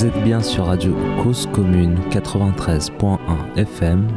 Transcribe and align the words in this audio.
Vous 0.00 0.06
êtes 0.06 0.24
bien 0.24 0.40
sur 0.40 0.64
Radio 0.64 0.96
Cause 1.22 1.46
Commune 1.52 1.98
93.1 2.10 3.18
FM. 3.54 4.08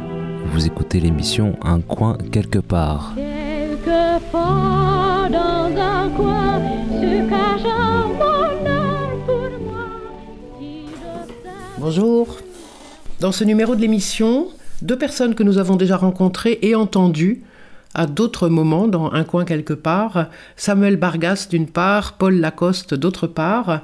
Vous 0.46 0.64
écoutez 0.64 0.98
l'émission 0.98 1.58
Un 1.62 1.82
coin 1.82 2.16
quelque 2.32 2.58
part. 2.58 3.12
Quelquefois 3.14 5.28
dans 5.30 5.70
un 5.78 6.08
coin 6.16 6.58
se 6.88 7.28
cache 7.28 7.66
un 7.70 8.08
bonheur 8.08 9.10
pour 9.26 9.50
moi. 9.62 9.84
Si 10.58 10.86
j'observe- 10.86 11.74
Bonjour. 11.76 12.38
Dans 13.20 13.32
ce 13.32 13.44
numéro 13.44 13.74
de 13.76 13.82
l'émission, 13.82 14.48
deux 14.80 14.96
personnes 14.96 15.34
que 15.34 15.42
nous 15.42 15.58
avons 15.58 15.76
déjà 15.76 15.98
rencontrées 15.98 16.60
et 16.62 16.74
entendues 16.74 17.42
à 17.92 18.06
d'autres 18.06 18.48
moments 18.48 18.88
dans 18.88 19.12
un 19.12 19.24
coin 19.24 19.44
quelque 19.44 19.74
part, 19.74 20.28
Samuel 20.56 20.96
Bargas 20.96 21.46
d'une 21.50 21.66
part, 21.66 22.14
Paul 22.14 22.36
Lacoste 22.40 22.94
d'autre 22.94 23.26
part, 23.26 23.82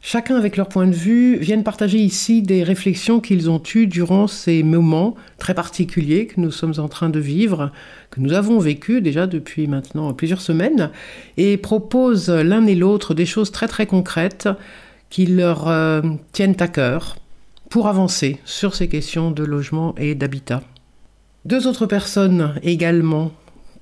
chacun 0.00 0.36
avec 0.36 0.56
leur 0.56 0.68
point 0.68 0.86
de 0.86 0.94
vue, 0.94 1.36
viennent 1.36 1.64
partager 1.64 1.98
ici 1.98 2.42
des 2.42 2.62
réflexions 2.62 3.20
qu'ils 3.20 3.50
ont 3.50 3.62
eues 3.74 3.86
durant 3.86 4.26
ces 4.26 4.62
moments 4.62 5.14
très 5.38 5.54
particuliers 5.54 6.26
que 6.26 6.40
nous 6.40 6.50
sommes 6.50 6.74
en 6.78 6.88
train 6.88 7.10
de 7.10 7.20
vivre, 7.20 7.70
que 8.10 8.20
nous 8.20 8.32
avons 8.32 8.58
vécu 8.58 9.00
déjà 9.00 9.26
depuis 9.26 9.66
maintenant 9.66 10.12
plusieurs 10.14 10.40
semaines, 10.40 10.90
et 11.36 11.56
proposent 11.56 12.30
l'un 12.30 12.66
et 12.66 12.74
l'autre 12.74 13.14
des 13.14 13.26
choses 13.26 13.50
très 13.50 13.68
très 13.68 13.86
concrètes 13.86 14.48
qui 15.10 15.26
leur 15.26 15.68
euh, 15.68 16.00
tiennent 16.32 16.56
à 16.60 16.68
cœur 16.68 17.16
pour 17.68 17.88
avancer 17.88 18.38
sur 18.44 18.74
ces 18.74 18.88
questions 18.88 19.30
de 19.30 19.44
logement 19.44 19.94
et 19.96 20.14
d'habitat. 20.14 20.62
Deux 21.44 21.66
autres 21.66 21.86
personnes 21.86 22.54
également 22.62 23.32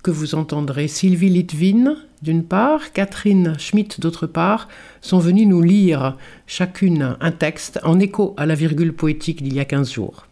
que 0.03 0.11
vous 0.11 0.35
entendrez, 0.35 0.89
Sylvie 0.89 1.29
Litvin 1.29 1.97
d'une 2.23 2.47
part, 2.47 2.93
Catherine 2.93 3.59
Schmitt 3.59 4.01
d'autre 4.01 4.27
part, 4.27 4.69
sont 5.01 5.19
venues 5.19 5.47
nous 5.47 5.63
lire 5.63 6.17
chacune 6.47 7.17
un 7.21 7.31
texte 7.31 7.79
en 7.85 7.99
écho 8.01 8.35
à 8.37 8.47
la 8.47 8.55
virgule 8.55 8.95
poétique 8.95 9.43
d'il 9.43 9.55
y 9.55 9.61
a 9.61 9.65
15 9.65 9.93
jours. 9.93 10.27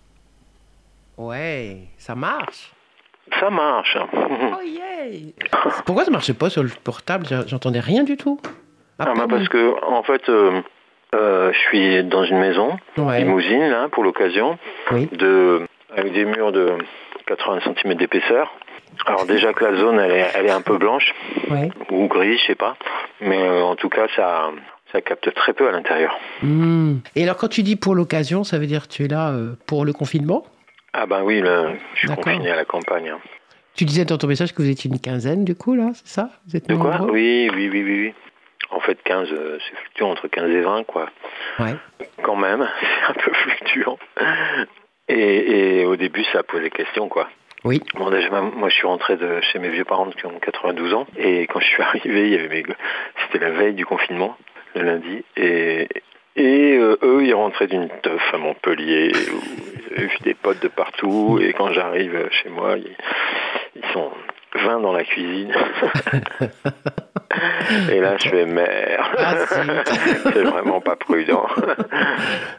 Ouais, 1.16 1.78
ça 1.98 2.14
marche. 2.14 2.72
Ça 3.40 3.50
marche. 3.50 3.96
Oh 4.12 4.62
yeah 4.64 5.32
Pourquoi 5.84 6.04
ça 6.04 6.10
marchait 6.10 6.34
pas 6.34 6.50
sur 6.50 6.62
le 6.62 6.70
portable? 6.84 7.26
J'entendais 7.46 7.80
rien 7.80 8.04
du 8.04 8.16
tout. 8.16 8.38
Ah, 8.98 9.12
bah, 9.16 9.26
parce 9.28 9.48
que 9.48 9.74
en 9.84 10.02
fait, 10.02 10.28
euh, 10.28 10.60
euh, 11.14 11.52
je 11.52 11.58
suis 11.58 12.04
dans 12.04 12.24
une 12.24 12.38
maison, 12.38 12.76
Ouais. 12.96 13.18
limousine 13.18 13.68
là, 13.68 13.88
pour 13.90 14.04
l'occasion, 14.04 14.58
Oui. 14.92 15.08
de 15.12 15.66
avec 15.96 16.12
des 16.12 16.24
murs 16.24 16.52
de 16.52 16.72
80 17.26 17.60
cm 17.64 17.94
d'épaisseur. 17.94 18.52
Alors 19.05 19.27
déjà 19.27 19.52
que 19.52 19.64
la 19.64 19.77
zone 19.77 19.98
elle 20.00 20.11
est, 20.12 20.27
elle 20.34 20.47
est 20.47 20.50
un 20.50 20.62
peu 20.62 20.78
blanche 20.78 21.14
Ouais. 21.50 21.69
ou 21.91 22.08
grise, 22.08 22.41
je 22.41 22.47
sais 22.47 22.55
pas, 22.55 22.77
mais 23.20 23.42
euh, 23.42 23.62
en 23.62 23.77
tout 23.77 23.88
cas 23.88 24.06
ça 24.16 24.50
ça 24.92 25.00
capte 25.00 25.33
très 25.34 25.53
peu 25.53 25.69
à 25.69 25.72
l'intérieur. 25.72 26.16
Hmm. 26.42 26.97
Et 27.14 27.22
alors 27.25 27.36
quand 27.36 27.48
tu 27.48 27.62
dis 27.62 27.77
pour 27.77 27.94
l'occasion, 27.94 28.44
ça 28.44 28.58
veut 28.58 28.66
dire 28.66 28.88
que 28.88 28.92
tu 28.92 29.05
es 29.05 29.08
là 29.08 29.30
euh, 29.30 29.55
pour 29.66 29.84
le 29.84 29.92
confinement? 29.92 30.47
Ah 30.92 31.06
ben 31.06 31.22
oui, 31.22 31.41
le- 31.41 31.72
je 31.94 32.06
suis 32.06 32.16
confiné 32.16 32.50
à 32.50 32.56
la 32.56 32.64
campagne. 32.64 33.11
hein. 33.11 33.19
Tu 33.75 33.84
disais 33.84 34.05
dans 34.06 34.16
ton 34.16 34.27
message 34.27 34.55
que 34.55 34.62
vous 34.62 34.70
étiez 34.70 34.91
une 34.91 34.98
quinzaine 35.00 35.44
du 35.44 35.55
coup 35.55 35.75
là, 35.75 35.91
c'est 35.94 36.08
ça? 36.08 36.31
Vous 36.48 36.56
êtes 36.56 36.66
De 36.69 36.75
quoi? 36.77 37.03
Oui, 37.03 37.50
oui, 37.55 37.69
oui, 37.70 37.83
oui, 37.84 38.00
oui. 38.06 38.14
En 38.70 38.81
fait, 38.81 38.98
15, 39.05 39.28
euh, 39.33 39.58
c'est 39.60 39.77
fluctuant 39.77 40.10
entre 40.10 40.27
15 40.27 40.50
et 40.50 40.60
20, 40.60 40.84
quoi. 40.84 41.08
Ouais. 41.60 41.77
Quand 42.22 42.34
même, 42.34 42.66
c'est 42.81 43.10
un 43.10 43.14
peu 43.14 43.33
fluctuant. 43.33 43.97
Et, 45.08 45.81
et 45.81 45.84
au 45.86 45.94
début, 45.97 46.25
ça 46.33 46.41
a 46.41 46.42
posé 46.42 46.69
question, 46.70 47.08
quoi. 47.08 47.28
Oui. 47.67 47.83
Bon, 47.97 48.11
déjà, 48.11 48.31
moi, 48.31 48.69
je 48.69 48.77
suis 48.77 48.86
rentré 48.86 49.17
de 49.17 49.41
chez 49.41 49.59
mes 49.59 49.70
vieux 49.70 49.84
parents 49.84 50.09
qui 50.11 50.25
ont 50.25 50.39
92 50.39 50.95
ans. 50.95 51.05
Et 51.19 51.48
quand 51.48 51.59
je 51.59 51.67
suis 51.67 51.83
arrivé, 51.83 52.28
il 52.28 52.33
y 52.33 52.39
avait 52.39 52.48
mes... 52.48 52.62
c'était 53.25 53.45
la 53.45 53.50
veille 53.50 53.75
du 53.75 53.84
confinement, 53.84 54.36
le 54.77 54.83
lundi. 54.83 55.25
Et, 55.36 55.88
et 56.37 56.76
euh, 56.76 56.97
eux, 57.03 57.25
ils 57.25 57.34
rentraient 57.34 57.66
d'une 57.66 57.88
teuf 58.03 58.22
à 58.32 58.38
Montpellier, 58.38 59.10
où 59.10 59.41
ils 59.75 59.94
avaient 59.97 60.06
vu 60.06 60.16
des 60.22 60.34
potes 60.34 60.62
de 60.62 60.69
partout. 60.69 61.41
Et 61.43 61.53
quand 61.55 61.72
j'arrive 61.72 62.28
chez 62.31 62.50
moi, 62.50 62.76
ils, 62.76 62.94
ils 63.75 63.87
sont 63.93 64.12
20 64.55 64.78
dans 64.78 64.93
la 64.93 65.03
cuisine. 65.03 65.53
et 67.91 67.99
là, 67.99 68.16
je 68.16 68.28
fais 68.28 68.47
merde. 68.47 69.16
Ah, 69.19 69.44
si. 69.44 69.59
C'est 70.32 70.44
vraiment 70.44 70.81
pas 70.81 70.94
prudent. 70.94 71.49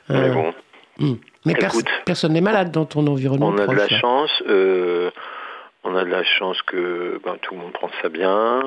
Mais 0.09 0.31
bon. 0.31 0.53
Hmm. 0.99 1.13
Mais 1.45 1.53
pers- 1.53 1.69
Écoute. 1.71 1.87
personne 2.05 2.33
n'est 2.33 2.41
malade 2.41 2.71
dans 2.71 2.85
ton 2.85 3.05
environnement 3.07 3.47
On 3.49 3.57
a 3.57 3.67
de 3.67 3.73
la 3.75 3.87
là. 3.87 3.99
chance. 3.99 4.31
euh, 4.47 5.11
on 5.83 5.95
a 5.95 6.03
de 6.03 6.09
la 6.09 6.23
chance 6.23 6.61
que 6.63 7.21
ben, 7.23 7.37
tout 7.41 7.53
le 7.55 7.61
monde 7.61 7.71
prend 7.71 7.89
ça 8.01 8.09
bien. 8.09 8.59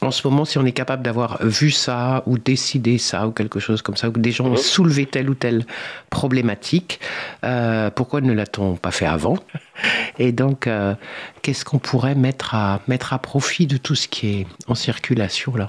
En 0.00 0.12
ce 0.12 0.24
moment, 0.28 0.44
si 0.44 0.58
on 0.58 0.64
est 0.64 0.70
capable 0.72 1.02
d'avoir 1.02 1.38
vu 1.44 1.72
ça 1.72 2.22
ou 2.26 2.38
décidé 2.38 2.98
ça 2.98 3.26
ou 3.26 3.32
quelque 3.32 3.58
chose 3.58 3.82
comme 3.82 3.96
ça, 3.96 4.08
ou 4.08 4.12
que 4.12 4.20
des 4.20 4.30
gens 4.30 4.44
ont 4.46 4.54
soulevé 4.56 5.06
telle 5.06 5.28
ou 5.28 5.34
telle 5.34 5.64
problématique, 6.10 7.00
euh, 7.44 7.90
pourquoi 7.90 8.20
ne 8.20 8.32
l'a-t-on 8.32 8.76
pas 8.76 8.92
fait 8.92 9.06
avant? 9.06 9.38
Et 10.20 10.30
donc, 10.30 10.66
euh, 10.68 10.94
qu'est-ce 11.42 11.64
qu'on 11.64 11.78
pourrait 11.80 12.14
mettre 12.14 12.54
à, 12.54 12.80
mettre 12.86 13.12
à 13.12 13.18
profit 13.18 13.66
de 13.66 13.76
tout 13.76 13.94
ce 13.96 14.06
qui 14.06 14.40
est 14.42 14.46
en 14.68 14.74
circulation 14.76 15.56
là? 15.56 15.66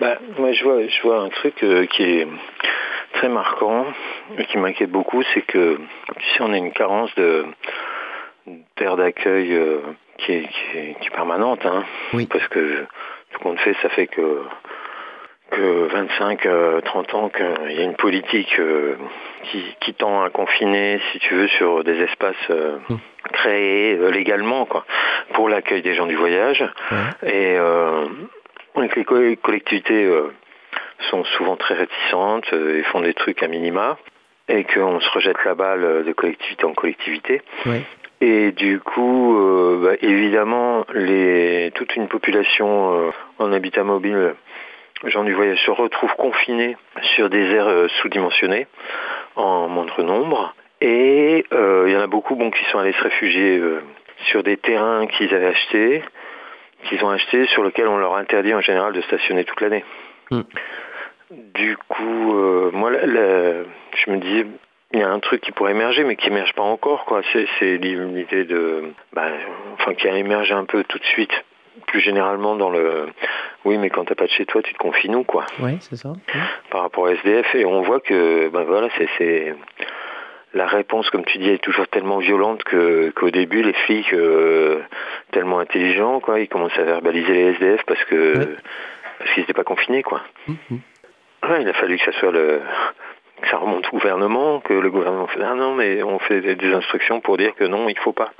Bah, 0.00 0.16
moi, 0.38 0.52
je 0.52 0.62
vois, 0.64 0.80
je 0.86 1.02
vois 1.02 1.20
un 1.24 1.28
truc 1.28 1.54
euh, 1.62 1.84
qui 1.86 2.02
est 2.04 2.26
très 3.14 3.28
marquant 3.28 3.86
et 4.38 4.44
qui 4.46 4.58
m'inquiète 4.58 4.90
beaucoup, 4.90 5.22
c'est 5.34 5.42
que, 5.42 5.76
tu 6.18 6.24
sais, 6.30 6.40
on 6.42 6.52
a 6.52 6.56
une 6.56 6.72
carence 6.72 7.14
de 7.16 7.44
d'aire 8.78 8.96
d'accueil 8.96 9.52
euh, 9.54 9.78
qui, 10.18 10.32
est, 10.32 10.42
qui, 10.48 10.78
est, 10.78 10.96
qui 11.00 11.06
est 11.08 11.14
permanente, 11.14 11.64
hein, 11.66 11.84
Oui. 12.14 12.26
parce 12.26 12.46
que 12.48 12.86
tout 13.32 13.38
compte 13.40 13.58
fait, 13.60 13.74
ça 13.82 13.88
fait 13.90 14.06
que 14.06 14.42
que 15.50 15.86
25, 15.92 16.46
euh, 16.46 16.80
30 16.80 17.14
ans 17.14 17.28
qu'il 17.28 17.72
y 17.76 17.80
a 17.80 17.82
une 17.82 17.96
politique 17.96 18.54
euh, 18.60 18.94
qui, 19.44 19.64
qui 19.80 19.94
tend 19.94 20.22
à 20.22 20.30
confiner, 20.30 21.00
si 21.10 21.18
tu 21.18 21.34
veux, 21.34 21.48
sur 21.48 21.82
des 21.84 22.00
espaces 22.02 22.36
euh, 22.50 22.78
Mm. 22.88 22.96
créés 23.32 23.96
légalement, 24.12 24.64
quoi, 24.64 24.84
pour 25.34 25.48
l'accueil 25.48 25.82
des 25.82 25.94
gens 25.94 26.06
du 26.06 26.14
voyage. 26.16 26.64
Et 27.24 27.56
donc 28.76 28.94
les 28.96 29.04
co- 29.04 29.36
collectivités 29.42 30.08
sont 31.10 31.24
souvent 31.24 31.56
très 31.56 31.74
réticentes 31.74 32.52
euh, 32.52 32.78
et 32.78 32.82
font 32.84 33.00
des 33.00 33.14
trucs 33.14 33.42
à 33.42 33.48
minima, 33.48 33.98
et 34.48 34.64
qu'on 34.64 35.00
se 35.00 35.10
rejette 35.10 35.44
la 35.44 35.54
balle 35.54 35.84
euh, 35.84 36.02
de 36.02 36.12
collectivité 36.12 36.64
en 36.64 36.74
collectivité. 36.74 37.42
Et 38.20 38.52
du 38.52 38.80
coup, 38.80 39.38
euh, 39.38 39.80
bah, 39.82 39.96
évidemment, 40.02 40.84
les, 40.92 41.72
toute 41.74 41.96
une 41.96 42.08
population 42.08 42.92
euh, 42.92 43.10
en 43.38 43.52
habitat 43.52 43.82
mobile, 43.82 44.34
gens 45.04 45.24
du 45.24 45.32
voyage, 45.32 45.58
se 45.64 45.70
retrouve 45.70 46.14
confinés 46.16 46.76
sur 47.14 47.30
des 47.30 47.50
aires 47.54 47.68
euh, 47.68 47.88
sous-dimensionnées 48.00 48.66
en 49.36 49.68
moindre 49.68 50.02
nombre. 50.02 50.54
Et 50.82 51.44
il 51.52 51.92
y 51.92 51.96
en 51.96 52.00
a 52.00 52.06
beaucoup 52.06 52.36
bon, 52.36 52.50
qui 52.50 52.64
sont 52.70 52.78
allés 52.78 52.94
se 52.94 53.02
réfugier 53.02 53.60
sur 54.30 54.42
des 54.42 54.56
terrains 54.56 55.06
qu'ils 55.08 55.34
avaient 55.34 55.48
achetés, 55.48 56.02
qu'ils 56.84 57.04
ont 57.04 57.10
achetés, 57.10 57.46
sur 57.48 57.62
lesquels 57.62 57.86
on 57.86 57.98
leur 57.98 58.16
interdit 58.16 58.54
en 58.54 58.62
général 58.62 58.94
de 58.94 59.02
stationner 59.02 59.44
toute 59.44 59.60
l'année. 59.60 59.84
Mm. 60.30 60.40
Du 61.30 61.76
coup, 61.88 62.34
euh, 62.34 62.70
moi, 62.72 62.90
je 62.92 64.10
me 64.10 64.18
dis, 64.18 64.44
il 64.92 64.98
y 64.98 65.02
a 65.02 65.08
un 65.08 65.20
truc 65.20 65.40
qui 65.40 65.52
pourrait 65.52 65.72
émerger, 65.72 66.02
mais 66.02 66.16
qui 66.16 66.28
émerge 66.28 66.52
pas 66.54 66.62
encore, 66.62 67.04
quoi. 67.04 67.22
C'est, 67.32 67.76
l'idée 67.76 68.44
de, 68.44 68.92
bah, 69.12 69.28
enfin, 69.74 69.94
qui 69.94 70.08
a 70.08 70.16
émergé 70.16 70.54
un 70.54 70.64
peu 70.64 70.82
tout 70.84 70.98
de 70.98 71.04
suite, 71.04 71.32
plus 71.86 72.00
généralement 72.00 72.56
dans 72.56 72.70
le, 72.70 73.06
oui, 73.64 73.78
mais 73.78 73.90
quand 73.90 74.06
t'as 74.06 74.16
pas 74.16 74.26
de 74.26 74.30
chez 74.30 74.46
toi, 74.46 74.62
tu 74.62 74.72
te 74.72 74.78
confies 74.78 75.08
nous, 75.08 75.22
quoi, 75.22 75.46
Ouais, 75.60 75.76
c'est 75.80 75.96
ça. 75.96 76.12
Par 76.70 76.82
rapport 76.82 77.06
à 77.06 77.12
SDF, 77.12 77.54
et 77.54 77.64
on 77.64 77.82
voit 77.82 78.00
que, 78.00 78.48
ben 78.48 78.64
voilà, 78.64 78.88
c'est, 79.18 79.54
la 80.52 80.66
réponse, 80.66 81.10
comme 81.10 81.24
tu 81.24 81.38
dis, 81.38 81.48
est 81.48 81.62
toujours 81.62 81.86
tellement 81.86 82.18
violente 82.18 82.64
que 82.64 83.10
qu'au 83.10 83.30
début, 83.30 83.62
les 83.62 83.72
flics, 83.72 84.12
euh, 84.12 84.80
tellement 85.30 85.60
intelligents, 85.60 86.18
quoi, 86.18 86.40
ils 86.40 86.48
commencent 86.48 86.76
à 86.76 86.82
verbaliser 86.82 87.32
les 87.32 87.52
SDF 87.54 87.84
parce 87.86 88.02
que 88.06 88.56
parce 89.18 89.30
qu'ils 89.32 89.42
n'étaient 89.42 89.52
pas 89.52 89.64
confinés, 89.64 90.02
quoi. 90.02 90.22
Mhm. 90.48 90.56
Ouais, 90.68 90.78
il 91.60 91.68
a 91.68 91.72
fallu 91.74 91.98
que 91.98 92.04
ça 92.04 92.18
soit 92.18 92.30
le 92.32 92.60
que 93.42 93.48
ça 93.48 93.56
remonte 93.56 93.86
au 93.88 93.90
gouvernement, 93.92 94.60
que 94.60 94.74
le 94.74 94.90
gouvernement 94.90 95.26
fait 95.26 95.40
ah 95.42 95.54
non 95.54 95.74
mais 95.74 96.02
on 96.02 96.18
fait 96.18 96.40
des, 96.54 96.72
instructions 96.74 97.20
pour 97.20 97.36
dire 97.38 97.54
que 97.54 97.64
non 97.64 97.88
il 97.88 97.98
faut 97.98 98.12
pas. 98.12 98.30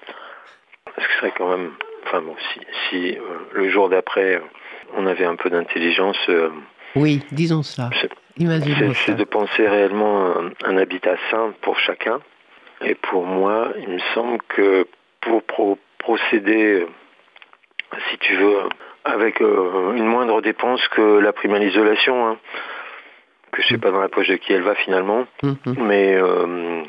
Parce 0.85 1.07
que 1.07 1.13
c'est 1.21 1.31
quand 1.33 1.49
même 1.49 1.73
enfin 2.05 2.21
bon 2.21 2.37
si 2.53 2.61
si 2.89 3.17
euh, 3.17 3.23
le 3.53 3.69
jour 3.71 3.89
d'après 3.89 4.35
euh, 4.37 4.41
on 4.97 5.07
avait 5.07 5.25
un 5.25 5.37
peu 5.37 5.49
d'intelligence 5.51 6.19
euh, 6.29 6.51
Oui, 6.97 7.23
disons 7.33 7.63
ça. 7.63 7.89
c'est 9.07 9.17
de 9.17 9.25
penser 9.25 9.67
réellement 9.67 10.35
un, 10.37 10.51
un 10.65 10.77
habitat 10.77 11.17
sain 11.31 11.53
pour 11.63 11.79
chacun. 11.79 12.21
Et 12.83 12.95
pour 12.95 13.27
moi, 13.27 13.73
il 13.79 13.89
me 13.91 13.99
semble 14.15 14.39
que 14.49 14.87
pour 15.21 15.43
pro- 15.43 15.79
procéder, 15.99 16.87
si 18.11 18.19
tu 18.19 18.35
veux, 18.37 18.57
avec 19.05 19.43
euh, 19.43 19.93
une 19.95 20.07
moindre 20.07 20.41
dépense 20.41 20.87
que 20.89 21.19
la 21.19 21.33
prime 21.35 21.53
à 21.55 21.59
l'isolation, 21.59 22.27
hein, 22.27 22.39
que 23.53 23.63
je 23.63 23.69
sais 23.69 23.79
pas 23.79 23.91
dans 23.91 24.01
la 24.01 24.09
poche 24.09 24.29
de 24.29 24.37
qui 24.37 24.53
elle 24.53 24.63
va 24.63 24.75
finalement, 24.75 25.27
Mhm. 25.43 25.57
mais 25.79 26.15
euh, 26.15 26.83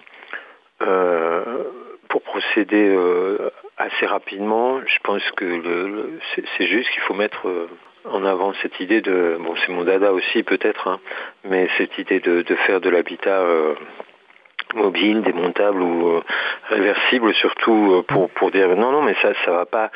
euh, 0.81 1.63
pour 2.09 2.21
procéder 2.23 2.89
euh, 2.95 3.49
assez 3.77 4.05
rapidement, 4.05 4.79
je 4.85 4.97
pense 5.03 5.23
que 5.31 5.45
le, 5.45 5.87
le- 5.87 6.19
c'est 6.57 6.67
juste 6.67 6.89
qu'il 6.91 7.01
faut 7.03 7.13
mettre 7.13 7.45
en 8.05 8.25
avant 8.25 8.53
cette 8.61 8.79
idée 8.79 9.01
de, 9.01 9.37
bon 9.39 9.53
c'est 9.65 9.71
mon 9.71 9.83
dada 9.83 10.11
aussi 10.11 10.43
peut-être, 10.43 10.87
hein, 10.87 10.99
mais 11.45 11.67
cette 11.77 11.97
idée 11.99 12.19
de, 12.19 12.41
de 12.41 12.55
faire 12.55 12.81
de 12.81 12.89
l'habitat 12.89 13.43
mobile, 14.75 15.21
démontable 15.21 15.81
ou 15.81 16.21
réversible 16.69 17.33
surtout 17.35 18.03
pour, 18.07 18.29
pour 18.31 18.51
dire 18.51 18.69
non 18.75 18.91
non 18.91 19.01
mais 19.01 19.15
ça 19.21 19.33
ça 19.45 19.51
va 19.51 19.65
pas 19.65 19.91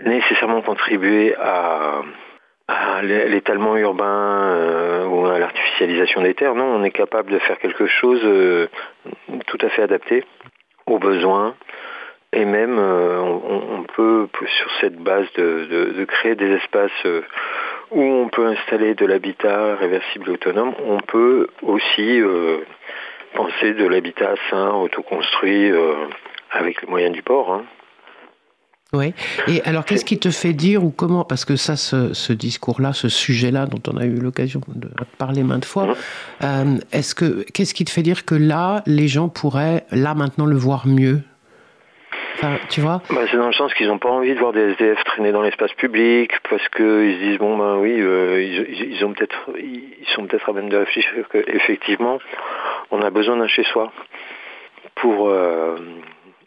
nécessairement 0.00 0.60
contribuer 0.62 1.34
à, 1.36 2.02
à 2.72 3.02
l'étalement 3.02 3.76
urbain 3.76 4.54
euh, 4.54 5.06
ou 5.06 5.26
à 5.26 5.38
l'artificialisation 5.38 6.22
des 6.22 6.34
terres. 6.34 6.54
Non, 6.54 6.64
on 6.64 6.84
est 6.84 6.90
capable 6.90 7.30
de 7.30 7.38
faire 7.38 7.58
quelque 7.58 7.86
chose 7.86 8.20
euh, 8.24 8.68
tout 9.46 9.58
à 9.60 9.68
fait 9.68 9.82
adapté 9.82 10.24
aux 10.86 10.98
besoins. 10.98 11.54
Et 12.32 12.44
même, 12.44 12.78
euh, 12.78 13.20
on, 13.20 13.82
peut, 13.82 14.26
sur 14.46 14.70
cette 14.80 14.96
base, 14.96 15.30
de, 15.34 16.04
créer 16.06 16.34
des 16.34 16.52
espaces 16.52 17.06
où 17.90 18.02
on 18.02 18.28
peut 18.28 18.46
installer 18.46 18.94
de 18.94 19.04
l'habitat 19.04 19.76
réversible 19.76 20.30
et 20.30 20.32
autonome. 20.32 20.72
On 20.86 20.98
peut 20.98 21.48
aussi 21.60 22.22
penser 23.34 23.74
de 23.74 23.86
l'habitat 23.86 24.34
sain, 24.48 24.70
autoconstruit, 24.70 25.70
avec 26.50 26.80
les 26.80 26.88
moyens 26.88 27.12
du 27.12 27.22
port. 27.22 27.52
hein. 27.52 27.64
Oui. 28.94 29.14
Et 29.48 29.62
alors, 29.64 29.86
qu'est-ce 29.86 30.04
qui 30.04 30.18
te 30.18 30.28
fait 30.28 30.52
dire 30.52 30.84
ou 30.84 30.90
comment 30.90 31.24
Parce 31.24 31.46
que 31.46 31.56
ça, 31.56 31.76
ce, 31.76 32.32
discours-là, 32.32 32.92
ce 32.92 33.08
sujet-là, 33.08 33.64
dont 33.64 33.80
on 33.90 33.96
a 33.96 34.04
eu 34.04 34.16
l'occasion 34.16 34.60
de 34.68 34.88
parler 35.16 35.42
maintes 35.42 35.64
fois, 35.64 35.94
euh, 36.42 36.76
est-ce 36.92 37.14
que 37.14 37.44
qu'est-ce 37.52 37.72
qui 37.72 37.86
te 37.86 37.90
fait 37.90 38.02
dire 38.02 38.26
que 38.26 38.34
là, 38.34 38.82
les 38.84 39.08
gens 39.08 39.30
pourraient 39.30 39.86
là 39.92 40.14
maintenant 40.14 40.44
le 40.44 40.56
voir 40.56 40.86
mieux? 40.86 41.22
Enfin, 42.34 42.58
tu 42.68 42.82
vois? 42.82 43.00
Bah, 43.08 43.22
c'est 43.30 43.38
dans 43.38 43.46
le 43.46 43.54
sens 43.54 43.72
qu'ils 43.72 43.86
n'ont 43.86 43.98
pas 43.98 44.10
envie 44.10 44.34
de 44.34 44.38
voir 44.38 44.52
des 44.52 44.72
SDF 44.72 45.02
traîner 45.04 45.32
dans 45.32 45.42
l'espace 45.42 45.72
public 45.72 46.32
parce 46.50 46.68
qu'ils 46.68 47.14
se 47.14 47.24
disent 47.24 47.38
bon 47.38 47.56
ben 47.56 47.76
oui 47.76 47.94
euh, 47.98 48.42
ils 48.42 49.04
ont 49.04 49.12
peut-être 49.12 49.50
ils 49.58 50.08
sont 50.14 50.26
peut-être 50.26 50.48
à 50.48 50.52
même 50.52 50.68
de 50.68 50.76
réfléchir 50.76 51.28
qu'effectivement 51.30 52.18
on 52.90 53.00
a 53.00 53.10
besoin 53.10 53.36
d'un 53.36 53.46
chez 53.46 53.62
soi 53.64 53.92
pour 54.96 55.28
euh, 55.28 55.76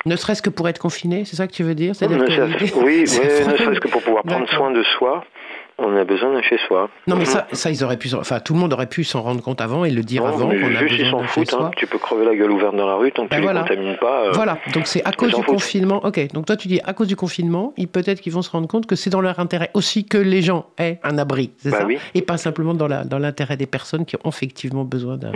Ne 0.05 0.15
serait-ce 0.15 0.41
que 0.41 0.49
pour 0.51 0.69
être 0.69 0.77
confiné, 0.79 1.25
c'est 1.25 1.35
ça 1.35 1.47
que 1.47 1.51
tu 1.53 1.63
veux 1.63 1.73
dire? 1.75 1.93
L'idée- 2.07 2.71
oui 2.75 3.05
ouais, 3.19 3.51
ne 3.51 3.57
serait-ce 3.57 3.79
que 3.79 3.87
pour 3.87 4.01
pouvoir 4.03 4.23
prendre 4.23 4.47
soin 4.49 4.71
de 4.71 4.83
soi 4.97 5.23
on 5.77 5.95
a 5.97 6.03
besoin 6.05 6.31
d'un 6.33 6.41
chez 6.41 6.57
soi 6.67 6.89
Non, 7.07 7.15
mais 7.17 7.25
ça, 7.25 7.47
ça, 7.51 7.69
ils 7.69 7.83
auraient 7.83 7.97
pu. 7.97 8.09
Enfin, 8.15 8.39
tout 8.39 8.53
le 8.53 8.59
monde 8.59 8.71
aurait 8.73 8.87
pu 8.87 9.03
s'en 9.03 9.21
rendre 9.21 9.41
compte 9.43 9.59
avant 9.59 9.83
et 9.85 9.91
le 9.91 10.03
dire 10.03 10.21
Non, 10.23 10.27
avant 10.29 10.47
qu'on 10.49 10.55
a 10.75 10.81
besoin 10.81 11.09
s'en 11.11 11.17
d'un 11.17 11.27
chez 11.27 11.27
foutent 11.27 11.53
hein. 11.53 11.71
tu 11.75 11.85
peux 11.87 11.97
crever 11.97 12.25
la 12.25 12.35
gueule 12.35 12.51
ouverte 12.51 12.75
dans 12.75 12.87
la 12.87 12.95
rue 12.95 13.11
tant 13.11 13.25
que 13.25 13.29
Ben 13.31 13.37
tu 13.37 13.43
voilà. 13.43 13.63
les 13.63 13.67
contamines 13.69 13.97
pas 13.97 14.25
euh, 14.27 14.31
Voilà, 14.33 14.57
donc 14.73 14.87
c'est 14.87 15.03
à 15.05 15.11
cause 15.11 15.29
du 15.29 15.35
foutent. 15.35 15.45
confinement. 15.45 16.05
Ok, 16.05 16.31
donc 16.33 16.45
toi 16.45 16.55
tu 16.55 16.67
dis 16.69 16.79
à 16.85 16.93
cause 16.93 17.07
du 17.07 17.15
confinement, 17.15 17.73
ils 17.77 17.87
peut-être 17.89 18.21
qu'ils 18.21 18.31
vont 18.33 18.41
se 18.41 18.49
rendre 18.51 18.67
compte 18.67 18.85
que 18.85 18.95
c'est 18.95 19.09
dans 19.09 19.21
leur 19.21 19.39
intérêt 19.39 19.69
aussi 19.73 20.05
que 20.05 20.17
les 20.17 20.41
gens 20.41 20.67
aient 20.77 20.99
un 21.03 21.17
abri, 21.17 21.51
c'est 21.57 21.71
Bah 21.71 21.79
ça 21.79 21.85
oui. 21.85 21.97
Et 22.13 22.21
pas 22.21 22.37
simplement 22.37 22.73
dans 22.73 22.87
la 22.87 23.03
dans 23.03 23.19
l'intérêt 23.19 23.57
des 23.57 23.67
personnes 23.67 24.05
qui 24.05 24.15
ont 24.23 24.29
effectivement 24.29 24.83
besoin 24.85 25.17
d'un 25.17 25.31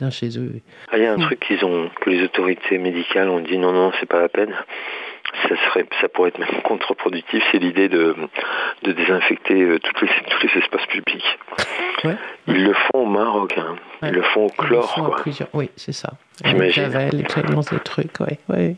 Mm. 0.00 0.10
chez 0.10 0.38
eux. 0.38 0.52
Ah, 0.90 0.96
Il 0.96 1.02
y 1.04 1.06
a 1.06 1.12
un 1.12 1.16
Mm. 1.18 1.22
truc 1.22 1.40
qu'ils 1.40 1.64
ont, 1.64 1.90
que 2.00 2.08
les 2.10 2.22
autorités 2.22 2.78
médicales 2.78 3.28
ont 3.28 3.40
dit 3.40 3.58
non, 3.58 3.72
non, 3.72 3.92
c'est 4.00 4.06
pas 4.08 4.20
la 4.20 4.28
peine. 4.28 4.54
Ça 5.48 5.56
serait, 5.68 5.86
ça 6.00 6.08
pourrait 6.08 6.28
être 6.28 6.38
même 6.38 6.60
contre-productif, 6.64 7.42
c'est 7.50 7.58
l'idée 7.58 7.88
de, 7.88 8.14
de 8.82 8.92
désinfecter 8.92 9.62
euh, 9.62 9.78
toutes 9.78 10.02
les, 10.02 10.08
tous 10.28 10.46
les 10.46 10.60
espaces 10.62 10.86
publics. 10.86 11.38
Ouais. 12.04 12.16
Ils 12.48 12.64
le 12.64 12.74
font 12.74 13.04
au 13.04 13.06
Maroc, 13.06 13.54
hein. 13.56 13.76
Ouais. 14.02 14.08
ils 14.10 14.14
le 14.14 14.22
font 14.22 14.46
au 14.46 14.50
chlore, 14.50 14.92
font 14.94 15.04
quoi. 15.06 15.16
plusieurs- 15.16 15.48
Oui, 15.54 15.70
c'est 15.76 15.92
ça. 15.92 16.12
Javel, 16.70 17.20
et 17.20 17.24
tout, 17.24 17.40
lance 17.52 17.70
des 17.70 17.78
trucs, 17.78 18.18
ouais, 18.20 18.38
ouais. 18.48 18.76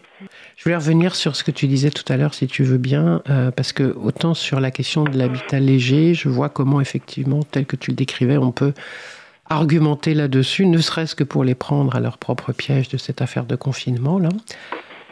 Je 0.57 0.63
voulais 0.65 0.77
revenir 0.77 1.15
sur 1.15 1.35
ce 1.35 1.43
que 1.45 1.51
tu 1.51 1.67
disais 1.67 1.91
tout 1.91 2.05
à 2.13 2.17
l'heure, 2.17 2.35
si 2.35 2.47
tu 2.47 2.63
veux 2.63 2.79
bien, 2.79 3.23
euh, 3.31 3.51
parce 3.51 3.73
que 3.73 3.83
autant 3.97 4.35
sur 4.35 4.61
la 4.61 4.71
question 4.71 5.05
de 5.05 5.17
l'habitat 5.19 5.59
léger, 5.61 6.15
je 6.15 6.29
vois 6.29 6.49
comment 6.51 6.81
effectivement, 6.81 7.41
tel 7.43 7.67
que 7.67 7.77
tu 7.77 7.91
le 7.91 7.97
décrivais, 7.97 8.37
on 8.37 8.53
peut 8.53 8.75
argumenter 9.49 10.15
là-dessus, 10.15 10.67
ne 10.67 10.79
serait-ce 10.79 11.15
que 11.15 11.25
pour 11.25 11.43
les 11.45 11.55
prendre 11.55 11.95
à 11.97 12.01
leur 12.01 12.19
propre 12.19 12.53
piège 12.53 12.89
de 12.89 12.97
cette 12.97 13.23
affaire 13.23 13.45
de 13.45 13.57
confinement 13.57 14.19
là. 14.19 14.29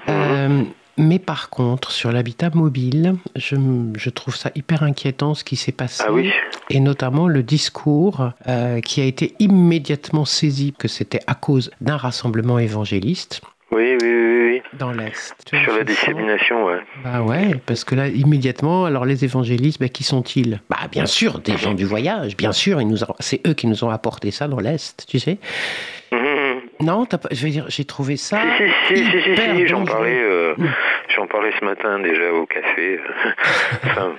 Euh, 0.08 0.62
mais 0.98 1.18
par 1.18 1.48
contre, 1.50 1.90
sur 1.90 2.12
l'habitat 2.12 2.50
mobile, 2.54 3.14
je, 3.36 4.10
trouve 4.10 4.36
ça 4.36 4.50
hyper 4.54 4.82
inquiétant 4.82 5.34
ce 5.34 5.44
qui 5.44 5.56
s'est 5.56 5.72
passé 5.72 6.02
Ah 6.06 6.12
oui? 6.12 6.30
Et 6.70 6.80
notamment 6.80 7.28
le 7.28 7.42
discours 7.42 8.30
euh, 8.48 8.80
qui 8.80 9.00
a 9.00 9.04
été 9.04 9.34
immédiatement 9.38 10.24
saisi 10.24 10.74
que 10.78 10.88
c'était 10.88 11.20
à 11.26 11.34
cause 11.34 11.70
d'un 11.80 11.96
rassemblement 11.96 12.58
évangéliste 12.58 13.40
Oui, 13.70 13.96
oui, 14.00 14.08
oui, 14.08 14.48
oui. 14.50 14.62
dans 14.78 14.92
l'Est. 14.92 15.34
Sur 15.64 15.74
la 15.76 15.84
dissémination, 15.84 16.64
ouais. 16.66 16.80
Bah 17.02 17.22
ouais, 17.22 17.54
parce 17.66 17.84
que 17.84 17.94
là, 17.94 18.08
immédiatement, 18.08 18.84
alors 18.84 19.04
les 19.06 19.24
évangélistes, 19.24 19.80
bah, 19.80 19.88
qui 19.88 20.04
sont-ils? 20.04 20.60
Bah 20.68 20.76
bien 20.90 21.06
sûr, 21.06 21.38
des 21.40 21.56
gens 21.56 21.74
du 21.74 21.84
voyage, 21.84 22.36
bien 22.36 22.52
sûr, 22.52 22.80
ils 22.80 22.88
nous 22.88 23.02
ont- 23.04 23.14
c'est 23.18 23.40
eux 23.46 23.54
qui 23.54 23.66
nous 23.66 23.82
ont 23.84 23.90
apporté 23.90 24.30
ça 24.30 24.46
dans 24.48 24.60
l'Est, 24.60 25.06
tu 25.08 25.18
sais 25.18 25.38
Mhm. 26.12 26.31
Non, 26.82 27.06
pas- 27.06 27.18
je 27.30 27.44
veux 27.44 27.50
dire, 27.50 27.64
j'ai 27.68 27.84
trouvé 27.84 28.16
ça 28.16 28.40
Si, 28.88 28.96
si, 28.96 29.04
si, 29.04 29.66
j'en 29.68 29.84
parlais, 29.84 30.20
euh, 30.22 30.54
j'en 31.16 31.26
parlais 31.26 31.52
ce 31.58 31.64
matin 31.64 31.98
déjà 32.00 32.32
au 32.32 32.44
café. 32.46 32.98
enfin, 33.84 34.12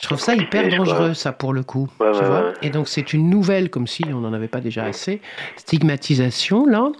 Je 0.00 0.02
trouve 0.06 0.18
ça 0.20 0.34
hyper 0.34 0.68
dangereux, 0.68 1.14
ça, 1.14 1.32
pour 1.32 1.52
le 1.52 1.62
coup. 1.62 1.88
Tu 1.98 2.24
vois. 2.24 2.52
Et 2.62 2.70
donc, 2.70 2.88
c'est 2.88 3.12
une 3.12 3.30
nouvelle, 3.30 3.68
comme 3.70 3.86
si 3.86 4.04
on 4.12 4.18
n'en 4.20 4.32
avait 4.32 4.46
pas 4.48 4.60
déjà 4.60 4.84
assez, 4.84 5.20
stigmatisation, 5.56 6.66
là, 6.66 6.90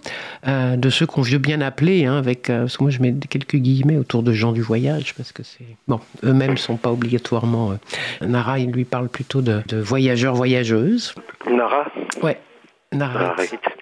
euh, 0.47 0.75
de 0.77 0.89
ceux 0.89 1.05
qu'on 1.05 1.21
veut 1.21 1.37
bien 1.39 1.61
appeler, 1.61 2.05
hein, 2.05 2.17
avec. 2.17 2.49
euh, 2.49 2.61
parce 2.61 2.77
que 2.77 2.83
moi, 2.83 2.91
je 2.91 3.01
mets 3.01 3.13
quelques 3.29 3.55
guillemets 3.57 3.97
autour 3.97 4.21
de 4.23 4.31
gens 4.33 4.51
du 4.53 4.61
voyage, 4.61 5.13
parce 5.15 5.31
que 5.31 5.43
c'est. 5.43 5.65
Bon, 5.87 5.99
eux-mêmes 6.23 6.51
ne 6.51 6.55
sont 6.57 6.77
pas 6.77 6.89
obligatoirement. 6.91 7.71
euh, 7.71 8.25
Nara, 8.25 8.59
il 8.59 8.71
lui 8.71 8.85
parle 8.85 9.09
plutôt 9.09 9.41
de, 9.41 9.61
de 9.67 9.77
voyageurs-voyageuses. 9.79 11.15
Nara, 11.49 11.85
Ouais. 12.21 12.37
Nara. 12.93 13.35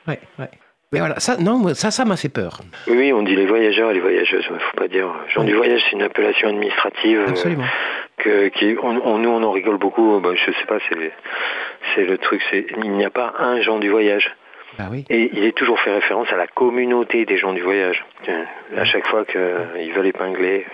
Ouais, 0.08 0.20
ouais. 0.40 0.50
Mais 0.94 1.00
voilà, 1.00 1.20
ça, 1.20 1.36
non, 1.38 1.74
ça, 1.74 1.92
ça 1.92 2.06
m'a 2.06 2.16
fait 2.16 2.30
peur. 2.30 2.62
Oui, 2.88 2.96
oui, 2.98 3.14
on 3.14 3.22
dit 3.22 3.36
les 3.36 3.46
voyageurs 3.46 3.92
et 3.92 3.94
les 3.96 4.00
voyageuses, 4.00 4.48
mais 4.50 4.60
faut 4.60 4.78
pas 4.78 4.88
dire. 4.88 5.10
Gens 5.28 5.44
du 5.44 5.54
voyage, 5.54 5.82
c'est 5.86 5.92
une 5.98 6.02
appellation 6.02 6.48
administrative. 6.48 7.20
euh, 7.20 7.28
Absolument. 7.30 7.66
que, 8.18 8.48
qui, 8.48 8.78
on, 8.82 9.02
on- 9.06 9.18
nous, 9.18 9.30
on 9.30 9.44
en 9.44 9.52
rigole 9.52 9.78
beaucoup. 9.78 10.20
Bah, 10.22 10.30
je 10.34 10.46
sais 10.52 10.66
pas, 10.66 10.78
c'est, 11.96 12.06
le 12.06 12.18
truc. 12.18 12.42
C'est, 12.50 12.68
il 12.84 12.92
n'y 12.92 13.04
a 13.04 13.10
pas 13.10 13.34
un 13.38 13.60
gens 13.60 13.80
du 13.80 13.90
voyage. 13.90 14.34
Bah 14.80 14.86
oui. 14.90 15.04
Et 15.10 15.30
il 15.34 15.44
est 15.44 15.58
toujours 15.58 15.80
fait 15.82 15.92
référence 15.94 16.32
à 16.32 16.38
la 16.38 16.48
communauté 16.48 17.26
des 17.26 17.38
gens 17.38 17.52
du 17.52 17.62
voyage. 17.62 18.06
À 18.78 18.86
chaque 18.86 19.08
fois 19.08 19.26
qu'ils 19.26 19.92
veulent 19.94 20.08
épingler, 20.08 20.66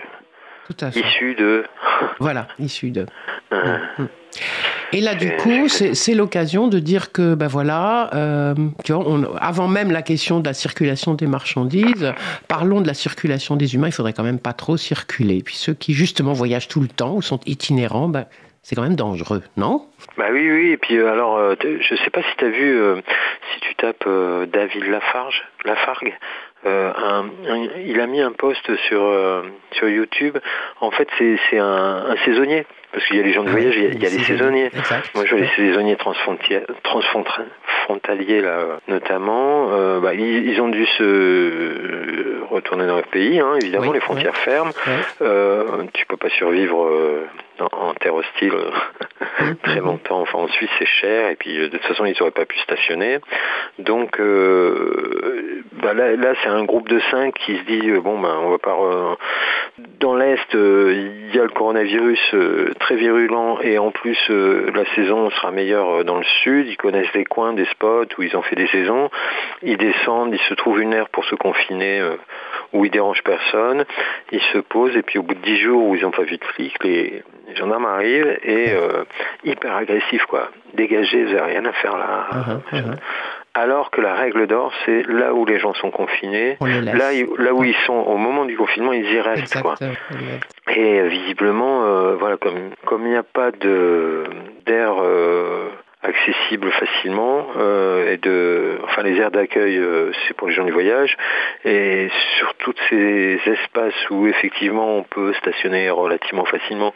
Tout 0.68 0.84
à 0.84 0.92
fait. 0.92 1.00
issus 1.00 1.34
de. 1.34 1.64
Voilà, 2.20 2.46
issu 2.60 2.90
de. 2.92 3.06
Euh, 3.52 3.78
Et 4.92 5.00
là, 5.00 5.14
du 5.14 5.34
coup, 5.36 5.68
c'est 5.68 6.14
l'occasion 6.14 6.68
de 6.68 6.78
dire 6.78 7.10
que, 7.12 7.34
ben 7.34 7.46
voilà, 7.48 8.10
euh, 8.14 8.54
tu 8.84 8.92
vois, 8.92 9.04
on- 9.06 9.34
avant 9.36 9.66
même 9.68 9.90
la 9.90 10.02
question 10.02 10.40
de 10.40 10.46
la 10.46 10.54
circulation 10.54 11.14
des 11.14 11.26
marchandises, 11.26 12.12
parlons 12.48 12.80
de 12.80 12.86
la 12.86 12.94
circulation 12.94 13.56
des 13.56 13.74
humains. 13.74 13.88
Il 13.88 13.92
faudrait 13.92 14.12
quand 14.12 14.22
même 14.22 14.38
pas 14.38 14.52
trop 14.52 14.76
circuler. 14.76 15.42
Puis 15.44 15.56
ceux 15.56 15.74
qui 15.74 15.94
justement 15.94 16.32
voyagent 16.32 16.68
tout 16.68 16.80
le 16.80 16.88
temps 16.88 17.14
ou 17.14 17.22
sont 17.22 17.40
itinérants, 17.46 18.08
ben, 18.08 18.26
c'est 18.62 18.76
quand 18.76 18.82
même 18.82 18.96
dangereux, 18.96 19.42
non? 19.56 19.86
Bah 20.16 20.26
oui, 20.32 20.50
oui. 20.50 20.70
Et 20.70 20.76
puis 20.76 20.96
euh, 20.96 21.12
alors, 21.12 21.36
euh, 21.36 21.54
je 21.62 21.94
sais 21.96 22.10
pas 22.10 22.22
si 22.22 22.36
tu 22.38 22.44
as 22.44 22.48
vu, 22.50 22.78
euh, 22.80 22.96
si 23.54 23.60
tu 23.60 23.74
tapes 23.74 24.08
David 24.52 24.84
Lafarge, 24.86 25.42
Lafargue, 25.64 26.14
euh, 26.66 26.90
un- 26.96 27.26
un- 27.50 27.68
il 27.84 28.00
a 28.00 28.06
mis 28.06 28.20
un 28.22 28.32
post 28.32 28.74
sur 28.88 29.02
euh, 29.02 29.42
sur 29.72 29.88
YouTube. 29.88 30.38
En 30.80 30.90
fait, 30.90 31.08
c'est 31.18 31.36
c'est 31.50 31.58
un, 31.58 32.04
un 32.08 32.16
saisonnier. 32.24 32.64
Parce 32.94 33.04
qu'il 33.06 33.16
y 33.16 33.20
a 33.20 33.22
les 33.24 33.32
gens 33.32 33.42
de 33.42 33.50
voyage, 33.50 33.74
il 33.76 33.82
y 33.82 33.86
a, 33.86 33.90
il 33.90 34.02
y 34.02 34.06
a 34.06 34.08
les 34.08 34.18
saisonniers. 34.24 34.66
Exact. 34.66 35.10
Moi, 35.16 35.24
je 35.26 35.30
vois 35.34 35.40
les 35.40 35.50
saisonniers 35.56 35.96
transfrontaliers, 36.84 38.40
là, 38.40 38.78
notamment. 38.86 39.70
euh, 39.72 39.98
bah, 40.00 40.14
ils, 40.14 40.48
ils 40.48 40.60
ont 40.60 40.68
dû 40.68 40.86
se 40.86 42.44
retourner 42.50 42.86
dans 42.86 42.94
leur 42.96 43.06
pays, 43.08 43.40
hein, 43.40 43.56
évidemment, 43.60 43.88
Oui, 43.88 43.94
les 43.94 44.00
frontières 44.00 44.36
fermes. 44.36 44.70
Ouais. 44.86 44.92
Euh, 45.22 45.84
tu 45.92 46.06
peux 46.06 46.16
pas 46.16 46.28
survivre 46.30 46.84
euh, 46.84 47.26
en, 47.60 47.88
en 47.88 47.94
terre 47.94 48.14
hostile 48.14 48.52
très 49.64 49.80
longtemps. 49.80 50.20
Enfin, 50.20 50.38
en 50.38 50.48
Suisse, 50.48 50.70
c'est 50.78 50.86
cher. 50.86 51.30
Et 51.30 51.36
puis, 51.36 51.56
de 51.58 51.66
toute 51.66 51.82
façon, 51.84 52.04
ils 52.04 52.14
n'auraient 52.18 52.30
pas 52.30 52.46
pu 52.46 52.58
stationner. 52.60 53.18
Donc, 53.80 54.20
bah, 54.20 55.94
là, 55.94 56.14
là 56.16 56.34
c'est 56.42 56.48
un 56.48 56.64
groupe 56.64 56.88
de 56.88 57.00
cinq 57.10 57.34
qui 57.34 57.56
se 57.58 57.62
dit 57.64 57.90
bon, 58.02 58.20
ben, 58.20 58.34
on 58.42 58.50
va 58.50 58.58
pas. 58.58 59.16
Dans 60.04 60.16
l'est, 60.16 60.54
euh, 60.54 61.22
il 61.30 61.34
y 61.34 61.40
a 61.40 61.44
le 61.44 61.48
coronavirus 61.48 62.34
euh, 62.34 62.74
très 62.78 62.94
virulent 62.94 63.58
et 63.62 63.78
en 63.78 63.90
plus, 63.90 64.18
euh, 64.28 64.70
la 64.74 64.84
saison 64.94 65.30
sera 65.30 65.50
meilleure 65.50 66.04
dans 66.04 66.18
le 66.18 66.24
sud. 66.42 66.66
Ils 66.68 66.76
connaissent 66.76 67.10
des 67.14 67.24
coins, 67.24 67.54
des 67.54 67.64
spots 67.64 68.04
où 68.18 68.22
ils 68.22 68.36
ont 68.36 68.42
fait 68.42 68.54
des 68.54 68.66
saisons. 68.66 69.08
Ils 69.62 69.78
descendent, 69.78 70.34
ils 70.34 70.46
se 70.46 70.52
trouvent 70.52 70.82
une 70.82 70.92
aire 70.92 71.08
pour 71.08 71.24
se 71.24 71.34
confiner 71.34 72.02
où 72.74 72.84
ils 72.84 72.90
dérangent 72.90 73.22
personne. 73.24 73.86
Ils 74.30 74.42
se 74.52 74.58
posent 74.58 74.94
et 74.94 75.00
puis 75.00 75.18
au 75.18 75.22
bout 75.22 75.32
de 75.32 75.40
dix 75.40 75.56
jours 75.56 75.82
où 75.82 75.94
ils 75.94 76.02
n'ont 76.02 76.10
pas 76.10 76.24
vu 76.24 76.36
de 76.36 76.44
flics, 76.44 76.84
les, 76.84 77.22
gendarmes 77.54 77.86
arrivent 77.86 78.38
et 78.44 78.74
hyper 79.42 79.74
agressifs 79.74 80.26
quoi. 80.26 80.50
Dégagez, 80.74 81.24
vous 81.24 81.32
n'avez 81.32 81.52
rien 81.52 81.64
à 81.64 81.72
faire 81.72 81.96
là. 81.96 82.26
Uh-huh, 82.30 82.76
uh-huh. 82.76 82.96
Alors 83.54 83.90
que 83.90 84.00
la 84.00 84.14
règle 84.14 84.46
d'or, 84.48 84.72
c'est 84.84 85.06
là 85.06 85.32
où 85.32 85.44
les 85.44 85.60
gens 85.60 85.74
sont 85.74 85.90
confinés, 85.90 86.56
là, 86.60 87.54
où 87.54 87.64
ils 87.64 87.76
sont 87.86 87.92
au 87.92 88.16
moment 88.16 88.44
du 88.44 88.56
confinement, 88.56 88.92
ils 88.92 89.08
y 89.10 89.20
restent. 89.20 89.62
Quoi. 89.62 89.74
Exact. 89.74 89.96
exact. 90.10 90.76
Et 90.76 91.00
euh, 91.00 91.06
visiblement, 91.06 91.84
euh, 91.84 92.16
voilà, 92.16 92.36
comme 92.36 92.70
comme 92.84 93.02
il 93.06 93.10
n'y 93.10 93.16
a 93.16 93.22
pas 93.22 93.52
de 93.52 94.24
d'air 94.66 94.94
euh, 95.00 95.68
accessible 96.04 96.70
facilement 96.70 97.46
euh, 97.56 98.12
et 98.12 98.18
de, 98.18 98.78
enfin 98.84 99.02
les 99.02 99.16
aires 99.18 99.30
d'accueil, 99.30 99.78
euh, 99.78 100.12
c'est 100.26 100.34
pour 100.34 100.48
les 100.48 100.54
gens 100.54 100.64
du 100.64 100.72
voyage 100.72 101.16
et 101.64 102.08
sur 102.36 102.54
tous 102.54 102.74
ces 102.90 103.40
espaces 103.46 104.10
où 104.10 104.26
effectivement 104.26 104.98
on 104.98 105.02
peut 105.02 105.32
stationner 105.34 105.88
relativement 105.90 106.44
facilement 106.44 106.92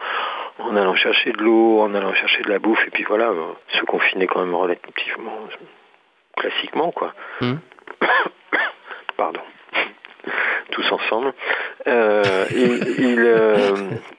en 0.59 0.77
allant 0.77 0.95
chercher 0.95 1.33
de 1.33 1.43
l'eau, 1.43 1.81
en 1.81 1.95
allant 1.95 2.13
chercher 2.15 2.43
de 2.43 2.51
la 2.51 2.59
bouffe 2.59 2.85
et 2.87 2.91
puis 2.91 3.05
voilà, 3.05 3.29
euh, 3.29 3.53
se 3.69 3.85
confiner 3.85 4.27
quand 4.27 4.41
même 4.41 4.55
relativement 4.55 5.39
classiquement 6.39 6.91
quoi. 6.93 7.13
Mhm. 7.41 7.59
Pardon. 9.17 9.41
Tous 10.71 10.93
ensemble. 10.93 11.33
Euh, 11.87 12.45
il, 12.51 12.95
il, 12.99 13.21
euh, 13.21 13.75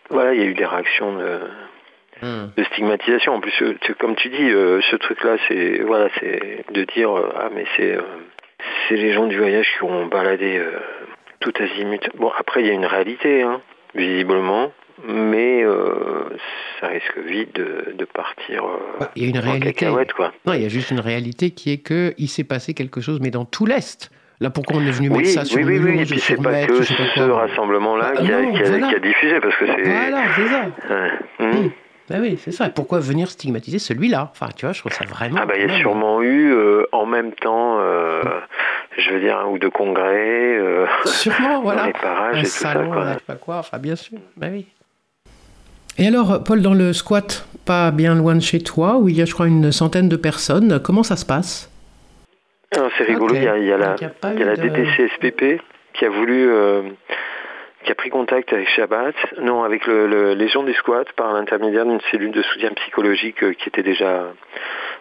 voilà, 0.09 0.33
il 0.33 0.39
y 0.41 0.43
a 0.43 0.47
eu 0.47 0.53
des 0.53 0.65
réactions 0.65 1.15
de, 1.17 1.39
Hmm. 2.21 2.47
de 2.57 2.63
stigmatisation. 2.65 3.35
En 3.35 3.39
plus, 3.39 3.53
euh, 3.61 3.77
comme 3.97 4.17
tu 4.17 4.27
dis, 4.27 4.49
euh, 4.49 4.81
ce 4.91 4.97
truc-là, 4.97 5.37
c'est 5.47 5.79
voilà, 5.83 6.09
c'est 6.19 6.65
de 6.69 6.83
dire 6.83 7.11
ah 7.37 7.47
mais 7.55 7.63
c'est 7.77 7.97
c'est 8.89 8.95
les 8.97 9.13
gens 9.13 9.25
du 9.27 9.37
voyage 9.37 9.69
qui 9.77 9.83
ont 9.85 10.05
baladé 10.07 10.61
tout 11.39 11.53
azimut. 11.57 12.09
Bon, 12.15 12.29
après 12.37 12.59
il 12.59 12.67
y 12.67 12.71
a 12.71 12.73
une 12.73 12.85
réalité, 12.85 13.43
hein, 13.43 13.61
visiblement, 13.95 14.73
mais 15.07 15.63
euh, 15.63 16.29
ça 16.79 16.87
risque 16.87 17.17
vite 17.25 17.55
de, 17.55 17.93
de 17.97 18.05
partir 18.05 18.63
euh, 18.65 19.05
Il 19.15 19.23
y 19.23 19.25
a 19.25 19.29
une 19.29 19.37
réalité. 19.39 19.87
quoi. 20.15 20.31
Non, 20.45 20.53
il 20.53 20.61
y 20.61 20.65
a 20.65 20.69
juste 20.69 20.91
une 20.91 20.99
réalité 20.99 21.51
qui 21.51 21.71
est 21.71 21.77
que 21.77 22.13
il 22.17 22.27
s'est 22.27 22.43
passé 22.43 22.73
quelque 22.73 23.01
chose, 23.01 23.19
mais 23.21 23.31
dans 23.31 23.45
tout 23.45 23.65
l'Est. 23.65 24.11
Là, 24.41 24.49
pourquoi 24.49 24.77
on 24.77 24.85
est 24.87 24.91
venu 24.91 25.09
Oui, 25.09 25.17
mettre 25.17 25.29
ça 25.31 25.43
sur 25.45 25.57
oui, 25.57 25.63
oui, 25.65 25.79
oui, 25.79 25.91
Mulhouse, 25.91 26.13
et 26.13 26.17
c'est 26.19 26.41
pas 26.41 26.65
que 26.65 26.81
ce 26.83 27.21
rassemblement-là 27.29 28.13
Bah, 28.15 28.21
qui, 28.21 28.27
voilà. 28.27 28.87
qui 28.87 28.95
a 28.95 28.99
diffusé, 28.99 29.39
parce 29.41 29.55
que 29.57 29.65
c'est... 29.65 29.83
Voilà, 29.83 30.23
c'est 30.33 30.47
ça. 30.47 30.65
Ouais. 30.89 31.11
Mhm. 31.45 31.65
Hmm. 31.65 31.69
Bah 32.09 32.15
oui, 32.21 32.37
c'est 32.41 32.51
ça. 32.51 32.67
Et 32.67 32.69
pourquoi 32.71 32.99
venir 32.99 33.29
stigmatiser 33.29 33.77
celui-là? 33.77 34.29
Enfin, 34.31 34.47
tu 34.55 34.65
vois, 34.65 34.73
je 34.73 34.79
trouve 34.79 34.93
ça 34.93 35.05
vraiment. 35.05 35.39
Ah 35.41 35.45
bah 35.45 35.53
il 35.57 35.69
y 35.69 35.71
a 35.71 35.77
sûrement 35.77 36.23
eu 36.23 36.51
euh, 36.53 36.85
en 36.91 37.05
même 37.05 37.33
temps, 37.33 37.77
euh, 37.81 38.23
je 38.97 39.11
veux 39.11 39.19
dire, 39.19 39.37
un 39.37 39.45
ou 39.45 39.59
deux 39.59 39.69
congrès 39.69 40.57
euh, 40.57 40.87
Sûrement, 41.05 41.49
dans 41.57 41.61
voilà. 41.61 41.85
les 41.87 41.93
parages 41.93 42.35
Un 42.37 42.39
et 42.39 42.43
tout 42.43 42.49
ça. 42.49 42.73
salon, 42.73 42.91
Quoi. 42.91 43.07
je 43.09 43.13
sais 43.13 43.23
pas 43.27 43.35
quoi. 43.35 43.57
Enfin, 43.57 43.77
bien 43.77 43.95
sûr. 43.95 44.17
Bah 44.37 44.47
oui. 44.51 44.65
Et 45.99 46.07
alors, 46.07 46.43
Paul, 46.43 46.61
dans 46.61 46.73
le 46.73 46.93
squat, 46.93 47.45
pas 47.65 47.91
bien 47.91 48.15
loin 48.15 48.33
de 48.35 48.39
chez 48.41 48.59
toi, 48.59 48.97
où 48.97 49.09
il 49.09 49.17
y 49.17 49.21
a, 49.21 49.25
je 49.25 49.33
crois, 49.33 49.47
une 49.47 49.71
centaine 49.71 50.07
de 50.07 50.15
personnes, 50.15 50.79
comment 50.81 51.03
ça 51.03 51.17
se 51.17 51.25
passe? 51.25 51.69
Alors, 52.73 52.89
C'est 52.97 53.03
rigolo, 53.03 53.35
il 53.35 53.43
y 53.43 53.47
a, 53.47 53.57
il 53.57 53.65
y 53.65 53.71
a 53.71 53.77
la, 53.77 53.95
il 53.99 54.03
y 54.03 54.05
a 54.05 54.09
pas 54.09 54.33
il 54.33 54.39
y 54.39 54.43
a 54.43 54.45
eu 54.45 54.47
la 54.47 54.55
de- 54.55 54.69
DTCSPP 54.69 55.61
qui 55.93 56.05
a 56.05 56.09
voulu, 56.09 56.49
euh, 56.49 56.83
qui 57.83 57.91
a 57.91 57.95
pris 57.95 58.09
contact 58.09 58.53
avec 58.53 58.69
Shabbat, 58.69 59.15
non, 59.41 59.63
avec 59.63 59.85
le, 59.87 60.07
le 60.07 60.33
Légion 60.35 60.63
des 60.63 60.73
squats 60.73 61.03
par 61.17 61.33
l'intermédiaire 61.33 61.85
d'une 61.85 61.99
cellule 62.11 62.31
de 62.31 62.41
soutien 62.43 62.69
psychologique 62.75 63.43
euh, 63.43 63.53
qui 63.53 63.67
était 63.67 63.83
déjà, 63.83 64.27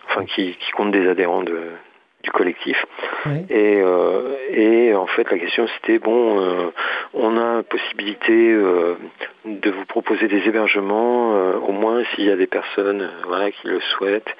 enfin 0.08 0.24
qui, 0.24 0.56
qui 0.58 0.70
compte 0.72 0.90
des 0.90 1.06
adhérents 1.08 1.42
de, 1.44 1.60
du 2.28 2.32
collectif. 2.32 2.84
Et, 3.48 3.80
euh, 3.80 4.36
et 4.50 4.94
en 4.94 5.06
fait, 5.06 5.30
la 5.30 5.38
question 5.38 5.66
c'était 5.76 5.98
bon, 5.98 6.40
euh, 6.40 6.70
on 7.14 7.36
a 7.38 7.62
possibilité 7.62 8.52
euh, 8.52 8.96
de 9.44 9.70
vous 9.70 9.84
proposer 9.86 10.28
des 10.28 10.46
hébergements, 10.46 11.32
au 11.68 11.72
moins 11.72 12.04
s'il 12.10 12.26
y 12.26 12.30
a 12.30 12.36
des 12.36 12.46
personnes, 12.46 13.10
voilà, 13.26 13.50
qui 13.50 13.66
le 13.68 13.80
souhaitent. 13.80 14.34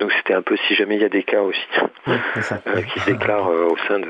Donc 0.00 0.10
c'était 0.16 0.32
un 0.32 0.40
peu 0.40 0.56
si 0.66 0.74
jamais 0.74 0.96
il 0.96 1.02
y 1.02 1.04
a 1.04 1.10
des 1.10 1.24
cas 1.24 1.42
aussi 1.42 1.66
ça. 2.40 2.62
euh, 2.66 2.80
qui 2.82 3.00
se 3.00 3.10
déclarent 3.10 3.50
au 3.50 3.76
sein 3.86 3.98
de 3.98 4.08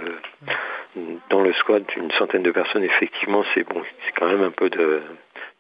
dans 1.31 1.40
le 1.40 1.52
squad 1.55 1.85
d'une 1.87 2.11
centaine 2.12 2.43
de 2.43 2.50
personnes. 2.52 2.85
Effectivement, 2.85 3.43
c'est 3.55 3.64
bon, 3.64 3.83
c'est 4.05 4.12
quand 4.12 4.26
même 4.26 4.43
un 4.43 4.50
peu 4.50 4.71
de, 4.71 5.02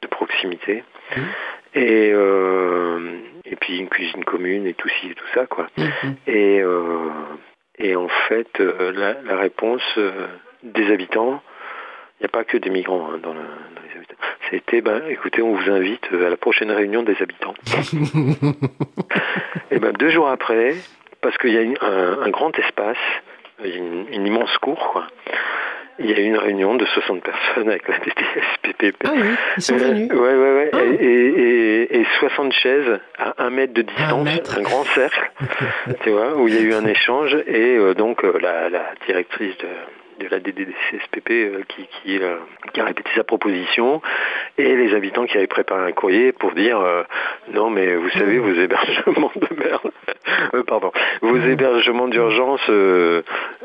de 0.02 0.06
proximité. 0.08 0.84
Mhm. 1.16 1.24
Et 1.74 2.12
et 3.44 3.56
puis 3.56 3.78
une 3.78 3.88
cuisine 3.88 4.24
commune 4.24 4.66
et 4.66 4.74
tout 4.74 4.88
ci 4.88 5.08
et 5.10 5.14
tout 5.14 5.26
ça 5.34 5.46
quoi. 5.46 5.68
Mhm. 5.76 6.16
Et, 6.26 6.60
euh, 6.60 7.08
et 7.78 7.96
en 7.96 8.08
fait, 8.28 8.48
euh, 8.60 8.92
la, 8.92 9.20
la 9.22 9.36
réponse 9.40 9.82
euh, 9.98 10.26
des 10.62 10.92
habitants, 10.92 11.42
il 12.18 12.24
n'y 12.24 12.26
a 12.26 12.28
pas 12.28 12.44
que 12.44 12.58
des 12.58 12.68
migrants 12.70 13.10
hein, 13.10 13.18
dans, 13.22 13.32
le, 13.32 13.40
dans 13.40 13.82
les 13.88 13.96
habitants, 13.96 14.16
c'était, 14.50 14.80
ben, 14.82 15.02
écoutez, 15.08 15.40
on 15.42 15.54
vous 15.54 15.70
invite 15.70 16.06
à 16.12 16.28
la 16.28 16.36
prochaine 16.36 16.70
réunion 16.70 17.02
des 17.02 17.16
habitants. 17.22 17.54
et 19.70 19.78
ben, 19.78 19.92
deux 19.92 20.10
jours 20.10 20.28
après, 20.28 20.74
parce 21.22 21.36
qu'il 21.38 21.50
y 21.52 21.58
a 21.58 21.62
une- 21.62 21.78
un, 21.80 22.22
un 22.22 22.30
grand 22.30 22.56
espace, 22.58 22.98
une, 23.64 24.06
une 24.12 24.26
immense 24.26 24.56
cour, 24.58 24.78
quoi. 24.92 25.06
Il 26.00 26.10
y 26.10 26.14
a 26.14 26.18
eu 26.18 26.24
une 26.24 26.38
réunion 26.38 26.74
de 26.76 26.86
60 26.86 27.22
personnes 27.22 27.68
avec 27.68 27.86
la 27.86 27.98
DTSPP. 27.98 28.96
Ah 29.04 29.10
oui, 29.14 29.28
ils 29.56 29.62
sont 29.62 29.76
venus. 29.76 30.10
Ouais, 30.10 30.18
ouais, 30.18 30.54
ouais. 30.54 30.70
Ah. 30.72 30.78
Et, 30.98 31.04
et, 31.04 32.00
et 32.00 32.06
60 32.20 32.52
chaises 32.52 32.98
à 33.18 33.34
un 33.44 33.50
mètre 33.50 33.74
de 33.74 33.82
distance, 33.82 34.28
un 34.56 34.62
grand 34.62 34.84
cercle, 34.94 35.30
tu 36.02 36.10
vois, 36.10 36.36
où 36.36 36.48
il 36.48 36.54
y 36.54 36.58
a 36.58 36.62
eu 36.62 36.74
un 36.74 36.86
échange 36.86 37.36
et 37.46 37.76
euh, 37.76 37.94
donc 37.94 38.24
euh, 38.24 38.38
la, 38.40 38.70
la 38.70 38.92
directrice 39.06 39.56
de, 39.58 39.68
de 40.20 40.28
la 40.28 40.38
DDCSPP 40.38 41.30
euh, 41.30 41.62
qui, 41.68 41.86
qui, 41.86 42.18
euh, 42.18 42.36
qui 42.72 42.80
a 42.80 42.84
répété 42.84 43.10
sa 43.16 43.24
proposition 43.24 44.02
et 44.58 44.76
les 44.76 44.94
habitants 44.94 45.24
qui 45.26 45.36
avaient 45.36 45.46
préparé 45.46 45.88
un 45.88 45.92
courrier 45.92 46.32
pour 46.32 46.52
dire 46.52 46.78
euh, 46.78 47.02
non 47.52 47.70
mais 47.70 47.96
vous 47.96 48.10
savez 48.10 48.38
vos 48.38 48.52
hébergements 48.52 49.32
de 49.34 49.48
merde, 49.56 50.64
pardon, 50.66 50.92
vos 51.22 51.36
hébergements 51.36 52.08
d'urgence, 52.08 52.60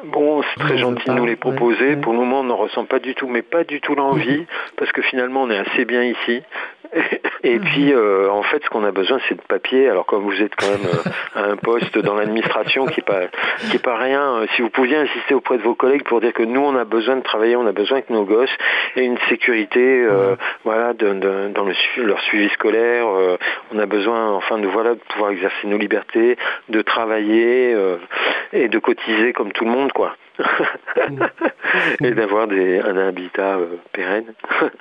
bon 0.06 0.42
c'est 0.44 0.60
très 0.60 0.78
gentil 0.78 1.10
de 1.10 1.14
nous 1.14 1.26
les 1.26 1.36
proposer, 1.36 1.98
pour 1.98 2.14
le 2.14 2.20
moment 2.20 2.40
on 2.40 2.46
n'en 2.46 2.56
ressent 2.56 2.86
pas 2.86 3.00
du 3.00 3.16
tout, 3.16 3.28
mais 3.28 3.42
pas 3.42 3.64
du 3.64 3.82
tout 3.82 3.96
l'envie 3.96 4.46
parce 4.78 4.92
que 4.92 5.02
finalement 5.02 5.44
on 5.44 5.50
est 5.50 5.58
assez 5.58 5.86
bien 5.86 6.04
ici. 6.04 6.42
Et 7.48 7.60
puis, 7.60 7.94
euh, 7.94 8.30
en 8.32 8.42
fait, 8.44 8.64
ce 8.64 8.70
qu'on 8.70 8.84
a 8.84 8.92
besoin, 8.92 9.20
c'est 9.30 9.36
de 9.36 9.42
papier. 9.42 9.88
Alors, 9.88 10.06
comme 10.06 10.24
vous 10.24 10.42
êtes 10.42 10.56
quand 10.56 10.68
même 10.68 10.86
euh, 10.86 11.10
à 11.36 11.44
un 11.52 11.56
poste 11.58 11.98
dans 12.00 12.16
l'administration 12.16 12.86
qui 12.88 13.02
est 13.02 13.04
pas 13.04 13.28
qui 13.70 13.76
est 13.78 13.84
pas 13.84 13.98
rien, 13.98 14.38
euh, 14.38 14.46
si 14.56 14.62
vous 14.64 14.70
pouviez 14.70 14.98
insister 14.98 15.34
auprès 15.36 15.58
de 15.58 15.64
vos 15.64 15.76
collègues 15.76 16.04
pour 16.04 16.22
dire 16.22 16.34
que 16.34 16.44
nous, 16.44 16.60
on 16.62 16.76
a 16.76 16.86
besoin 16.86 17.18
de 17.18 17.22
travailler, 17.22 17.56
on 17.56 17.68
a 17.68 17.72
besoin 17.72 18.02
que 18.02 18.12
nos 18.12 18.24
gosses 18.26 18.56
aient 18.96 19.06
une 19.06 19.18
sécurité, 19.30 20.06
voilà, 20.64 20.94
de- 20.94 21.14
de- 21.14 21.50
dans 21.54 21.66
le 21.66 21.74
leur 22.04 22.20
suivi 22.22 22.50
scolaire. 22.50 23.06
on 23.72 23.80
a 23.80 23.86
besoin, 23.86 24.32
enfin, 24.34 24.58
de 24.58 24.68
voilà, 24.68 24.96
de 24.96 25.00
pouvoir 25.14 25.32
exercer 25.32 25.68
nos 25.68 25.78
libertés, 25.78 26.38
de 26.70 26.82
travailler 26.82 27.76
et 28.54 28.68
de 28.70 28.80
cotiser 28.80 29.34
comme 29.34 29.52
tout 29.52 29.66
le 29.66 29.72
monde, 29.72 29.92
quoi. 29.94 30.16
et 32.04 32.12
d'avoir 32.12 32.48
un 32.50 32.98
habitat 33.08 33.58
euh, 33.58 33.78
pérenne. 33.92 34.34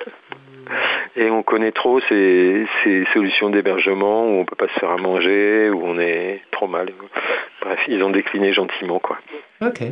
Et 1.15 1.29
on 1.29 1.43
connaît 1.43 1.71
trop 1.71 1.99
ces, 2.09 2.65
ces 2.83 3.05
solutions 3.13 3.51
d'hébergement 3.51 4.25
où 4.25 4.39
on 4.39 4.45
peut 4.45 4.55
pas 4.55 4.67
se 4.67 4.79
faire 4.79 4.89
à 4.89 4.97
manger, 4.97 5.69
où 5.69 5.79
on 5.85 5.99
est 5.99 6.41
trop 6.51 6.67
mal. 6.67 6.87
Bref, 7.61 7.79
ils 7.87 8.01
ont 8.01 8.09
décliné 8.09 8.51
gentiment, 8.51 8.97
quoi. 8.99 9.19
Ok, 9.61 9.83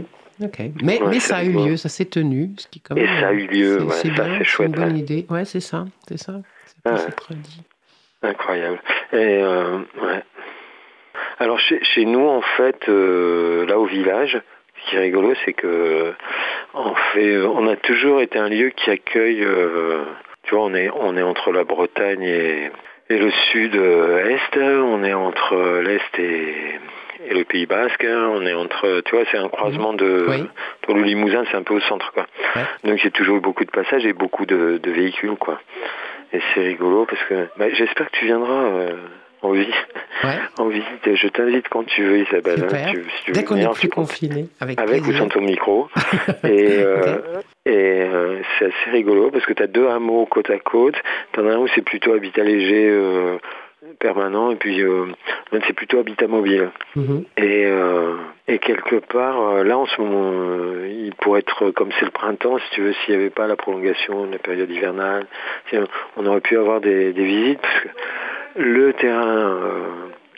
ok. 0.43 0.59
Mais, 0.81 0.99
Ouais, 0.99 1.07
mais 1.09 1.19
ça 1.19 1.37
a 1.37 1.43
eu 1.43 1.51
lieu, 1.51 1.77
ça 1.77 1.89
s'est 1.89 2.05
tenu. 2.05 2.49
Ce 2.57 2.67
qui, 2.67 2.81
quand 2.81 2.95
Et 2.95 3.05
ça 3.05 3.27
a 3.27 3.31
eu 3.33 3.45
lieu, 3.45 3.87
c'est- 3.91 4.07
ouais, 4.09 4.13
bien, 4.15 4.39
c'est 4.43 4.63
une 4.65 4.71
bonne 4.71 4.93
ouais. 4.93 4.99
idée. 4.99 5.25
Ouais, 5.29 5.45
c'est 5.45 5.59
ça, 5.59 5.85
c'est 6.07 6.17
ça. 6.17 6.33
C'est 6.65 6.75
Ah. 6.85 6.97
Incroyable. 8.23 8.81
Et 9.11 9.43
euh. 9.43 9.77
Alors 11.39 11.59
chez, 11.59 11.83
chez 11.83 12.05
nous, 12.05 12.27
en 12.27 12.41
fait, 12.41 12.89
euh, 12.89 13.65
là 13.67 13.77
au 13.77 13.85
village, 13.85 14.41
ce 14.85 14.89
qui 14.89 14.95
est 14.95 14.99
rigolo, 14.99 15.33
c'est 15.45 15.53
que 15.53 16.13
en 16.73 16.95
fait, 16.95 17.37
on 17.41 17.67
a 17.67 17.75
toujours 17.75 18.21
été 18.21 18.39
un 18.39 18.49
lieu 18.49 18.69
qui 18.69 18.89
accueille. 18.89 19.43
euh, 19.43 20.03
tu 20.43 20.55
vois, 20.55 20.65
on 20.65 20.73
est 20.73 20.89
on 20.89 21.15
est 21.17 21.21
entre 21.21 21.51
la 21.51 21.63
Bretagne 21.63 22.23
et, 22.23 22.71
et 23.09 23.17
le 23.17 23.31
sud-est. 23.51 24.57
On 24.57 25.03
est 25.03 25.13
entre 25.13 25.81
l'est 25.81 26.19
et, 26.19 26.55
et 27.29 27.33
le 27.33 27.43
Pays 27.45 27.65
Basque. 27.65 28.05
On 28.07 28.45
est 28.45 28.53
entre, 28.53 29.01
tu 29.05 29.15
vois, 29.15 29.23
c'est 29.31 29.37
un 29.37 29.49
croisement 29.49 29.93
de. 29.93 30.25
Oui. 30.27 30.43
Le 30.93 31.01
Limousin, 31.01 31.43
c'est 31.49 31.57
un 31.57 31.63
peu 31.63 31.75
au 31.75 31.79
centre, 31.81 32.11
quoi. 32.11 32.25
Ouais. 32.55 32.63
Donc 32.83 32.99
j'ai 32.99 33.11
toujours 33.11 33.37
eu 33.37 33.41
beaucoup 33.41 33.63
de 33.65 33.71
passages 33.71 34.05
et 34.05 34.13
beaucoup 34.13 34.45
de, 34.45 34.77
de 34.77 34.91
véhicules, 34.91 35.37
quoi. 35.37 35.59
Et 36.33 36.39
c'est 36.53 36.61
rigolo 36.61 37.05
parce 37.05 37.23
que 37.25 37.47
bah, 37.57 37.69
j'espère 37.71 38.09
que 38.11 38.17
tu 38.17 38.25
viendras 38.25 38.63
euh, 38.63 38.95
en 39.43 39.51
visite. 39.51 39.73
Ouais, 40.23 40.37
En 40.57 40.67
visite, 40.69 41.15
je 41.15 41.27
t'invite 41.27 41.67
quand 41.69 41.83
tu 41.85 42.03
veux, 42.03 42.19
Isabelle. 42.19 42.65
hein. 42.71 42.91
Tu- 42.91 43.03
si 43.17 43.23
tu 43.25 43.31
veux 43.31 43.35
Dès 43.35 43.43
qu'on 43.43 43.57
est 43.57 43.71
plus 43.73 43.89
confiné, 43.89 44.47
avec, 44.59 44.79
avec 44.79 45.05
ou 45.05 45.13
sans 45.13 45.27
ton 45.27 45.41
micro. 45.41 45.87
et 46.43 46.77
euh, 46.79 47.17
et 47.65 47.71
euh, 48.01 48.39
c'est 48.57 48.65
assez 48.65 48.89
rigolo 48.91 49.31
parce 49.31 49.45
que 49.45 49.53
tu 49.53 49.63
as 49.63 49.67
deux 49.67 49.87
hameaux 49.87 50.25
côte 50.25 50.49
à 50.49 50.59
côte. 50.59 50.95
Tu 51.33 51.39
en 51.39 51.47
as 51.47 51.53
un 51.53 51.57
où 51.57 51.67
c'est 51.75 51.81
plutôt 51.81 52.13
habitat 52.13 52.43
léger 52.43 52.89
euh, 52.89 53.37
permanent 53.99 54.51
et 54.51 54.55
puis 54.55 54.81
euh, 54.81 55.05
c'est 55.67 55.73
plutôt 55.73 55.99
habitat 55.99 56.27
mobile. 56.27 56.69
Mhm. 56.95 57.25
Et, 57.37 57.65
euh, 57.65 58.15
et 58.47 58.59
quelque 58.59 58.95
part, 58.97 59.39
euh, 59.41 59.63
là 59.63 59.77
en 59.77 59.85
ce 59.85 60.01
moment, 60.01 60.31
euh, 60.33 60.87
il 60.89 61.13
pourrait 61.15 61.39
être, 61.39 61.71
comme 61.71 61.89
c'est 61.99 62.05
le 62.05 62.11
printemps, 62.11 62.57
si 62.59 62.69
tu 62.71 62.81
veux, 62.81 62.93
s'il 62.93 63.15
n'y 63.15 63.21
avait 63.21 63.29
pas 63.29 63.47
la 63.47 63.55
prolongation 63.55 64.25
de 64.25 64.31
la 64.33 64.39
période 64.39 64.69
hivernale, 64.69 65.25
on 66.17 66.25
aurait 66.25 66.41
pu 66.41 66.57
avoir 66.57 66.81
des, 66.81 67.13
des 67.13 67.23
visites, 67.25 67.59
parce 67.61 67.79
que 67.81 67.87
le 68.55 68.93
terrain 68.93 69.59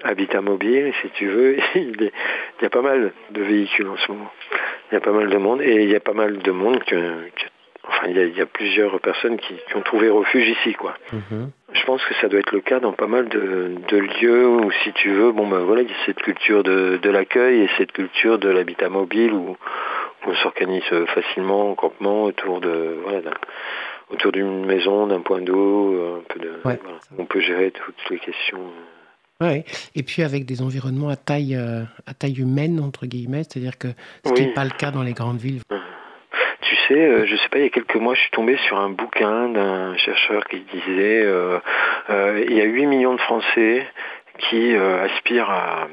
habitat 0.04 0.42
mobile, 0.42 0.94
si 1.02 1.10
tu 1.12 1.28
veux, 1.28 1.58
il 1.75 2.04
est, 2.04 2.12
il 2.60 2.64
y 2.64 2.66
a 2.66 2.70
pas 2.70 2.82
mal 2.82 3.12
de 3.32 3.42
véhicules 3.42 3.88
en 3.88 3.98
ce 3.98 4.12
moment. 4.12 4.32
Il 4.92 4.96
y 4.96 4.98
a 4.98 5.02
pas 5.02 5.12
mal 5.12 5.30
de 5.30 5.38
monde 5.38 5.62
et 5.62 5.84
il 5.84 5.90
y 5.90 5.96
a 5.96 6.00
pas 6.00 6.14
mal 6.14 6.38
de 6.38 6.52
monde 6.52 6.84
que, 6.84 6.96
que- 6.96 7.48
enfin 7.88 8.08
il 8.08 8.18
y, 8.18 8.20
a, 8.20 8.24
il 8.25 8.38
y 8.38 8.42
a 8.42 8.46
plusieurs 8.46 9.00
personnes 9.00 9.38
qui, 9.38 9.56
qui 9.68 9.75
ont 9.75 9.82
trouvé 9.82 10.10
refuge 10.10 10.48
ici 10.48 10.74
quoi. 10.74 10.94
Mhm. 11.12 11.52
Je 11.86 11.92
pense 11.92 12.04
que 12.04 12.15
ça 12.15 12.27
doit 12.27 12.39
être 12.39 12.51
le 12.51 12.62
cas 12.62 12.80
dans 12.80 12.94
pas 12.94 13.06
mal 13.06 13.30
de, 13.30 13.75
de 13.89 13.98
lieux 13.98 14.48
où 14.48 14.72
si 14.84 14.92
tu 14.94 15.12
veux, 15.12 15.32
bon 15.32 15.48
ben 15.48 15.60
voilà, 15.60 15.84
il 15.84 15.88
y 15.88 15.92
a 15.92 16.06
cette 16.08 16.18
culture 16.18 16.63
de, 16.63 16.98
de 17.00 17.10
l'accueil 17.12 17.62
et 17.62 17.70
cette 17.77 17.92
culture 17.92 18.39
de 18.39 18.50
l'habitat 18.50 18.89
mobile 18.89 19.34
où, 19.34 19.51
où 19.51 19.56
on 20.25 20.34
s'organise 20.34 20.82
facilement 21.13 21.70
en 21.70 21.75
campement 21.75 22.24
autour 22.24 22.60
de 22.60 22.98
voilà 23.04 23.30
autour 24.10 24.32
d'une 24.32 24.65
maison, 24.65 25.06
d'un 25.06 25.22
point 25.22 25.42
d'eau, 25.42 26.18
un 26.18 26.24
peu 26.27 26.39
de 26.39 26.50
Ouais. 26.65 26.80
voilà. 26.84 26.98
on 27.20 27.25
peut 27.25 27.39
gérer 27.39 27.70
toutes 27.70 28.10
les 28.10 28.18
questions. 28.18 28.62
Ouais. 29.39 29.63
Et 29.94 30.01
puis 30.01 30.24
avec 30.24 30.46
des 30.46 30.63
environnements 30.63 31.10
à 31.10 31.15
taille, 31.15 31.56
euh, 31.56 31.84
à 32.08 32.15
taille 32.15 32.39
humaine, 32.39 32.80
entre 32.80 33.06
guillemets, 33.06 33.44
c'est-à-dire 33.44 33.77
que 33.77 33.89
ce 34.25 34.34
qui 34.34 34.42
n'est 34.48 34.54
pas 34.54 34.63
le 34.63 34.72
cas 34.72 34.89
dans 34.89 35.04
les 35.04 35.13
grandes 35.13 35.38
villes. 35.38 35.62
Tu 36.67 36.75
sais, 36.88 37.00
euh, 37.00 37.25
je 37.25 37.36
sais 37.36 37.50
pas, 37.50 37.60
il 37.60 37.63
y 37.63 37.67
a 37.67 37.69
quelques 37.69 37.95
mois, 37.95 38.13
je 38.15 38.22
suis 38.22 38.31
tombé 38.31 38.57
sur 38.67 38.77
un 38.79 38.89
bouquin 38.89 39.50
d'un 39.50 39.95
chercheur 39.98 40.43
qui 40.45 40.62
disait 40.62 41.22
euh, 41.24 41.60
euh, 42.10 42.43
il 42.48 42.55
y 42.55 42.62
a 42.62 42.65
8 42.65 42.86
millions 42.88 43.13
de 43.13 43.22
Français 43.22 43.86
qui 44.39 44.75
euh, 44.75 45.05
aspirent 45.05 45.50
à, 45.50 45.88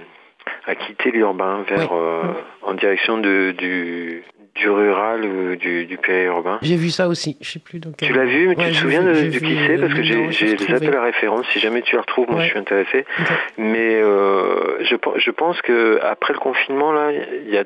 à 0.66 0.74
quitter 0.74 1.10
l'urbain 1.10 1.64
vers 1.68 1.92
Oui. 1.92 2.30
en 2.62 2.74
direction 2.74 3.18
de, 3.18 3.52
du, 3.58 4.22
du 4.54 4.70
rural 4.70 5.24
ou 5.24 5.56
du, 5.56 5.84
du 5.84 5.98
périurbain. 5.98 6.58
J'ai 6.62 6.76
vu 6.76 6.88
ça 6.88 7.06
aussi, 7.08 7.36
je 7.42 7.50
sais 7.50 7.58
plus. 7.58 7.78
Tu 7.98 8.12
l'as 8.12 8.24
vu, 8.24 8.48
mais 8.48 8.56
Ouais, 8.56 8.68
tu 8.68 8.72
te 8.72 8.78
souviens 8.78 9.02
vu- 9.12 9.28
de, 9.30 9.38
qui 9.38 9.56
c'est 9.66 9.78
Parce 9.78 9.92
que 9.94 10.02
j'ai 10.02 10.74
appels 10.74 10.96
à 10.96 11.02
référence. 11.02 11.46
Si 11.50 11.60
jamais 11.60 11.82
tu 11.82 11.96
la 11.96 12.00
retrouves, 12.00 12.28
moi 12.28 12.38
Ouais. 12.38 12.44
je 12.44 12.50
suis 12.50 12.58
intéressé. 12.58 13.04
Mais 13.58 14.00
euh, 14.02 14.82
je, 14.84 14.96
je 15.16 15.30
pense 15.30 15.60
que 15.60 16.00
après 16.02 16.32
le 16.32 16.38
confinement, 16.38 16.92
là, 16.92 17.10
il 17.46 17.52
y 17.52 17.58
a 17.58 17.64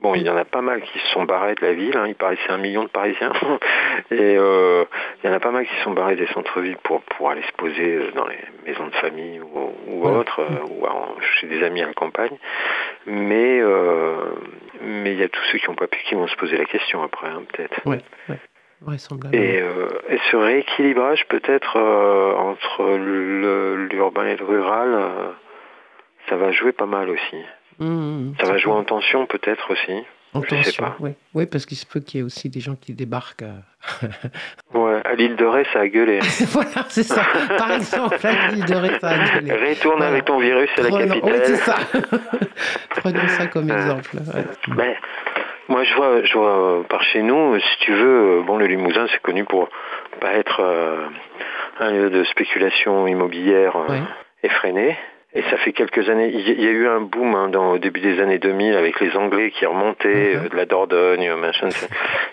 bon, 0.00 0.14
il 0.14 0.22
y 0.22 0.30
en 0.30 0.36
a 0.36 0.44
pas 0.44 0.60
mal 0.62 0.80
qui 0.82 0.98
se 0.98 1.06
sont 1.08 1.24
barrés 1.24 1.54
de 1.54 1.64
la 1.64 1.72
ville. 1.72 1.96
hein. 1.96 2.06
il 2.08 2.14
paraissait 2.14 2.50
un 2.50 2.58
million 2.58 2.84
de 2.84 2.88
Parisiens, 2.88 3.32
et 4.10 4.36
euh, 4.36 4.84
il 5.22 5.28
y 5.28 5.32
en 5.32 5.36
a 5.36 5.40
pas 5.40 5.50
mal 5.50 5.66
qui 5.66 5.74
se 5.76 5.82
sont 5.82 5.92
barrés 5.92 6.16
des 6.16 6.26
centres-villes 6.28 6.78
pour 6.82 7.02
pour 7.02 7.30
aller 7.30 7.42
se 7.42 7.52
poser 7.52 7.96
euh, 7.96 8.10
dans 8.14 8.26
les 8.26 8.38
maisons 8.66 8.86
de 8.86 8.94
famille 8.96 9.40
ou, 9.40 10.06
autres, 10.06 10.40
euh, 10.40 10.66
ou 10.70 10.86
en- 10.86 11.20
chez 11.20 11.46
des 11.46 11.62
amis 11.62 11.82
à 11.82 11.86
la 11.86 11.92
campagne. 11.94 12.36
Mais 13.06 13.60
euh, 13.60 14.16
mais 14.82 15.12
il 15.12 15.18
y 15.18 15.22
a 15.22 15.28
tous 15.28 15.42
ceux 15.52 15.58
qui 15.58 15.68
n'ont 15.68 15.74
pas 15.76 15.86
pu 15.88 15.98
qui 16.04 16.14
vont 16.14 16.26
se 16.28 16.36
poser 16.36 16.56
la 16.56 16.64
question 16.64 17.02
après, 17.02 17.28
hein, 17.28 17.42
peut-être. 17.52 17.80
Ouais, 17.86 18.00
ouais. 18.28 18.36
Vraisemblablement. 18.82 19.44
Et, 19.44 19.60
euh, 19.60 19.88
et 20.08 20.18
ce 20.30 20.36
rééquilibrage 20.36 21.26
peut-être 21.28 21.76
euh, 21.76 22.32
entre 22.34 22.96
l'urbain 22.96 24.26
et 24.26 24.36
le 24.36 24.44
rural, 24.46 24.88
euh, 24.94 25.30
ça 26.28 26.36
va 26.36 26.50
jouer 26.52 26.72
pas 26.72 26.86
mal 26.86 27.10
aussi. 27.10 27.36
Mmh, 27.80 28.34
Ça 28.40 28.46
va 28.46 28.58
jouer 28.58 28.72
en 28.72 28.84
tension 28.84 29.26
peut-être 29.26 29.70
aussi. 29.72 30.04
en 30.34 30.42
je 30.42 30.48
sais 30.50 30.56
tension. 30.56 30.84
pas. 30.84 30.96
Oui, 31.00 31.10
ouais, 31.34 31.46
parce 31.46 31.66
qu'il 31.66 31.76
se 31.76 31.86
peut 31.86 32.00
qu'il 32.00 32.18
y 32.18 32.22
ait 32.22 32.24
aussi 32.26 32.48
des 32.50 32.60
gens 32.60 32.76
qui 32.76 32.92
débarquent. 32.94 33.42
euh, 33.42 34.06
Ouais, 34.74 35.00
à 35.04 35.14
l'île 35.14 35.34
de 35.36 35.44
Ré, 35.44 35.64
ça 35.72 35.80
a 35.80 35.88
gueulé. 35.88 36.18
voilà, 36.52 36.84
c'est 36.88 37.02
ça. 37.02 37.22
Par 37.58 37.72
exemple, 37.72 38.16
la 38.22 38.48
ville 38.50 38.64
de 38.64 38.74
Ré, 38.74 38.90
ça 39.00 39.08
a 39.10 39.40
gueulé. 39.40 39.52
Retourne 39.70 39.96
Voilà. 39.96 40.12
avec 40.12 40.24
ton 40.26 40.38
virus 40.38 40.70
à 40.78 40.82
la 40.82 40.88
Prenons- 40.90 41.08
capitale. 41.08 41.32
Oui, 41.32 41.40
c'est 41.44 41.56
ça. 41.56 41.76
Prenons 42.96 43.28
ça 43.28 43.46
comme 43.46 43.70
Euh, 43.70 43.74
exemple. 43.76 44.10
ouais. 44.16 44.44
Ben, 44.76 44.94
moi, 45.68 45.84
je 45.84 45.94
vois, 45.94 46.22
je 46.24 46.32
vois 46.34 46.78
euh, 46.78 46.82
par 46.82 47.02
chez 47.02 47.22
nous, 47.22 47.58
si 47.58 47.78
tu 47.80 47.92
veux, 47.92 48.42
bon, 48.46 48.56
le 48.58 48.66
Limousin, 48.66 49.06
c'est 49.10 49.22
connu 49.22 49.44
pour 49.44 49.68
pas 50.20 50.34
être 50.34 50.60
euh, 50.60 51.06
un 51.80 51.90
lieu 51.92 52.10
de 52.10 52.24
spéculation 52.24 53.06
immobilière 53.06 53.76
euh, 53.76 53.88
Ouais. 53.88 54.02
effrénée. 54.42 54.96
Et 55.32 55.42
ça 55.42 55.56
fait 55.58 55.72
quelques 55.72 56.08
années, 56.10 56.28
il 56.34 56.60
y, 56.60 56.66
a 56.66 56.70
eu 56.70 56.88
un 56.88 57.00
boom 57.02 57.34
hein, 57.36 57.48
dans, 57.48 57.72
au 57.72 57.78
début 57.78 58.00
des 58.00 58.20
années 58.20 58.38
2000 58.38 58.74
avec 58.74 58.98
les 58.98 59.16
Anglais 59.16 59.52
qui 59.52 59.64
remontaient 59.64 60.34
Mhm. 60.34 60.44
euh, 60.44 60.48
de 60.48 60.56
la 60.56 60.64
Dordogne, 60.66 61.28
euh, 61.28 61.36
machin. 61.36 61.68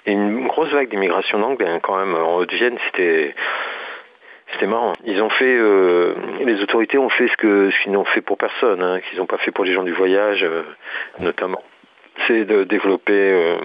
Et 0.08 0.14
une 0.14 0.48
grosse 0.48 0.70
vague 0.70 0.90
d'immigration 0.90 1.38
d'Anglais 1.38 1.70
hein, 1.70 1.80
quand 1.80 1.96
même 1.98 2.16
en 2.16 2.38
Haute-Vienne, 2.38 2.78
c'était 2.88 3.36
c'était 4.54 4.66
marrant. 4.66 4.94
Ils 5.06 5.22
ont 5.22 5.30
fait, 5.30 5.58
euh, 5.60 6.16
les 6.44 6.62
autorités 6.62 6.98
ont 6.98 7.10
fait 7.10 7.28
ce 7.28 7.38
que 7.38 7.70
ce 7.70 7.84
qu'ils 7.84 7.92
n'ont 7.92 8.06
fait 8.06 8.22
pour 8.22 8.38
personne, 8.38 8.82
hein, 8.82 9.00
qu'ils 9.02 9.20
n'ont 9.20 9.26
pas 9.26 9.38
fait 9.38 9.52
pour 9.52 9.66
les 9.66 9.74
gens 9.74 9.84
du 9.84 9.92
voyage, 9.94 10.44
euh, 10.44 10.64
notamment. 11.20 11.62
C'est 12.26 12.46
de 12.46 12.64
développer 12.64 13.14
euh, 13.14 13.58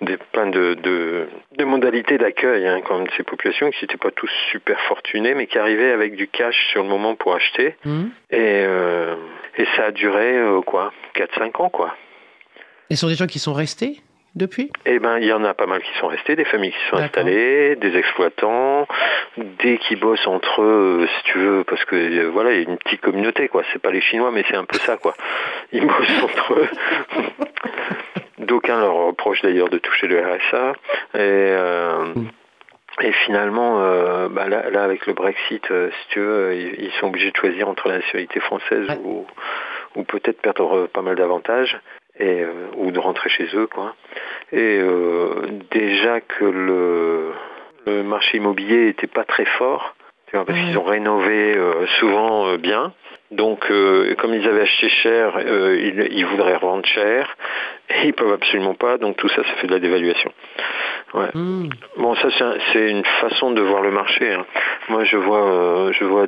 des, 0.00 0.16
plein 0.16 0.46
de, 0.46 0.74
de, 0.74 1.28
de 1.56 1.64
modalités 1.64 2.18
d'accueil 2.18 2.66
hein, 2.66 2.80
quand 2.84 2.98
même 2.98 3.06
de 3.06 3.12
ces 3.16 3.22
populations 3.22 3.70
qui 3.70 3.84
n'étaient 3.84 3.96
pas 3.96 4.10
tous 4.10 4.30
super 4.50 4.80
fortunés, 4.82 5.34
mais 5.34 5.46
qui 5.46 5.58
arrivaient 5.58 5.92
avec 5.92 6.16
du 6.16 6.28
cash 6.28 6.56
sur 6.70 6.82
le 6.82 6.88
moment 6.88 7.14
pour 7.14 7.34
acheter. 7.34 7.76
Mmh. 7.84 8.04
Et, 8.30 8.36
euh, 8.38 9.16
et 9.56 9.66
ça 9.76 9.86
a 9.86 9.90
duré 9.90 10.38
euh, 10.38 10.60
quoi 10.62 10.92
4-5 11.14 11.62
ans 11.62 11.68
quoi. 11.68 11.94
Et 12.90 12.94
ce 12.94 13.02
sont 13.02 13.08
des 13.08 13.16
gens 13.16 13.26
qui 13.26 13.38
sont 13.38 13.52
restés? 13.52 14.00
Depuis? 14.34 14.70
Eh 14.86 14.98
ben, 14.98 15.18
il 15.18 15.24
y 15.26 15.32
en 15.32 15.44
a 15.44 15.54
pas 15.54 15.66
mal 15.66 15.82
qui 15.82 15.92
sont 15.98 16.06
restés, 16.08 16.36
des 16.36 16.44
familles 16.44 16.72
qui 16.72 16.78
se 16.84 16.88
sont 16.90 16.96
installées, 16.96 17.76
des 17.76 17.96
exploitants, 17.96 18.86
des 19.36 19.78
qui 19.78 19.96
bossent 19.96 20.26
entre 20.26 20.62
eux, 20.62 21.00
euh, 21.02 21.06
si 21.06 21.24
tu 21.24 21.38
veux, 21.38 21.64
parce 21.64 21.84
que 21.84 21.96
euh, 21.96 22.30
voilà, 22.30 22.52
il 22.52 22.62
y 22.62 22.66
a 22.66 22.68
une 22.68 22.78
petite 22.78 23.00
communauté, 23.00 23.48
quoi. 23.48 23.62
C'est 23.72 23.80
pas 23.82 23.90
les 23.90 24.00
Chinois, 24.00 24.30
mais 24.30 24.44
c'est 24.48 24.56
un 24.56 24.64
peu 24.64 24.78
ça, 24.78 24.96
quoi. 24.96 25.14
Ils 25.72 25.86
bossent 25.86 26.22
entre 26.22 26.54
eux. 26.54 26.68
D'aucuns 28.38 28.80
leur 28.80 28.94
reprochent 28.94 29.42
d'ailleurs 29.42 29.68
de 29.68 29.78
toucher 29.78 30.06
le 30.06 30.20
RSA. 30.20 30.72
Et, 31.14 31.18
euh, 31.18 32.14
et 33.00 33.12
finalement, 33.12 33.82
euh, 33.82 34.28
bah 34.28 34.48
là, 34.48 34.70
là, 34.70 34.84
avec 34.84 35.06
le 35.06 35.12
Brexit, 35.12 35.68
euh, 35.70 35.90
si 35.90 36.08
tu 36.10 36.20
veux, 36.20 36.54
ils, 36.54 36.84
ils 36.84 36.92
sont 37.00 37.08
obligés 37.08 37.30
de 37.30 37.36
choisir 37.36 37.68
entre 37.68 37.88
la 37.88 37.96
nationalité 37.96 38.40
française 38.40 38.86
Ouais. 38.88 38.98
ou, 39.04 39.26
ou 39.96 40.04
peut-être 40.04 40.40
perdre 40.40 40.86
pas 40.86 41.02
mal 41.02 41.16
d'avantages 41.16 41.78
et 42.18 42.42
euh, 42.42 42.68
ou 42.76 42.90
de 42.90 42.98
rentrer 42.98 43.30
chez 43.30 43.48
eux, 43.54 43.66
quoi. 43.66 43.94
Et 44.52 44.78
euh, 44.80 45.42
déjà 45.70 46.20
que 46.20 46.44
le, 46.44 47.32
le 47.86 48.02
marché 48.02 48.38
immobilier 48.38 48.88
était 48.88 49.06
pas 49.06 49.24
très 49.24 49.44
fort, 49.44 49.94
parce 50.32 50.58
qu'ils 50.58 50.78
ont 50.78 50.84
rénové 50.84 51.56
euh, 51.56 51.86
souvent 51.98 52.48
euh, 52.48 52.56
bien. 52.58 52.92
Donc, 53.30 53.70
euh, 53.70 54.14
comme 54.16 54.32
ils 54.32 54.46
avaient 54.48 54.62
acheté 54.62 54.88
cher, 54.88 55.34
euh, 55.36 55.76
ils, 55.78 56.12
ils 56.18 56.24
voudraient 56.26 56.56
revendre 56.56 56.86
cher, 56.86 57.36
et 57.90 58.06
ils 58.08 58.14
peuvent 58.14 58.32
absolument 58.32 58.74
pas. 58.74 58.96
Donc 58.96 59.16
tout 59.16 59.28
ça, 59.28 59.42
ça 59.44 59.54
fait 59.60 59.66
de 59.66 59.72
la 59.72 59.78
dévaluation. 59.80 60.32
Ouais. 61.14 61.28
Mmh. 61.34 61.68
Bon, 61.98 62.14
ça 62.16 62.28
c'est 62.36 62.44
un- 62.44 62.56
c'est 62.72 62.90
une 62.90 63.04
façon 63.20 63.50
de 63.50 63.60
voir 63.62 63.82
le 63.82 63.90
marché. 63.90 64.32
hein. 64.32 64.46
Moi, 64.88 65.04
je 65.04 65.16
vois, 65.18 65.44
euh, 65.46 65.92
je 65.92 66.04
vois 66.04 66.26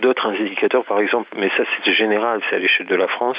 d'autres 0.00 0.26
indicateurs, 0.26 0.84
par 0.84 1.00
exemple, 1.00 1.28
mais 1.36 1.50
ça 1.56 1.64
c'est 1.84 1.92
général, 1.92 2.40
c'est 2.48 2.56
à 2.56 2.58
l'échelle 2.58 2.86
de 2.86 2.96
la 2.96 3.08
France. 3.08 3.36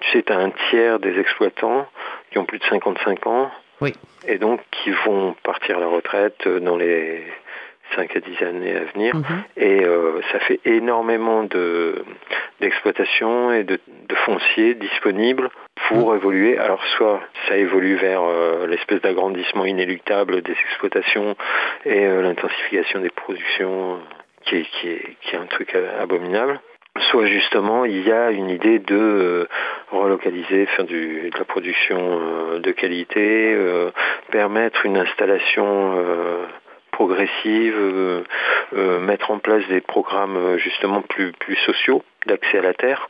Tu 0.00 0.10
sais, 0.10 0.22
tu 0.22 0.32
as 0.32 0.38
un 0.38 0.50
tiers 0.70 0.98
des 0.98 1.18
exploitants 1.20 1.86
qui 2.32 2.38
ont 2.38 2.44
plus 2.44 2.58
de 2.58 2.64
55 2.64 3.26
ans, 3.26 3.50
Oui. 3.80 3.92
et 4.26 4.38
donc 4.38 4.60
qui 4.70 4.90
vont 5.06 5.34
partir 5.44 5.76
à 5.76 5.80
la 5.80 5.86
retraite 5.86 6.44
euh, 6.46 6.58
dans 6.60 6.76
les 6.76 7.22
5 7.96 8.16
à 8.16 8.20
10 8.20 8.42
années 8.42 8.76
à 8.76 8.84
venir. 8.92 9.14
Mhm. 9.14 9.24
Et 9.56 9.84
euh, 9.84 10.20
ça 10.32 10.38
fait 10.40 10.60
énormément 10.64 11.44
de 11.44 12.04
d'exploitation 12.60 13.52
et 13.52 13.64
de, 13.64 13.80
de 14.08 14.14
foncier 14.14 14.74
disponible 14.74 15.50
pour 15.88 16.14
évoluer. 16.14 16.58
Alors 16.58 16.82
soit 16.96 17.20
ça 17.48 17.56
évolue 17.56 17.96
vers 17.96 18.22
euh, 18.22 18.66
l'espèce 18.66 19.00
d'agrandissement 19.00 19.64
inéluctable 19.64 20.42
des 20.42 20.52
exploitations 20.52 21.36
et 21.84 22.06
euh, 22.06 22.22
l'intensification 22.22 23.00
des 23.00 23.10
productions, 23.10 23.98
qui 24.44 24.56
est, 24.56 24.62
qui, 24.62 24.88
est, 24.88 25.16
qui 25.22 25.34
est 25.34 25.38
un 25.38 25.46
truc 25.46 25.74
abominable. 26.00 26.60
Soit 27.10 27.24
justement 27.26 27.86
il 27.86 28.06
y 28.06 28.12
a 28.12 28.30
une 28.30 28.50
idée 28.50 28.78
de 28.78 28.96
euh, 28.96 29.48
relocaliser, 29.90 30.66
faire 30.66 30.84
du, 30.84 31.30
de 31.30 31.38
la 31.38 31.44
production 31.44 31.98
euh, 31.98 32.58
de 32.58 32.70
qualité, 32.70 33.54
euh, 33.54 33.90
permettre 34.30 34.84
une 34.84 34.98
installation 34.98 35.96
progressive, 36.92 37.74
euh, 37.76 38.22
euh, 38.74 39.00
mettre 39.00 39.30
en 39.32 39.38
place 39.38 39.66
des 39.68 39.80
programmes 39.80 40.36
euh, 40.36 40.58
justement 40.58 41.02
plus, 41.02 41.32
plus 41.32 41.56
sociaux 41.56 42.02
d'accès 42.26 42.58
à 42.58 42.62
la 42.62 42.74
terre, 42.74 43.08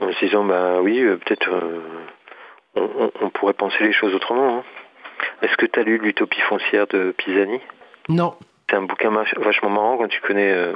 en 0.00 0.12
se 0.12 0.18
disant 0.24 0.44
bah 0.44 0.80
oui, 0.80 0.98
euh, 1.00 1.16
peut-être 1.16 1.48
on, 2.74 3.10
on- 3.20 3.30
pourrait 3.30 3.52
penser 3.54 3.82
les 3.84 3.92
choses 3.92 4.14
autrement. 4.14 4.58
hein. 4.58 4.64
Est-ce 5.42 5.56
que 5.56 5.66
tu 5.66 5.78
as 5.80 5.82
lu 5.82 5.98
l'utopie 5.98 6.40
foncière 6.42 6.86
de 6.88 7.12
Pisani? 7.16 7.60
Non. 8.08 8.34
C'est 8.68 8.76
un 8.76 8.82
bouquin 8.82 9.10
vachement 9.36 9.70
marrant 9.70 9.96
quand 9.96 10.08
tu 10.08 10.20
connais 10.20 10.52
euh, 10.52 10.72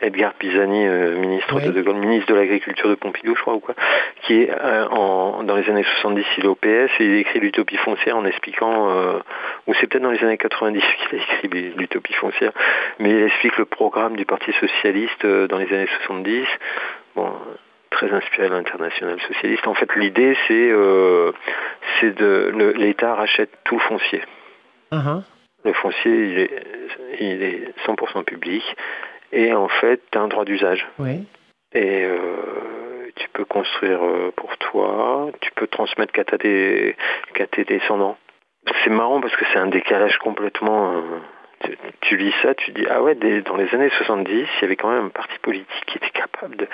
Edgar 0.00 0.34
Pisani, 0.34 0.86
euh, 0.86 1.16
ministre 1.16 1.60
de, 1.60 1.92
ministre 1.92 2.32
de 2.32 2.38
l'Agriculture 2.38 2.88
de 2.88 2.94
Pompidou, 2.94 3.34
je 3.34 3.40
crois, 3.40 3.54
ou 3.54 3.60
quoi, 3.60 3.74
qui 4.22 4.42
est 4.42 4.50
euh, 4.50 4.86
en, 4.88 5.42
dans 5.42 5.56
les 5.56 5.68
années 5.68 5.84
70, 6.00 6.24
il 6.38 6.44
est 6.44 6.48
au 6.48 6.54
PS 6.54 6.90
et 7.00 7.04
il 7.04 7.14
écrit 7.14 7.40
l'utopie 7.40 7.76
foncière 7.76 8.16
en 8.16 8.24
expliquant, 8.24 8.90
euh, 8.90 9.18
ou 9.66 9.74
c'est 9.74 9.86
peut-être 9.86 10.02
dans 10.02 10.10
les 10.10 10.22
années 10.22 10.38
90 10.38 10.80
qu'il 10.80 11.18
a 11.18 11.22
écrit 11.22 11.72
l'utopie 11.76 12.12
foncière, 12.14 12.52
mais 12.98 13.10
il 13.10 13.22
explique 13.24 13.58
le 13.58 13.64
programme 13.64 14.16
du 14.16 14.24
Parti 14.24 14.52
Socialiste 14.52 15.26
dans 15.26 15.58
les 15.58 15.72
années 15.72 15.88
70. 16.06 16.46
Bon, 17.16 17.32
très 17.90 18.12
inspiré 18.12 18.48
de 18.48 18.54
l'international 18.54 19.18
socialiste. 19.26 19.66
En 19.66 19.74
fait, 19.74 19.94
l'idée, 19.96 20.36
c'est 20.46 20.72
c'est 22.00 22.14
de 22.14 22.72
l'État 22.76 23.14
rachète 23.14 23.50
tout 23.64 23.76
le 23.76 23.80
foncier. 23.80 24.22
Mhm. 24.92 25.22
Le 25.64 25.72
foncier, 25.72 26.12
il 26.12 26.38
est, 26.38 26.62
il 27.20 27.42
est 27.42 27.74
100% 27.86 28.24
public. 28.24 28.62
Et 29.32 29.52
en 29.52 29.68
fait, 29.68 30.00
tu 30.10 30.18
as 30.18 30.20
un 30.22 30.28
droit 30.28 30.44
d'usage. 30.44 30.86
Oui. 30.98 31.26
Et 31.74 32.04
euh, 32.04 33.10
tu 33.16 33.28
peux 33.30 33.44
construire 33.44 34.02
euh, 34.02 34.32
pour 34.36 34.56
toi, 34.58 35.28
tu 35.40 35.50
peux 35.52 35.66
transmettre 35.66 36.12
qu'à 36.12 36.24
ta 36.24 36.38
des, 36.38 36.96
qu'à 37.34 37.46
tes 37.46 37.64
descendants. 37.64 38.16
C'est 38.84 38.90
marrant 38.90 39.20
parce 39.20 39.34
que 39.36 39.44
c'est 39.52 39.58
un 39.58 39.66
décalage 39.66 40.16
complètement. 40.18 40.92
euh, 40.96 41.00
tu, 41.64 41.76
tu 42.02 42.16
lis 42.16 42.34
ça, 42.42 42.54
tu 42.54 42.70
dis 42.70 42.86
ah 42.88 43.02
ouais, 43.02 43.14
des- 43.16 43.42
dans 43.42 43.56
les 43.56 43.72
années 43.74 43.90
70, 43.90 44.30
il 44.32 44.46
y 44.62 44.64
avait 44.64 44.76
quand 44.76 44.90
même 44.90 45.06
un 45.06 45.08
parti 45.10 45.36
politique 45.40 45.84
qui 45.86 45.98
était 45.98 46.10
capable 46.10 46.56
de, 46.56 46.66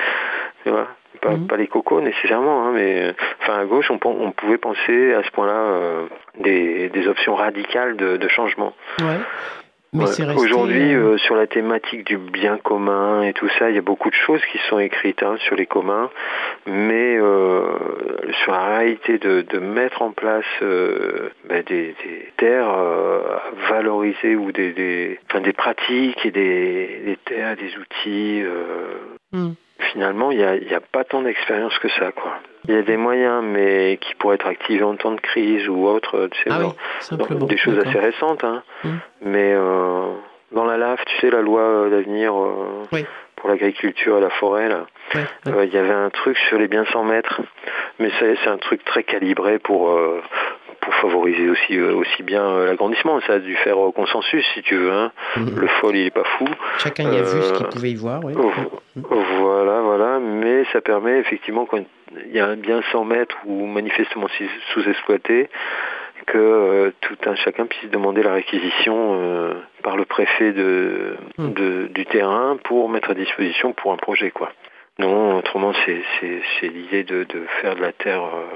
tu 0.63 0.71
vois, 0.71 0.89
pas, 1.21 1.31
Mhm. 1.31 1.47
pas 1.47 1.57
les 1.57 1.67
cocos 1.69 2.01
nécessairement, 2.03 2.67
hein, 2.67 2.73
mais 2.75 3.15
enfin 3.41 3.61
à 3.61 3.65
gauche, 3.65 3.91
on, 3.91 3.99
on 4.05 4.31
pouvait 4.33 4.59
penser 4.59 5.15
à 5.15 5.23
ce 5.23 5.31
point-là 5.31 5.53
euh, 5.55 6.07
des, 6.39 6.89
des 6.91 7.09
options 7.09 7.35
radicales 7.35 7.97
de, 7.97 8.17
de 8.17 8.29
changement. 8.29 8.75
Ouais. 9.01 9.19
Ouais. 9.95 10.05
resté. 10.07 10.25
Aujourd'hui, 10.35 10.93
euh, 10.93 11.13
euh, 11.15 11.19
sur 11.19 11.37
la 11.37 11.47
thématique 11.47 12.05
du 12.05 12.19
bien 12.19 12.59
commun 12.59 13.23
et 13.23 13.33
tout 13.33 13.49
ça, 13.59 13.71
il 13.71 13.77
y 13.77 13.79
a 13.79 13.83
beaucoup 13.83 14.11
de 14.11 14.15
choses 14.15 14.45
qui 14.51 14.59
sont 14.69 14.79
écrites 14.81 15.23
hein, 15.23 15.37
sur 15.39 15.55
les 15.55 15.67
communs, 15.67 16.11
mais 16.67 17.17
euh, 17.17 17.63
sur 18.43 18.53
la 18.53 18.79
réalité 18.79 19.19
de, 19.19 19.43
de 19.43 19.59
mettre 19.61 20.03
en 20.03 20.11
place 20.11 20.45
euh, 20.63 21.31
ben, 21.49 21.63
des, 21.63 21.95
des 22.05 22.33
terres 22.37 22.75
euh, 22.77 23.21
à 23.37 23.71
valoriser 23.71 24.35
ou 24.35 24.51
des, 24.51 24.73
des, 24.73 25.21
enfin, 25.31 25.41
des 25.41 25.53
pratiques 25.53 26.27
et 26.27 26.31
des, 26.33 27.03
des 27.05 27.19
terres, 27.25 27.57
des 27.57 27.77
outils. 27.79 28.43
euh, 28.43 28.99
hmm. 29.33 29.53
Finalement, 29.93 30.31
il 30.31 30.39
n'y 30.39 30.45
a, 30.45 30.57
il 30.57 30.69
y 30.69 30.75
a 30.75 30.81
pas 30.81 31.05
tant 31.05 31.23
d'expérience 31.23 31.79
que 31.79 31.89
ça, 31.91 32.11
quoi. 32.13 32.39
Il 32.69 32.75
y 32.75 32.79
a 32.79 32.83
des 32.83 32.97
moyens, 32.97 33.43
mais 33.45 33.99
qui 34.01 34.15
pourraient 34.15 34.37
être 34.37 34.47
activés 34.47 34.83
en 34.85 34.97
temps 34.97 35.13
de 35.13 35.21
crise 35.21 35.69
ou 35.69 35.87
autre, 35.87 36.29
tu 36.33 36.43
sais, 36.43 36.51
Ah 36.51 36.61
oui, 36.61 37.47
des 37.47 37.57
choses 37.59 37.79
assez 37.79 37.99
récentes, 37.99 38.43
hein. 38.45 38.63
Mm. 38.85 38.89
mais 39.23 39.53
euh, 39.53 40.07
dans 40.53 40.65
la 40.65 40.77
LAF, 40.79 41.05
tu 41.05 41.17
sais, 41.21 41.31
la 41.31 41.43
loi 41.43 41.61
euh, 41.61 41.91
d'avenir 41.91 42.33
euh, 42.35 42.83
Oui. 42.93 43.05
pour 43.37 43.51
l'agriculture 43.51 44.17
et 44.19 44.21
la 44.23 44.31
forêt, 44.31 44.69
là, 44.69 44.87
Ouais, 45.15 45.21
ouais. 45.47 45.53
euh, 45.59 45.65
il 45.67 45.75
y 45.75 45.77
avait 45.79 45.93
un 45.93 46.09
truc 46.11 46.39
sur 46.49 46.59
les 46.59 46.69
biens 46.69 46.87
sans 46.93 47.05
mètres, 47.05 47.43
mais 47.99 48.11
c'est 48.19 48.49
un 48.49 48.57
truc 48.59 48.83
très 48.85 49.03
calibré 49.03 49.59
pour 49.59 49.97
pour 50.81 50.95
favoriser 50.97 51.49
aussi 51.49 51.81
aussi 51.81 52.23
bien 52.23 52.63
l'agrandissement. 52.67 53.19
Ça 53.27 53.35
a 53.35 53.39
dû 53.39 53.55
faire 53.57 53.77
consensus, 53.95 54.45
si 54.53 54.61
tu 54.61 54.77
veux. 54.77 54.93
Hein. 54.93 55.13
Mhm. 55.37 55.59
Le 55.59 55.67
fol, 55.67 55.97
il 55.97 56.07
est 56.07 56.11
pas 56.11 56.25
fou. 56.37 56.45
Chacun 56.79 57.05
y 57.05 57.17
a 57.17 57.23
vu 57.23 57.41
ce 57.43 57.53
qu'il 57.55 57.67
pouvait 57.69 57.91
y 57.93 57.95
voir. 57.95 58.23
oui. 58.23 58.35
Voilà, 58.97 59.81
voilà, 59.81 59.81
mais 60.25 60.65
ça 60.73 60.81
permet 60.81 61.19
effectivement 61.19 61.67
quand 61.67 61.79
il 62.27 62.33
y 62.35 62.41
a 62.41 62.47
un 62.47 62.57
bien 62.57 62.81
100 62.93 63.05
mètres 63.05 63.37
ou 63.47 63.67
manifestement 63.67 64.27
sous-exploité, 64.73 65.49
que 66.27 66.39
euh, 66.39 66.91
tout 67.01 67.17
un 67.27 67.35
chacun 67.35 67.67
puisse 67.67 67.91
demander 67.91 68.23
la 68.23 68.33
réquisition 68.33 69.19
euh, 69.21 69.55
par 69.83 69.97
le 69.97 70.05
préfet 70.05 70.53
de, 70.53 71.17
Hmm. 71.37 71.53
de- 71.53 71.87
du 71.89 72.07
terrain 72.07 72.57
pour 72.65 72.89
mettre 72.89 73.11
à 73.11 73.15
disposition 73.15 73.73
pour 73.73 73.93
un 73.93 73.97
projet, 73.97 74.31
quoi. 74.31 74.53
Non, 75.01 75.37
autrement 75.39 75.73
c'est 75.85 76.01
c'est 76.21 76.41
c'est 76.61 76.69
l'idée 76.69 77.03
de, 77.03 77.25
de 77.25 77.45
faire 77.61 77.75
de 77.75 77.81
la 77.83 77.91
terre, 77.93 78.23
euh, 78.23 78.47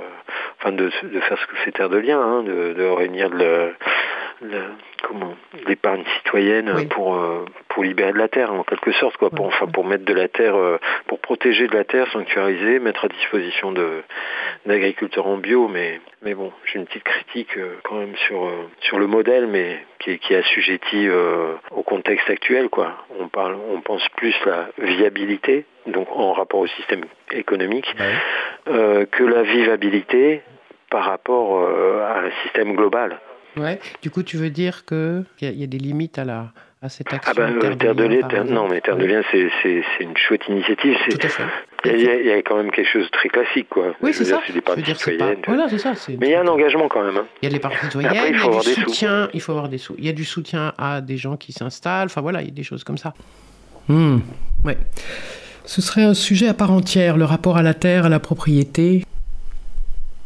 enfin 0.60 0.70
de, 0.72 0.88
de 1.02 1.20
faire 1.20 1.36
ce 1.38 1.46
que 1.48 1.56
fait 1.56 1.72
Terre 1.72 1.88
de 1.88 1.98
Liens, 1.98 2.20
hein, 2.22 2.42
de, 2.44 2.74
de 2.74 2.84
réunir 2.84 3.28
de 3.30 3.72
comment 5.02 5.34
l'épargne 5.66 6.04
citoyenne 6.18 6.72
Oui. 6.76 6.86
pour 6.86 7.16
euh, 7.16 7.44
pour 7.68 7.82
libérer 7.84 8.12
de 8.12 8.18
la 8.18 8.28
terre 8.28 8.52
en 8.52 8.62
quelque 8.62 8.92
sorte 8.92 9.16
quoi, 9.16 9.30
pour 9.30 9.46
enfin 9.46 9.66
pour 9.66 9.84
mettre 9.84 10.04
de 10.04 10.14
la 10.14 10.28
terre, 10.28 10.56
euh, 10.56 10.78
pour 11.06 11.18
protéger 11.20 11.66
de 11.66 11.74
la 11.74 11.84
terre 11.84 12.10
sanctuarisée, 12.12 12.78
mettre 12.78 13.04
à 13.04 13.08
disposition 13.08 13.72
de 13.72 14.02
d'agriculteurs 14.66 15.26
en 15.26 15.36
bio, 15.36 15.68
mais 15.68 16.00
mais 16.22 16.34
bon, 16.34 16.52
j'ai 16.66 16.78
une 16.78 16.86
petite 16.86 17.04
critique 17.04 17.56
euh, 17.56 17.76
quand 17.84 17.96
même 17.96 18.16
sur 18.26 18.50
sur 18.80 18.98
le 18.98 19.06
modèle, 19.06 19.46
mais 19.46 19.78
qui 19.98 20.12
est, 20.12 20.18
qui 20.18 20.34
est 20.34 20.38
assujetti 20.38 21.08
euh, 21.08 21.54
au 21.70 21.82
contexte 21.82 22.30
actuel 22.30 22.68
quoi. 22.68 22.94
On 23.18 23.28
parle, 23.28 23.56
on 23.70 23.80
pense 23.80 24.06
plus 24.16 24.34
la 24.46 24.68
viabilité, 24.78 25.64
donc 25.86 26.08
en 26.12 26.32
rapport 26.32 26.60
au 26.60 26.66
système 26.66 27.02
économique, 27.32 27.92
euh, 28.68 29.06
que 29.06 29.24
la 29.24 29.42
vivabilité 29.42 30.42
par 30.90 31.04
rapport 31.04 31.58
euh, 31.60 32.02
à 32.02 32.20
un 32.20 32.30
système 32.42 32.74
global. 32.74 33.18
Ouais. 33.58 33.78
Du 34.02 34.10
coup, 34.10 34.22
tu 34.22 34.36
veux 34.36 34.50
dire 34.50 34.84
que 34.84 35.22
qu'il 35.36 35.48
y, 35.48 35.50
a- 35.50 35.54
il 35.54 35.60
y 35.60 35.64
a 35.64 35.66
des 35.66 35.78
limites 35.78 36.18
à 36.18 36.24
la 36.24 36.52
à 36.80 36.88
cette 36.88 37.12
action. 37.12 37.32
Ah 37.32 37.34
ben 37.34 37.56
euh, 37.56 37.74
Terre 37.74 37.94
de 37.96 38.04
Liens, 38.04 38.28
Terre- 38.28 38.44
non 38.44 38.68
mais 38.68 38.80
Terre 38.80 38.96
de. 38.96 39.04
Liens 39.04 39.22
c'est 39.32 39.48
c'est 39.62 39.82
c'est 39.96 40.04
une 40.04 40.16
chouette 40.16 40.42
initiative. 40.48 40.96
Tout 41.10 41.18
à 41.22 41.28
fait. 41.28 41.42
il 41.86 42.00
y, 42.02 42.08
a- 42.08 42.20
il 42.20 42.26
y 42.26 42.30
a 42.30 42.36
quand 42.42 42.56
même 42.56 42.70
quelque 42.70 42.88
chose 42.88 43.04
de 43.06 43.10
très 43.10 43.28
classique 43.28 43.68
quoi. 43.68 43.94
Oui, 44.00 44.12
c'est 44.14 44.24
ça. 44.24 44.40
C'est 44.46 44.52
des 44.52 44.60
parties 44.60 44.82
dire, 44.82 44.96
c'est 44.98 45.16
pas. 45.16 45.24
citoyennes. 45.26 45.42
Voilà, 45.46 45.68
c'est 45.68 45.78
ça. 45.78 45.92
Mais 46.20 46.28
il 46.28 46.30
y 46.30 46.34
a 46.34 46.40
un 46.42 46.46
engagement 46.46 46.88
quand 46.88 47.02
même. 47.02 47.16
hein. 47.16 47.26
Il 47.42 47.46
y 47.46 47.50
a 47.50 47.52
les 47.52 47.58
parties 47.58 47.84
citoyennes, 47.86 48.12
Après, 48.12 48.28
il 48.30 48.34
il 48.34 48.36
y 48.36 48.38
faut 48.38 48.44
a 48.46 48.48
avoir 48.50 48.62
du 48.62 48.68
des 48.68 48.74
sous. 48.76 48.80
soutien, 48.82 49.28
il 49.34 49.40
faut 49.40 49.52
avoir 49.52 49.68
des 49.68 49.78
sous. 49.78 49.94
Il 49.98 50.06
y 50.06 50.08
a 50.08 50.12
du 50.12 50.24
soutien 50.24 50.72
à 50.78 51.00
des 51.00 51.16
gens 51.16 51.36
qui 51.36 51.52
s'installent, 51.52 52.06
enfin 52.06 52.20
voilà, 52.20 52.42
il 52.42 52.48
y 52.48 52.50
a 52.50 52.54
des 52.54 52.62
choses 52.62 52.84
comme 52.84 52.98
ça. 52.98 53.12
Hmm, 53.88 54.18
ouais. 54.64 54.76
Ce 55.64 55.82
serait 55.82 56.04
un 56.04 56.14
sujet 56.14 56.46
à 56.48 56.54
part 56.54 56.70
entière, 56.72 57.16
le 57.16 57.24
rapport 57.24 57.56
à 57.56 57.62
la 57.62 57.74
terre, 57.74 58.06
à 58.06 58.08
la 58.08 58.20
propriété. 58.20 59.02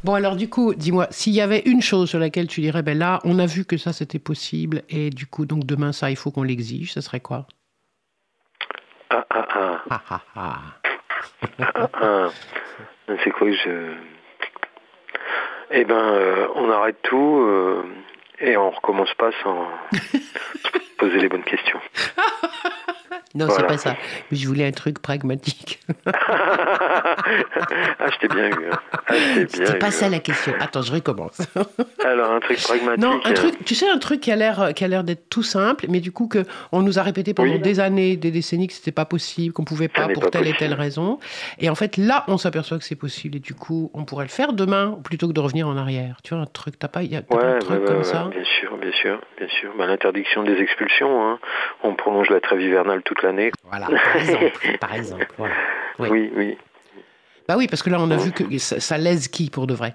Bon 0.05 0.15
alors 0.15 0.35
du 0.35 0.49
coup, 0.51 0.75
dis-moi, 0.75 1.07
s'il 1.11 1.33
y 1.33 1.41
avait 1.41 1.61
une 1.61 1.81
chose 1.81 2.11
sur 2.11 2.19
laquelle 2.19 2.49
tu 2.49 2.61
dirais, 2.61 2.83
ben 2.83 2.99
là, 2.99 3.21
on 3.23 3.39
a 3.39 3.47
vu 3.47 3.65
que 3.65 3.77
ça 3.77 3.93
c'était 3.93 4.19
possible, 4.19 4.83
et 4.89 5.11
du 5.11 5.27
coup, 5.27 5.47
donc 5.47 5.65
demain 5.65 5.93
ça, 5.93 6.11
il 6.11 6.17
faut 6.17 6.33
qu'on 6.33 6.43
l'exige, 6.43 6.93
ça 6.93 7.03
serait 7.03 7.21
quoi? 7.21 7.47
Ah 9.11 9.25
ah 9.31 9.47
ah. 9.51 9.83
Ah 9.91 10.03
ah 10.11 10.21
ah. 10.35 10.59
Ah, 11.61 11.91
ah. 11.95 12.29
C'est 13.23 13.31
quoi 13.31 13.49
que 13.49 13.57
je... 13.57 13.95
Eh 15.71 15.85
ben, 15.85 15.95
euh, 15.95 16.49
on 16.57 16.69
arrête 16.71 17.01
tout 17.03 17.39
euh, 17.41 17.85
et 18.41 18.57
on 18.57 18.71
recommence 18.71 19.15
pas 19.15 19.31
sans 19.43 19.69
poser 20.99 21.19
les 21.21 21.29
bonnes 21.29 21.45
questions. 21.45 21.81
Non, 23.35 23.49
c'est 23.51 23.67
pas 23.67 23.79
ça. 23.79 23.97
Mais 24.31 24.37
je 24.37 24.47
voulais 24.47 24.67
un 24.67 24.73
truc 24.73 25.01
pragmatique. 25.01 25.81
ah, 26.07 27.17
je 28.11 28.19
t'ai 28.19 28.29
bien 28.29 28.49
eu. 28.49 28.53
hein. 28.71 28.79
Ah, 29.09 29.15
C'était 29.49 29.79
pas 29.79 29.89
eu, 29.89 29.93
ça 29.93 30.07
hein. 30.07 30.11
la 30.11 30.19
question. 30.21 30.53
Attends, 30.61 30.83
je 30.83 30.93
recommence. 30.93 31.41
Alors, 32.05 32.31
un 32.33 32.41
truc 32.41 32.61
pragmatique. 32.63 33.03
Non, 33.03 33.21
un 33.25 33.31
euh, 33.31 33.35
truc, 33.35 33.65
tu 33.65 33.75
sais, 33.75 33.89
un 33.89 33.99
truc 33.99 34.21
qui 34.21 34.31
a 34.31 34.37
l'air, 34.37 34.73
qui 34.75 34.85
a 34.85 34.89
l'air 34.89 35.05
d'être 35.05 35.29
tout 35.29 35.43
simple, 35.43 35.87
mais 35.89 36.01
du 36.01 36.13
coup 36.13 36.29
que 36.29 36.45
on 36.73 36.83
nous 36.83 36.99
a 36.99 37.03
répété 37.03 37.35
pendant 37.35 37.53
Oui. 37.53 37.61
des 37.61 37.81
années, 37.81 38.17
des 38.17 38.31
décennies 38.31 38.67
que 38.69 38.75
c'était 38.75 38.93
pas 38.93 39.05
possible, 39.05 39.53
qu'on 39.53 39.65
pouvait 39.65 39.89
pas 39.89 40.09
pour 40.09 40.23
pas 40.25 40.31
telle 40.31 40.47
et 40.49 40.55
telle 40.55 40.75
raison. 40.75 41.19
Et 41.59 41.71
en 41.71 41.75
fait, 41.75 41.97
là, 41.97 42.25
on 42.29 42.39
s'aperçoit 42.39 42.79
que 42.79 42.85
c'est 42.85 42.97
possible 42.97 43.37
et 43.37 43.41
du 43.41 43.55
coup, 43.55 43.91
on 43.95 44.05
pourrait 44.05 44.25
le 44.25 44.31
faire 44.31 44.53
demain 44.53 44.99
plutôt 45.05 45.29
que 45.29 45.33
de 45.33 45.41
revenir 45.41 45.69
en 45.69 45.77
arrière. 45.77 46.17
Tu 46.25 46.35
vois, 46.35 46.43
un 46.43 46.47
truc, 46.47 46.79
t'as 46.79 46.89
pas, 46.89 47.03
y 47.03 47.17
a, 47.17 47.23
t'as 47.23 47.37
pas 47.37 47.43
Ouais, 47.43 47.49
un 47.51 47.55
ouais, 47.55 47.59
truc 47.61 47.81
ouais, 47.81 47.87
comme 47.87 47.97
ouais, 47.99 48.05
ça 48.05 48.29
bien 48.31 48.45
sûr, 48.45 48.77
bien 48.77 48.93
sûr, 48.93 49.21
bien 49.39 49.49
sûr. 49.49 49.73
Bah, 49.79 49.87
L'interdiction 49.87 50.43
des 50.43 50.57
expulsions, 50.61 51.25
hein. 51.27 51.39
on 51.83 51.95
prolonge 51.95 52.31
la 52.31 52.41
trêve 52.41 52.61
hivernale 52.61 53.03
toute 53.05 53.22
l'année. 53.23 53.51
Voilà, 53.65 53.87
par 53.87 54.17
exemple, 54.17 54.79
par 54.81 54.95
exemple. 54.95 55.29
Voilà. 55.39 55.55
Oui. 55.99 56.09
Oui, 56.11 56.31
oui. 56.37 56.59
Bah 57.49 57.55
oui, 57.59 57.67
parce 57.69 57.83
que 57.83 57.91
là, 57.91 57.99
on 58.01 58.11
a 58.11 58.17
vu 58.17 58.33
que 58.33 58.45
ça, 58.59 58.81
ça 58.81 58.99
lèse 58.99 59.29
qui 59.29 59.51
pour 59.51 59.67
de 59.67 59.75
vrai? 59.75 59.95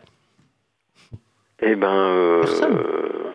Eh 1.62 1.76
ben, 1.76 1.88
euh, 1.90 2.42
Personne. 2.42 2.78
euh, 2.78 3.34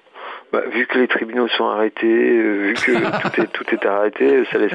bah, 0.53 0.61
vu 0.73 0.87
que 0.87 0.99
les 0.99 1.09
tribunaux 1.09 1.49
sont 1.49 1.65
arrêtés, 1.67 2.07
euh, 2.07 2.69
vu 2.69 2.75
que 2.75 2.93
tout 3.33 3.41
est 3.41 3.47
tout 3.53 3.65
est 3.75 3.87
arrêté, 3.87 4.45
ça 4.53 4.59
laisse. 4.59 4.73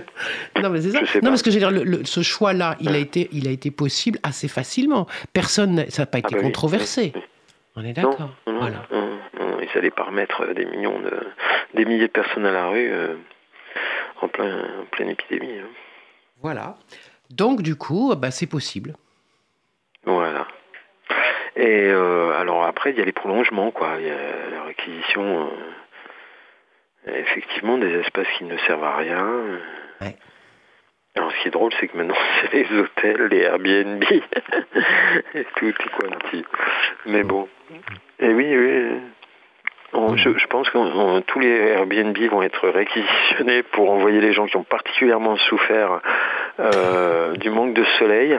Non, 0.61 0.69
mais 0.69 0.81
c'est 0.81 0.91
ça. 0.91 0.99
Non, 0.99 1.05
pas. 1.21 1.27
parce 1.29 1.43
que 1.43 1.51
je 1.51 1.55
veux 1.55 1.59
dire, 1.59 1.71
le- 1.71 1.83
le- 1.83 2.03
ce 2.05 2.21
choix-là, 2.23 2.75
il 2.81 2.89
a 2.89 2.97
été, 2.97 3.29
il 3.31 3.47
a 3.47 3.51
été 3.51 3.71
possible 3.71 4.19
assez 4.23 4.47
facilement. 4.47 5.07
Personne, 5.33 5.75
n'a- 5.75 5.89
ça 5.89 6.01
n'a 6.01 6.05
pas 6.07 6.17
été 6.19 6.35
bah 6.35 6.41
controversé. 6.41 7.13
oui, 7.15 7.21
On 7.77 7.85
est 7.85 7.93
d'accord. 7.93 8.31
non, 8.47 8.59
Voilà. 8.59 8.83
non, 8.91 9.07
non, 9.39 9.57
ils 9.61 9.77
allaient 9.77 9.91
pas 9.91 10.03
remettre 10.05 10.41
euh, 10.41 10.53
des 10.53 10.65
millions 10.65 10.99
de, 10.99 11.11
des 11.75 11.85
milliers 11.85 12.07
de 12.07 12.11
personnes 12.11 12.45
à 12.45 12.51
la 12.51 12.67
rue 12.67 12.89
euh, 12.91 13.13
en 14.21 14.27
plein, 14.27 14.81
en 14.81 14.85
pleine 14.91 15.09
épidémie. 15.09 15.59
hein. 15.59 15.67
Voilà. 16.41 16.75
Donc, 17.29 17.61
du 17.61 17.75
coup, 17.75 18.13
bah, 18.15 18.31
c'est 18.31 18.47
possible. 18.47 18.95
Voilà. 20.05 20.47
Et 21.55 21.87
euh, 21.89 22.39
alors 22.39 22.63
après, 22.65 22.91
il 22.91 22.97
y 22.97 23.01
a 23.01 23.05
les 23.05 23.11
prolongements, 23.11 23.71
quoi. 23.71 23.95
Il 23.99 24.05
y 24.07 24.11
a 24.11 24.49
la 24.51 24.63
réquisition, 24.63 25.49
euh, 27.07 27.15
effectivement, 27.19 27.77
des 27.77 27.91
espaces 27.99 28.27
qui 28.37 28.43
ne 28.43 28.57
servent 28.59 28.83
à 28.83 28.95
rien. 28.95 29.43
Ouais. 30.01 30.15
Alors, 31.15 31.31
ce 31.31 31.41
qui 31.41 31.47
est 31.47 31.51
drôle, 31.51 31.71
c'est 31.79 31.87
que 31.87 31.97
maintenant, 31.97 32.15
c'est 32.41 32.53
les 32.53 32.79
hôtels, 32.79 33.25
les 33.31 33.39
Airbnb, 33.39 34.03
et 35.33 35.45
tout 35.55 35.67
est 35.67 35.89
quanti. 35.99 36.45
Mais 37.07 37.23
bon. 37.23 37.49
Et 38.19 38.29
oui, 38.29 38.55
oui. 38.55 38.99
On- 40.11 40.17
je, 40.17 40.37
je 40.37 40.47
pense 40.47 40.69
que 40.69 41.19
tous 41.21 41.39
les 41.39 41.49
Airbnb 41.49 42.17
vont 42.31 42.41
être 42.41 42.67
réquisitionnés 42.69 43.63
pour 43.63 43.91
envoyer 43.91 44.21
les 44.21 44.33
gens 44.33 44.45
qui 44.45 44.57
ont 44.57 44.63
particulièrement 44.63 45.35
souffert 45.37 45.99
euh, 46.59 47.33
du 47.35 47.49
manque 47.49 47.73
de 47.73 47.83
soleil 47.99 48.37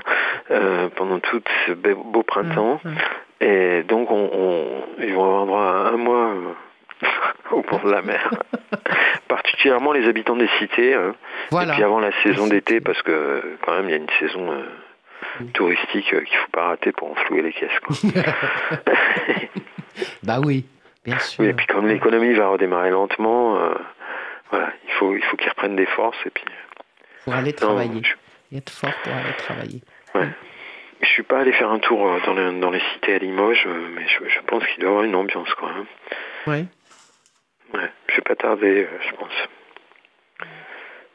euh, 0.51 0.89
pendant 0.97 1.19
tout 1.21 1.43
ce 1.67 1.73
be- 1.73 1.95
beau 1.95 2.23
printemps. 2.23 2.81
Mmh, 2.85 2.89
mmh. 2.91 2.95
Et 3.45 3.83
donc, 3.85 4.11
on, 4.11 4.31
on- 4.33 4.83
ils 5.03 5.15
vont 5.15 5.25
avoir 5.25 5.47
droit 5.47 5.63
à 5.63 5.89
un 5.95 5.97
mois 5.97 6.31
euh, 6.35 7.07
au 7.53 7.63
bord 7.63 7.81
de 7.85 7.91
la 7.93 8.03
mer. 8.03 8.31
Particulièrement 9.29 9.93
les 9.93 10.09
habitants 10.09 10.37
des 10.37 10.49
cités. 10.59 10.95
hein. 10.95 11.15
Voilà. 11.51 11.73
Et 11.73 11.75
puis 11.77 11.85
avant 11.85 12.01
la 12.01 12.11
saison 12.23 12.47
d'été, 12.47 12.81
parce 12.81 13.01
que 13.03 13.57
quand 13.65 13.73
même, 13.77 13.85
il 13.87 13.91
y 13.91 13.95
a 13.95 13.99
une 13.99 14.11
saison 14.19 14.51
euh, 14.53 14.63
Mm. 15.41 15.47
touristique 15.53 16.15
euh, 16.15 16.21
qu'il 16.23 16.37
faut 16.37 16.51
pas 16.53 16.69
rater 16.69 16.91
pour 16.93 17.11
enflouer 17.11 17.43
les 17.43 17.53
caisses. 17.53 17.71
Bah 20.23 20.39
oui, 20.45 20.65
bien 21.09 21.19
sûr. 21.19 21.45
Oui, 21.45 21.51
et 21.51 21.55
puis 21.55 21.67
comme 21.67 21.87
l'économie 21.89 22.33
va 22.35 22.49
redémarrer 22.49 22.91
lentement, 22.91 23.57
euh, 23.57 23.75
voilà, 24.51 24.73
il 24.87 24.91
faut, 24.93 25.15
il 25.17 25.23
faut 25.25 25.37
qu'ils 25.37 25.49
reprennent 25.51 25.77
des 25.77 25.87
forces. 25.87 26.19
Et 26.27 26.31
puis, 26.31 26.45
Pour 27.25 27.35
aller 27.35 27.51
non, 27.51 27.57
travailler. 27.57 28.03
je- 28.03 28.15
Et 28.55 28.59
être 28.59 28.71
fort 28.71 28.93
pour 29.03 29.13
aller 29.13 29.33
travailler. 29.39 29.81
Je 31.01 31.07
suis 31.07 31.23
pas 31.23 31.39
allé 31.41 31.53
faire 31.53 31.71
un 31.71 31.79
tour 31.79 32.09
euh, 32.09 32.19
dans, 32.27 32.35
les, 32.35 32.59
dans 32.61 32.71
les 32.71 32.81
cités 32.93 33.15
à 33.15 33.19
Limoges, 33.19 33.65
euh, 33.67 33.89
mais 33.95 34.03
je, 34.09 34.29
je 34.29 34.41
pense 34.47 34.65
qu'il 34.67 34.81
doit 34.81 34.89
y 34.89 34.93
avoir 34.93 35.05
une 35.05 35.15
ambiance 35.15 35.49
quand 35.55 35.69
même. 35.69 35.87
Ouais. 36.49 36.65
Ouais, 37.75 37.89
je 38.09 38.17
vais 38.17 38.23
pas 38.23 38.35
tarder, 38.35 38.85
euh, 38.85 38.99
je 39.09 39.15
pense. 39.15 39.33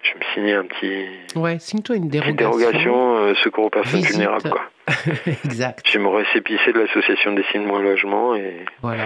Je 0.03 0.13
vais 0.13 0.19
me 0.19 0.23
signer 0.33 0.53
un 0.53 0.65
petit 0.65 1.07
Ouais, 1.35 1.59
signe-toi 1.59 1.95
une 1.97 2.07
dérogation. 2.09 2.35
dérogation 2.59 3.15
euh, 3.17 3.35
secours 3.35 3.65
aux 3.65 3.69
personnes 3.69 3.99
Visite. 3.99 4.11
vulnérables 4.15 4.49
quoi. 4.49 4.63
exact. 5.45 5.81
J'ai 5.89 5.99
mon 5.99 6.11
récépissé 6.11 6.71
de 6.73 6.79
l'association 6.79 7.33
Dessine-moi 7.33 7.81
logement 7.81 8.35
et, 8.35 8.65
Voilà. 8.81 9.05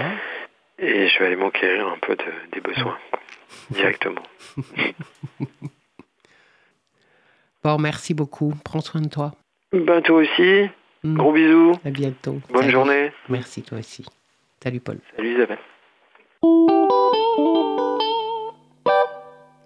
Et 0.79 1.07
je 1.07 1.19
vais 1.19 1.25
aller 1.27 1.35
m'enquérir 1.35 1.87
un 1.87 1.97
peu 1.99 2.15
de- 2.15 2.51
des 2.53 2.61
besoins 2.61 2.97
directement. 3.71 4.23
Bon, 7.63 7.77
merci 7.79 8.13
beaucoup. 8.13 8.53
Prends 8.63 8.79
soin 8.81 9.01
de 9.01 9.09
toi. 9.09 9.33
Ben 9.73 10.01
toi 10.01 10.19
aussi, 10.21 10.69
Mm. 11.03 11.15
gros 11.17 11.31
bisous, 11.33 11.73
À 11.85 11.89
bientôt. 11.89 12.39
bonne 12.49 12.61
Salut. 12.61 12.71
journée. 12.71 13.11
Merci 13.29 13.61
toi 13.61 13.77
aussi. 13.79 14.05
Salut 14.63 14.79
Paul. 14.79 14.99
Salut 15.15 15.35
Isabelle. 15.35 15.59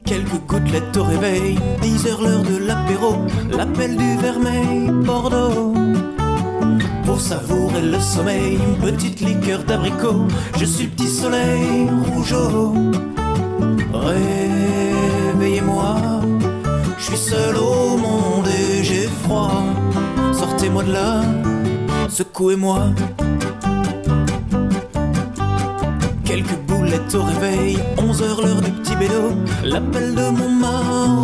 Quelques 0.05 0.39
gouttelettes 0.47 0.97
au 0.97 1.03
réveil, 1.03 1.55
10 1.81 2.07
heures 2.07 2.21
l'heure 2.21 2.43
de 2.43 2.57
l'apéro, 2.65 3.15
l'appel 3.55 3.95
du 3.95 4.17
vermeil, 4.17 4.89
Bordeaux. 5.05 5.73
Pour 7.21 7.29
savourer 7.29 7.83
le 7.83 7.99
sommeil, 7.99 8.55
une 8.55 8.77
petite 8.77 9.19
liqueur 9.19 9.63
d'abricot, 9.63 10.25
je 10.57 10.65
suis 10.65 10.85
le 10.85 10.89
petit 10.89 11.07
soleil 11.07 11.87
rougeau. 12.07 12.73
Réveillez-moi, 13.93 15.97
je 16.97 17.03
suis 17.03 17.17
seul 17.17 17.57
au 17.57 17.95
monde 17.95 18.47
et 18.47 18.83
j'ai 18.83 19.07
froid. 19.23 19.63
Sortez-moi 20.33 20.83
de 20.83 20.93
là, 20.93 21.21
secouez-moi. 22.09 22.89
Quelques 26.25 26.57
boulettes 26.67 27.13
au 27.13 27.21
réveil, 27.21 27.77
11 27.99 28.21
heures 28.23 28.41
l'heure 28.41 28.61
du 28.61 28.71
petit 28.71 28.95
bédo, 28.95 29.35
l'appel 29.63 30.15
de 30.15 30.27
mon 30.27 30.49
Marocco. 30.49 31.20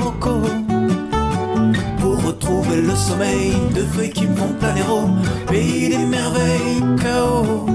Le 2.80 2.96
sommeil, 2.96 3.56
de 3.74 3.82
feuilles 3.82 4.12
qui 4.12 4.26
font 4.28 4.54
planer 4.60 4.84
au 4.84 5.10
pays 5.52 5.90
des 5.90 5.98
merveilles, 5.98 6.84
chaos. 7.02 7.66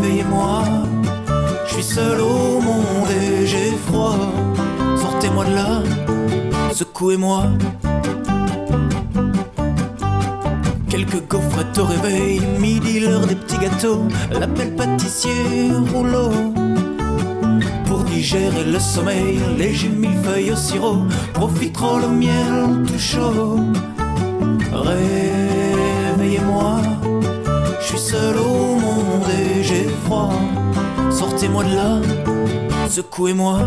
Réveillez-moi, 0.00 0.62
je 1.66 1.72
suis 1.74 1.82
seul 1.82 2.20
au 2.20 2.60
monde 2.60 3.10
et 3.10 3.44
j'ai 3.46 3.72
froid. 3.88 4.16
Sortez-moi 4.96 5.44
de 5.46 5.54
là, 5.54 5.82
secouez-moi. 6.72 7.46
Quelques 10.88 11.26
gaufrettes 11.28 11.78
au 11.78 11.84
réveil, 11.84 12.40
midi 12.60 13.00
l'heure 13.00 13.26
des 13.26 13.34
petits 13.34 13.58
gâteaux, 13.58 14.06
l'appel 14.30 14.76
pâtissier 14.76 15.72
rouleau. 15.92 16.30
Digérer 18.06 18.64
le 18.64 18.78
sommeil, 18.78 19.40
léger 19.58 19.88
millefeuille 19.88 20.52
au 20.52 20.56
sirop, 20.56 20.98
profiterole 21.34 22.04
au 22.04 22.10
miel 22.10 22.84
tout 22.86 22.98
chaud. 22.98 23.58
Réveillez-moi, 24.72 26.80
je 27.80 27.86
suis 27.86 27.98
seul 27.98 28.36
au 28.38 28.76
monde 28.76 29.28
et 29.30 29.62
j'ai 29.62 29.88
froid. 30.04 30.32
Sortez-moi 31.10 31.64
de 31.64 31.74
là, 31.74 32.00
secouez-moi. 32.88 33.60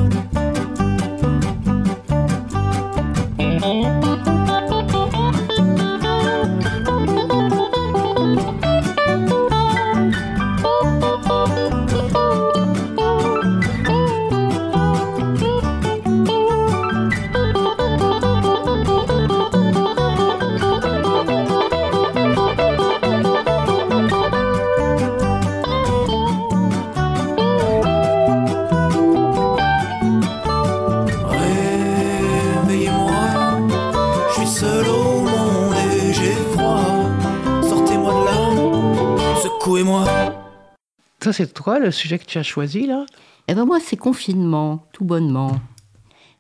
C'est 41.32 41.54
toi 41.54 41.80
le 41.80 41.92
sujet 41.92 42.18
que 42.20 42.26
tu 42.26 42.38
as 42.38 42.44
choisi 42.44 42.88
là? 42.88 43.06
Eh 43.48 43.56
ben 43.56 43.66
moi, 43.66 43.80
c'est 43.80 43.98
confinement, 43.98 44.88
tout 44.94 45.06
bonnement. 45.06 45.60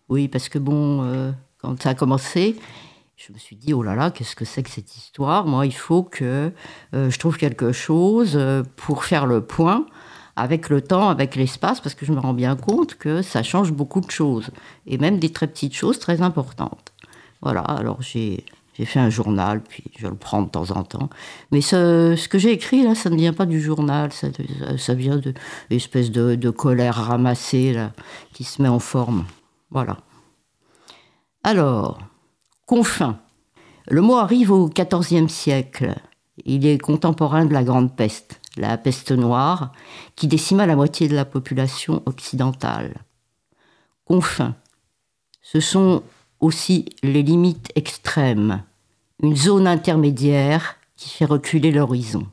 Oui, 0.09 0.27
parce 0.27 0.49
que 0.49 0.59
bon, 0.59 1.03
euh, 1.03 1.31
quand 1.59 1.81
ça 1.81 1.89
a 1.89 1.93
commencé, 1.95 2.55
je 3.15 3.33
me 3.33 3.37
suis 3.37 3.55
dit, 3.55 3.73
oh 3.73 3.83
là 3.83 3.95
là, 3.95 4.11
qu'est-ce 4.11 4.35
que 4.35 4.45
c'est 4.45 4.63
que 4.63 4.69
cette 4.69 4.95
histoire? 4.95 5.45
Moi, 5.45 5.65
il 5.65 5.73
faut 5.73 6.03
que 6.03 6.51
euh, 6.93 7.09
je 7.09 7.19
trouve 7.19 7.37
quelque 7.37 7.71
chose 7.71 8.33
euh, 8.35 8.63
pour 8.75 9.03
faire 9.03 9.25
le 9.25 9.41
point 9.41 9.85
avec 10.35 10.69
le 10.69 10.81
temps, 10.81 11.09
avec 11.09 11.35
l'espace, 11.35 11.81
parce 11.81 11.95
que 11.95 12.05
je 12.05 12.13
me 12.13 12.19
rends 12.19 12.33
bien 12.33 12.55
compte 12.55 12.95
que 12.95 13.21
ça 13.21 13.43
change 13.43 13.73
beaucoup 13.73 13.99
de 13.99 14.09
choses, 14.09 14.51
et 14.87 14.97
même 14.97 15.19
des 15.19 15.31
très 15.31 15.47
petites 15.47 15.75
choses 15.75 15.99
très 15.99 16.21
importantes. 16.21 16.93
Voilà, 17.41 17.61
alors 17.61 18.01
j'ai... 18.01 18.45
J'ai 18.79 18.85
fait 18.85 18.99
un 19.01 19.09
journal, 19.09 19.61
puis 19.61 19.83
je 19.97 20.07
le 20.07 20.15
prends 20.15 20.41
de 20.41 20.49
temps 20.49 20.71
en 20.71 20.83
temps. 20.83 21.09
Mais 21.51 21.59
ce, 21.59 22.27
que 22.29 22.39
j'ai 22.39 22.53
écrit, 22.53 22.81
là, 22.81 22.95
ça 22.95 23.09
ne 23.09 23.17
vient 23.17 23.33
pas 23.33 23.45
du 23.45 23.59
journal, 23.59 24.13
ça, 24.13 24.93
vient 24.93 25.17
de 25.17 25.33
espèce 25.69 26.11
de, 26.11 26.35
de 26.35 26.49
colère 26.49 26.95
ramassée, 26.95 27.73
là, 27.73 27.91
qui 28.31 28.45
se 28.45 28.61
met 28.61 28.69
en 28.69 28.79
forme. 28.79 29.25
Voilà. 29.69 29.97
Alors, 31.43 31.99
confin. 32.67 33.19
Le 33.89 33.99
mot 33.99 34.15
arrive 34.15 34.49
au 34.49 34.69
XIVe 34.69 35.27
siècle. 35.27 35.95
Il 36.45 36.65
est 36.65 36.77
contemporain 36.77 37.43
de 37.43 37.51
la 37.51 37.65
Grande 37.65 37.93
Peste, 37.93 38.39
la 38.55 38.77
peste 38.77 39.11
noire, 39.11 39.73
qui 40.15 40.27
décima 40.27 40.65
la 40.65 40.77
moitié 40.77 41.09
de 41.09 41.15
la 41.15 41.25
population 41.25 42.01
occidentale. 42.05 42.95
Confins. 44.05 44.55
Ce 45.41 45.59
sont 45.59 46.01
aussi 46.39 46.85
les 47.03 47.23
limites 47.23 47.71
extrêmes, 47.75 48.63
une 49.21 49.35
zone 49.35 49.67
intermédiaire 49.67 50.75
qui 50.95 51.09
fait 51.09 51.25
reculer 51.25 51.71
l'horizon. 51.71 52.27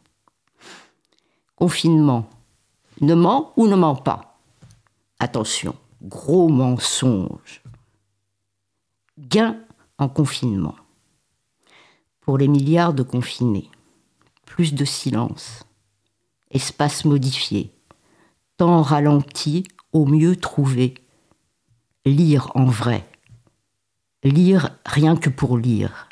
Confinement. 1.57 2.29
Ne 3.01 3.15
ment 3.15 3.53
ou 3.57 3.67
ne 3.67 3.77
ment 3.77 3.97
pas 3.97 4.39
Attention, 5.19 5.75
gros 6.03 6.49
mensonge. 6.49 7.63
Gain 9.19 9.59
en 9.99 10.09
confinement. 10.09 10.75
Pour 12.21 12.39
les 12.39 12.49
milliards 12.49 12.93
de 12.93 13.03
confinés. 13.03 13.71
Plus 14.45 14.75
de 14.75 14.85
silence. 14.85 15.65
Espace 16.51 17.05
modifié. 17.05 17.73
Temps 18.57 18.83
ralenti, 18.83 19.65
au 19.93 20.07
mieux 20.07 20.37
trouvé. 20.37 20.95
Lire 22.05 22.51
en 22.55 22.65
vrai. 22.65 23.07
Lire 24.27 24.71
rien 24.85 25.15
que 25.15 25.31
pour 25.31 25.57
lire. 25.57 26.09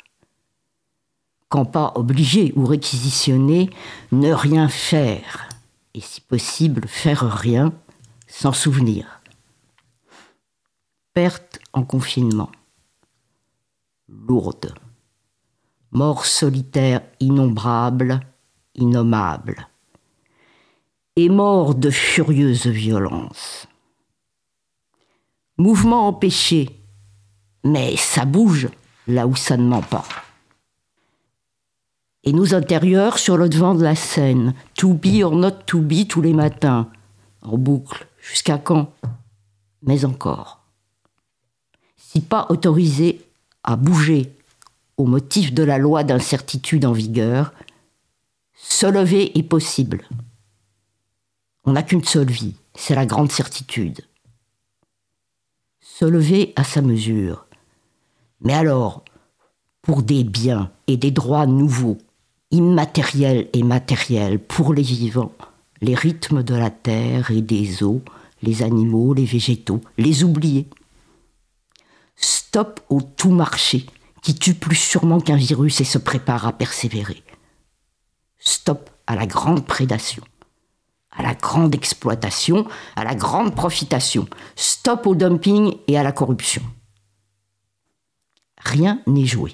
Quand 1.49 1.65
pas 1.65 1.91
obligé 1.95 2.53
ou 2.55 2.65
réquisitionné, 2.65 3.69
ne 4.13 4.31
rien 4.31 4.69
faire. 4.69 5.49
Et 5.93 5.99
si 5.99 6.21
possible, 6.21 6.87
faire 6.87 7.29
rien 7.29 7.73
sans 8.25 8.53
souvenir. 8.53 9.19
Perte 11.13 11.59
en 11.73 11.83
confinement. 11.83 12.51
Lourde. 14.07 14.73
Mort 15.91 16.25
solitaire 16.25 17.01
innombrable, 17.19 18.21
innommable. 18.75 19.67
Et 21.17 21.27
mort 21.27 21.75
de 21.75 21.89
furieuse 21.89 22.67
violence. 22.67 23.67
Mouvement 25.57 26.07
empêché, 26.07 26.84
mais 27.65 27.97
ça 27.97 28.25
bouge 28.25 28.69
là 29.07 29.27
où 29.27 29.35
ça 29.35 29.57
ne 29.57 29.67
ment 29.67 29.81
pas. 29.81 30.05
Et 32.23 32.31
nos 32.31 32.55
intérieurs 32.55 33.17
sur 33.17 33.37
le 33.37 33.49
devant 33.49 33.75
de 33.75 33.83
la 33.83 33.95
scène, 33.95 34.53
to 34.75 34.93
be 34.93 35.21
or 35.23 35.35
not 35.35 35.63
to 35.65 35.81
be 35.81 36.07
tous 36.07 36.21
les 36.21 36.33
matins, 36.33 36.89
en 37.41 37.57
boucle, 37.57 38.07
jusqu'à 38.19 38.57
quand? 38.57 38.93
Mais 39.81 40.05
encore. 40.05 40.63
Si 41.97 42.21
pas 42.21 42.47
autorisé 42.49 43.21
à 43.63 43.75
bouger 43.75 44.31
au 44.97 45.05
motif 45.05 45.53
de 45.53 45.63
la 45.63 45.77
loi 45.77 46.03
d'incertitude 46.03 46.85
en 46.85 46.93
vigueur, 46.93 47.51
se 48.53 48.85
lever 48.85 49.37
est 49.37 49.43
possible. 49.43 50.07
On 51.63 51.73
n'a 51.73 51.83
qu'une 51.83 52.03
seule 52.03 52.29
vie, 52.29 52.55
c'est 52.75 52.95
la 52.95 53.05
grande 53.05 53.31
certitude. 53.31 54.01
Se 55.79 56.05
lever 56.05 56.53
à 56.55 56.63
sa 56.63 56.81
mesure. 56.81 57.45
Mais 58.41 58.53
alors, 58.53 59.03
pour 59.81 60.03
des 60.03 60.23
biens 60.23 60.71
et 60.87 60.97
des 60.97 61.11
droits 61.11 61.45
nouveaux, 61.45 61.97
immatériels 62.51 63.49
et 63.53 63.63
matériels 63.63 64.39
pour 64.39 64.73
les 64.73 64.81
vivants, 64.81 65.33
les 65.81 65.95
rythmes 65.95 66.43
de 66.43 66.55
la 66.55 66.69
terre 66.69 67.31
et 67.31 67.41
des 67.41 67.83
eaux, 67.83 68.01
les 68.41 68.63
animaux, 68.63 69.13
les 69.13 69.25
végétaux, 69.25 69.81
les 69.97 70.23
oubliés. 70.23 70.67
Stop 72.15 72.79
au 72.89 73.01
tout 73.01 73.31
marché 73.31 73.85
qui 74.21 74.35
tue 74.35 74.53
plus 74.53 74.75
sûrement 74.75 75.19
qu'un 75.19 75.35
virus 75.35 75.81
et 75.81 75.85
se 75.85 75.97
prépare 75.97 76.47
à 76.47 76.53
persévérer. 76.53 77.23
Stop 78.39 78.89
à 79.07 79.15
la 79.15 79.25
grande 79.25 79.65
prédation, 79.65 80.23
à 81.11 81.21
la 81.21 81.35
grande 81.35 81.75
exploitation, 81.75 82.67
à 82.95 83.03
la 83.03 83.15
grande 83.15 83.53
profitation. 83.53 84.27
Stop 84.55 85.05
au 85.07 85.15
dumping 85.15 85.75
et 85.87 85.97
à 85.97 86.03
la 86.03 86.11
corruption. 86.11 86.61
Rien 88.65 88.99
n'est 89.05 89.25
joué. 89.25 89.53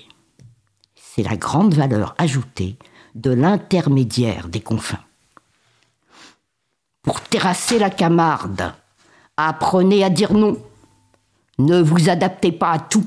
C'est 0.96 1.24
la 1.24 1.36
grande 1.36 1.74
valeur 1.74 2.16
ajoutée 2.18 2.78
de 3.14 3.32
l'intermédiaire 3.32 4.48
des 4.48 4.62
confins. 4.62 5.04
Pour 7.04 7.20
terrasser 7.22 7.78
la 7.78 7.90
Camarde, 7.90 8.74
apprenez 9.36 10.04
à 10.04 10.10
dire 10.10 10.34
non. 10.34 10.58
Ne 11.60 11.82
vous 11.82 12.10
adaptez 12.10 12.52
pas 12.52 12.72
à 12.72 12.80
tout. 12.80 13.06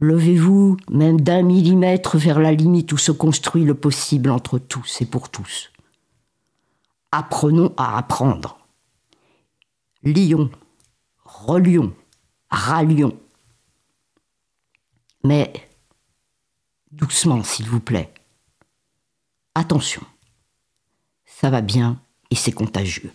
Levez-vous 0.00 0.76
même 0.90 1.20
d'un 1.20 1.42
millimètre 1.42 2.16
vers 2.16 2.40
la 2.40 2.52
limite 2.52 2.92
où 2.92 2.96
se 2.96 3.12
construit 3.12 3.64
le 3.64 3.74
possible 3.74 4.30
entre 4.30 4.58
tous 4.58 5.02
et 5.02 5.06
pour 5.06 5.28
tous. 5.28 5.70
Apprenons 7.12 7.74
à 7.76 7.98
apprendre. 7.98 8.58
Lions, 10.02 10.50
relions, 11.24 11.92
rallions. 12.50 13.18
Mais 15.24 15.52
doucement, 16.90 17.42
s'il 17.42 17.68
vous 17.68 17.80
plaît. 17.80 18.12
Attention, 19.54 20.02
ça 21.24 21.50
va 21.50 21.60
bien 21.60 22.00
et 22.30 22.36
c'est 22.36 22.52
contagieux. 22.52 23.12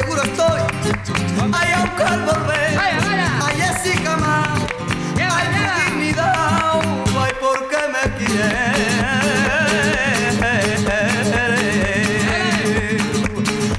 Seguro 0.00 0.22
estoy. 0.22 0.60
Ay, 1.52 1.72
aunque 1.76 2.02
al 2.02 2.20
volver. 2.24 2.78
Ay, 2.78 3.60
Jessica 3.60 4.16
más. 4.16 4.48
Ay, 5.18 5.46
tu 5.54 5.60
dignidad. 5.80 6.80
Ay, 7.22 7.32
¿por 7.40 7.68
qué 7.68 7.82
me 7.94 8.04
quieres? 8.18 8.50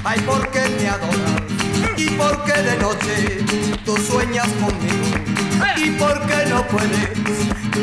Ay, 0.04 0.20
¿por 0.20 0.48
qué 0.50 0.62
me 0.78 0.88
adoras? 0.88 1.42
¿Y 1.96 2.10
por 2.10 2.44
qué 2.44 2.62
de 2.62 2.76
noche 2.76 3.44
tú 3.84 3.96
sueñas 3.96 4.48
conmigo? 4.60 5.08
¿Y 5.76 5.90
por 5.92 6.26
qué 6.26 6.46
no 6.48 6.66
puedes 6.68 7.10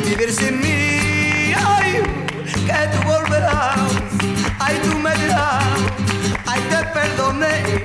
vivir 0.04 0.32
sin 0.32 0.60
mí? 0.60 1.52
Ay, 1.56 2.02
que 2.66 2.80
tú 2.92 3.06
volverás. 3.06 3.76
Ay, 4.58 4.80
tú 4.84 4.98
me 4.98 5.14
dirás. 5.16 5.64
Ay, 6.46 6.60
te 6.70 6.84
perdoné. 6.98 7.79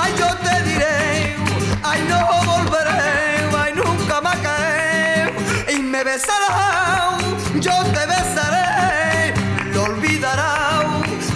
Ay, 0.00 0.14
yo 0.18 0.28
te 0.46 0.62
diré. 0.62 1.36
Ay, 1.82 2.00
no 2.08 2.18
volveré. 2.50 3.48
Ay, 3.62 3.72
nunca 3.74 4.20
más 4.20 4.36
caeré. 4.38 5.32
Y 5.74 5.78
me 5.80 6.04
besarás. 6.04 7.22
Yo 7.60 7.72
te 7.94 8.06
besaré. 8.06 9.34
Lo 9.74 9.84
olvidarás. 9.84 10.84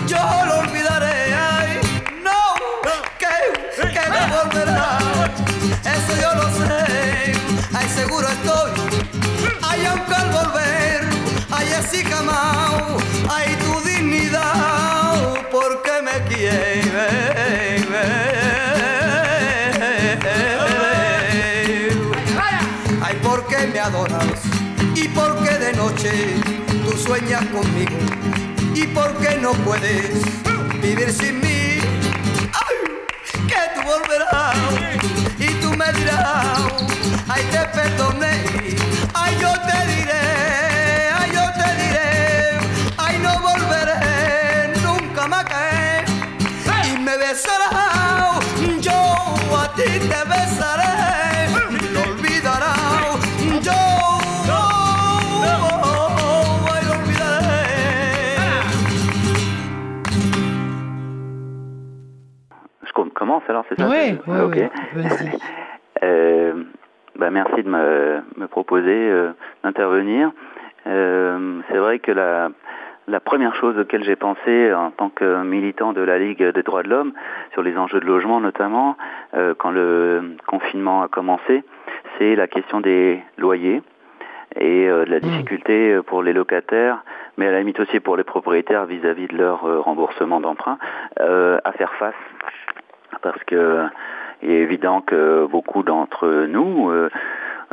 Yo 0.06 0.22
lo 0.46 0.58
olvidaré. 0.60 1.34
Ay, 1.34 1.80
no. 2.26 2.40
Que, 3.18 3.34
que 3.94 4.04
no 4.14 4.22
volverás. 4.36 5.02
Eso 5.94 6.12
yo 6.22 6.30
lo 6.40 6.46
sé. 6.58 7.32
Ay, 7.74 7.88
seguro 7.88 8.26
estoy. 8.28 8.72
Ay, 9.62 9.86
aunque 9.86 10.14
al 10.14 10.30
volver. 10.30 11.00
Ay, 11.50 11.68
así 11.80 12.04
jamás. 12.04 12.71
Tú 26.02 26.98
sueñas 26.98 27.44
conmigo? 27.46 27.96
¿Y 28.74 28.86
por 28.88 29.14
qué 29.18 29.36
no 29.40 29.52
puedes 29.52 30.10
vivir 30.82 31.12
sin 31.12 31.38
mí? 31.40 31.78
Ay, 32.52 32.76
que 33.46 33.60
tú 33.74 33.82
volverás 33.86 34.56
y 35.38 35.46
tú 35.60 35.70
me 35.76 35.92
dirás, 35.92 36.58
ay 37.28 37.44
te 37.52 37.58
perdoné, 37.68 38.44
ay 39.14 39.36
yo 39.40 39.52
te 39.52 39.86
diré, 39.92 40.31
commence 63.40 63.48
alors, 63.48 63.64
c'est 63.68 63.78
ça 63.80 63.88
Ouais, 63.88 64.16
ouais, 64.26 64.40
Ok. 64.40 64.56
ouais. 64.56 64.70
Euh, 66.04 66.64
bah, 67.14 67.30
merci 67.30 67.62
de 67.62 67.68
me, 67.68 68.22
me 68.36 68.46
proposer 68.48 68.90
euh, 68.90 69.30
d'intervenir. 69.62 70.32
Euh, 70.88 71.60
c'est 71.68 71.76
vrai 71.78 72.00
que 72.00 72.10
la, 72.10 72.48
la 73.06 73.20
première 73.20 73.54
chose 73.54 73.78
auquel 73.78 74.02
j'ai 74.02 74.16
pensé 74.16 74.74
en 74.74 74.90
tant 74.90 75.10
que 75.10 75.44
militant 75.44 75.92
de 75.92 76.00
la 76.00 76.18
Ligue 76.18 76.42
des 76.42 76.62
droits 76.64 76.82
de 76.82 76.88
l'homme, 76.88 77.12
sur 77.52 77.62
les 77.62 77.76
enjeux 77.78 78.00
de 78.00 78.06
logement 78.06 78.40
notamment, 78.40 78.96
quand 79.58 79.70
le 79.70 80.34
confinement 80.48 81.04
a 81.04 81.08
commencé, 81.08 81.62
c'est 82.18 82.34
la 82.34 82.48
question 82.48 82.80
des 82.80 83.22
loyers 83.38 83.80
et 84.58 84.86
de 84.88 85.04
la 85.08 85.20
difficulté 85.20 85.92
euh, 85.92 86.02
pour 86.02 86.22
les 86.24 86.32
locataires, 86.32 87.04
mais 87.38 87.46
à 87.46 87.52
la 87.52 87.60
limite 87.60 87.78
aussi 87.78 88.00
pour 88.00 88.16
les 88.16 88.24
propriétaires 88.24 88.86
vis-à-vis 88.86 89.28
de 89.28 89.36
leur 89.36 89.60
remboursement 89.84 90.40
d'emprunt, 90.40 90.78
à 91.20 91.72
faire 91.78 91.92
face. 91.94 92.14
Parce 93.22 93.42
que 93.44 93.86
il 94.42 94.50
est 94.50 94.60
évident 94.60 95.00
que 95.00 95.46
beaucoup 95.46 95.82
d'entre 95.82 96.46
nous, 96.48 96.90
euh, 96.90 97.08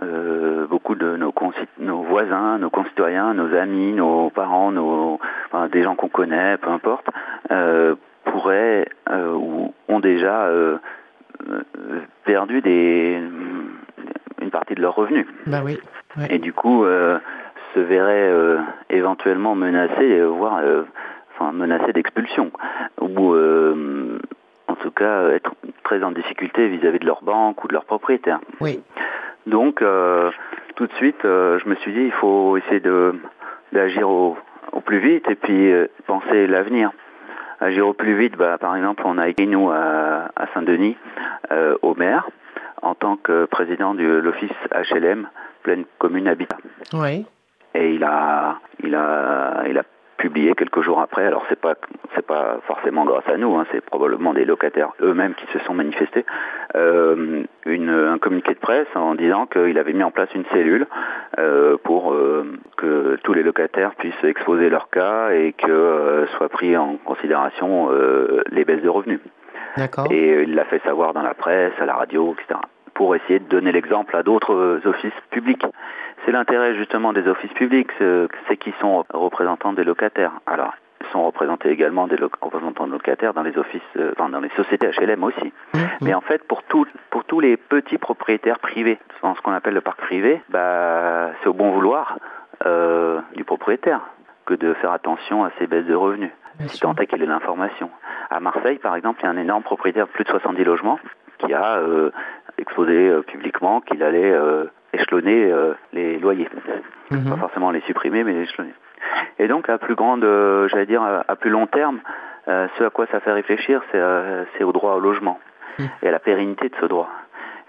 euh, 0.03 0.67
beaucoup 0.67 0.95
de 0.95 1.17
nos, 1.17 2.01
voisins, 2.03 2.59
nos 2.59 2.69
concitoyens, 2.69 3.33
nos 3.33 3.53
amis, 3.55 3.93
nos 3.93 4.29
parents, 4.29 4.71
nos, 4.71 5.19
enfin, 5.47 5.67
des 5.67 5.83
gens 5.83 5.95
qu'on 5.95 6.09
connaît, 6.09 6.57
peu 6.57 6.69
importe, 6.69 7.07
euh, 7.51 7.95
pourraient 8.25 8.87
ou 9.11 9.73
ont 9.87 9.99
déjà 9.99 10.49
perdu 12.25 12.61
des, 12.61 13.19
une 14.41 14.51
partie 14.51 14.75
de 14.75 14.81
leurs 14.81 14.93
revenus 14.95 15.25
Bah 15.47 15.61
oui. 15.65 15.79
ouais. 16.17 16.27
et 16.29 16.37
du 16.37 16.53
coup 16.53 16.85
se 16.85 17.79
verraient 17.79 18.31
éventuellement 18.89 19.55
menacés, 19.55 20.21
voire 20.21 20.61
enfin 21.33 21.51
menacés 21.53 21.93
d'expulsion, 21.93 22.51
ou 23.01 23.33
tout 24.79 24.91
cas 24.91 25.29
être 25.29 25.53
très 25.83 26.03
en 26.03 26.11
difficulté 26.11 26.67
vis-à-vis 26.67 26.99
de 26.99 27.05
leur 27.05 27.23
banque 27.23 27.63
ou 27.63 27.67
de 27.67 27.73
leurs 27.73 27.85
propriétaires. 27.85 28.39
Oui. 28.59 28.81
Donc 29.45 29.81
euh, 29.81 30.31
tout 30.75 30.87
de 30.87 30.93
suite, 30.93 31.23
euh, 31.25 31.59
je 31.59 31.69
me 31.69 31.75
suis 31.75 31.93
dit 31.93 32.01
il 32.01 32.11
faut 32.11 32.57
essayer 32.57 32.79
de 32.79 33.15
d'agir 33.71 34.09
au, 34.09 34.37
au 34.71 34.81
plus 34.81 34.99
vite 34.99 35.29
et 35.29 35.35
puis 35.35 35.71
euh, 35.71 35.87
penser 36.07 36.47
l'avenir. 36.47 36.91
Agir 37.61 37.87
au 37.87 37.93
plus 37.93 38.15
vite, 38.15 38.37
bah, 38.37 38.57
par 38.57 38.75
exemple, 38.77 39.03
on 39.05 39.17
a 39.17 39.27
écrit 39.27 39.45
nous 39.47 39.69
à, 39.69 40.29
à 40.35 40.47
Saint-Denis 40.53 40.95
euh, 41.51 41.75
au 41.81 41.93
maire 41.93 42.25
en 42.81 42.95
tant 42.95 43.17
que 43.17 43.45
président 43.45 43.93
de 43.93 44.03
l'office 44.05 44.51
HLM 44.71 45.27
pleine 45.63 45.83
commune 45.97 46.27
habitat. 46.27 46.57
Ouais. 46.93 47.25
Et 47.75 47.93
il 47.95 48.03
a, 48.03 48.59
il 48.81 48.95
a, 48.95 49.63
il 49.67 49.77
a 49.77 49.83
publié 50.19 50.53
quelques 50.53 50.81
jours 50.81 50.99
après. 50.99 51.25
Alors 51.25 51.43
c'est 51.49 51.59
pas 51.59 51.75
c'est 52.13 52.25
pas 52.25 52.59
forcément 52.67 53.05
grâce 53.05 53.27
à 53.27 53.37
nous, 53.37 53.55
hein, 53.55 53.65
c'est 53.71 53.81
probablement 53.81 54.33
des 54.33 54.45
locataires 54.45 54.91
eux-mêmes 55.01 55.33
qui 55.33 55.45
se 55.47 55.59
sont 55.65 55.73
manifestés. 55.73 56.25
Euh, 56.75 57.43
une, 57.65 57.89
un 57.89 58.19
communiqué 58.19 58.53
de 58.53 58.59
presse 58.59 58.87
en 58.95 59.15
disant 59.15 59.47
qu'il 59.47 59.77
avait 59.77 59.93
mis 59.93 60.03
en 60.03 60.11
place 60.11 60.29
une 60.35 60.45
cellule 60.53 60.85
euh, 61.39 61.77
pour 61.83 62.13
euh, 62.13 62.45
que 62.77 63.17
tous 63.23 63.33
les 63.33 63.43
locataires 63.43 63.95
puissent 63.95 64.23
exposer 64.23 64.69
leur 64.69 64.89
cas 64.89 65.31
et 65.31 65.53
que 65.53 65.71
euh, 65.71 66.27
soient 66.37 66.49
pris 66.49 66.77
en 66.77 66.97
considération 66.97 67.89
euh, 67.91 68.41
les 68.51 68.65
baisses 68.65 68.83
de 68.83 68.89
revenus. 68.89 69.19
D'accord. 69.77 70.07
Et 70.11 70.43
il 70.43 70.55
l'a 70.55 70.65
fait 70.65 70.81
savoir 70.83 71.13
dans 71.13 71.21
la 71.21 71.33
presse, 71.33 71.73
à 71.79 71.85
la 71.85 71.95
radio, 71.95 72.33
etc. 72.33 72.59
Pour 72.93 73.15
essayer 73.15 73.39
de 73.39 73.47
donner 73.47 73.71
l'exemple 73.71 74.15
à 74.15 74.23
d'autres 74.23 74.53
euh, 74.53 74.81
offices 74.85 75.13
publics. 75.31 75.65
C'est 76.25 76.31
l'intérêt 76.31 76.75
justement 76.75 77.13
des 77.13 77.27
offices 77.27 77.53
publics, 77.53 77.91
c'est 78.47 78.57
qu'ils 78.57 78.73
sont 78.81 79.05
représentants 79.13 79.73
des 79.73 79.83
locataires. 79.83 80.33
Alors, 80.45 80.73
ils 81.01 81.07
sont 81.07 81.25
représentés 81.25 81.69
également 81.69 82.07
des 82.07 82.17
représentants 82.41 82.87
de 82.87 82.91
locataires 82.91 83.33
dans 83.33 83.43
les 83.43 83.57
offices, 83.57 83.81
euh, 83.97 84.11
enfin 84.17 84.29
dans 84.29 84.41
les 84.41 84.49
sociétés 84.49 84.89
HLM 84.89 85.23
aussi. 85.23 85.53
Mais 86.01 86.13
en 86.13 86.21
fait, 86.21 86.43
pour, 86.43 86.63
tout, 86.63 86.85
pour 87.09 87.23
tous 87.23 87.39
les 87.39 87.57
petits 87.57 87.97
propriétaires 87.97 88.59
privés, 88.59 88.99
dans 89.21 89.35
ce 89.35 89.41
qu'on 89.41 89.53
appelle 89.53 89.73
le 89.73 89.81
parc 89.81 89.99
privé, 89.99 90.41
bah, 90.49 91.31
c'est 91.41 91.47
au 91.47 91.53
bon 91.53 91.71
vouloir 91.71 92.17
euh, 92.65 93.21
du 93.35 93.43
propriétaire 93.43 94.01
que 94.45 94.53
de 94.53 94.73
faire 94.73 94.91
attention 94.91 95.45
à 95.45 95.51
ces 95.57 95.67
baisses 95.67 95.85
de 95.85 95.95
revenus. 95.95 96.31
Si 96.67 96.79
tant 96.81 96.93
est 96.95 97.07
qu'il 97.07 97.23
ait 97.23 97.25
l'information. 97.25 97.89
À 98.29 98.41
Marseille, 98.41 98.79
par 98.79 98.95
exemple, 98.95 99.21
il 99.21 99.25
y 99.25 99.27
a 99.27 99.31
un 99.31 99.37
énorme 99.37 99.63
propriétaire 99.63 100.07
de 100.07 100.11
plus 100.11 100.25
de 100.25 100.29
70 100.29 100.63
logements 100.65 100.99
qui 101.37 101.53
a 101.53 101.77
euh, 101.77 102.11
exposé 102.57 103.07
euh, 103.07 103.21
publiquement 103.21 103.79
qu'il 103.79 104.03
allait 104.03 104.31
euh, 104.31 104.65
échelonner 104.93 105.51
euh, 105.51 105.73
les 105.93 106.19
loyers. 106.19 106.49
Pas 107.09 107.37
forcément 107.37 107.71
les 107.71 107.81
supprimer, 107.81 108.23
mais 108.23 108.33
les 108.33 108.43
échelonner. 108.43 108.73
Et 109.37 109.47
donc, 109.47 109.69
à 109.69 109.77
plus 109.77 109.95
grande, 109.95 110.23
euh, 110.23 110.67
j'allais 110.67 110.85
dire, 110.85 111.01
à, 111.03 111.35
plus 111.35 111.49
long 111.49 111.67
terme, 111.67 111.99
euh, 112.47 112.67
ce 112.77 112.83
à 112.85 112.89
quoi 112.89 113.05
ça 113.07 113.19
fait 113.19 113.31
réfléchir, 113.31 113.81
c'est 113.91 114.63
au 114.63 114.71
droit 114.71 114.95
au 114.95 114.99
logement 114.99 115.39
et 116.01 116.07
à 116.07 116.11
la 116.11 116.19
pérennité 116.19 116.69
de 116.69 116.75
ce 116.81 116.85
droit. 116.85 117.09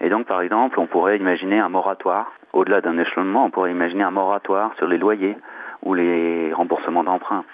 Et 0.01 0.09
donc, 0.09 0.25
par 0.25 0.41
exemple, 0.41 0.79
on 0.79 0.87
pourrait 0.87 1.17
imaginer 1.17 1.59
un 1.59 1.69
moratoire, 1.69 2.31
au-delà 2.53 2.81
d'un 2.81 2.97
échelonnement, 2.97 3.45
on 3.45 3.49
pourrait 3.51 3.71
imaginer 3.71 4.03
un 4.03 4.11
moratoire 4.11 4.73
sur 4.77 4.87
les 4.87 4.97
loyers 4.97 5.37
ou 5.83 5.93
les 5.93 6.51
remboursements 6.53 7.03
d'emprunts. 7.03 7.45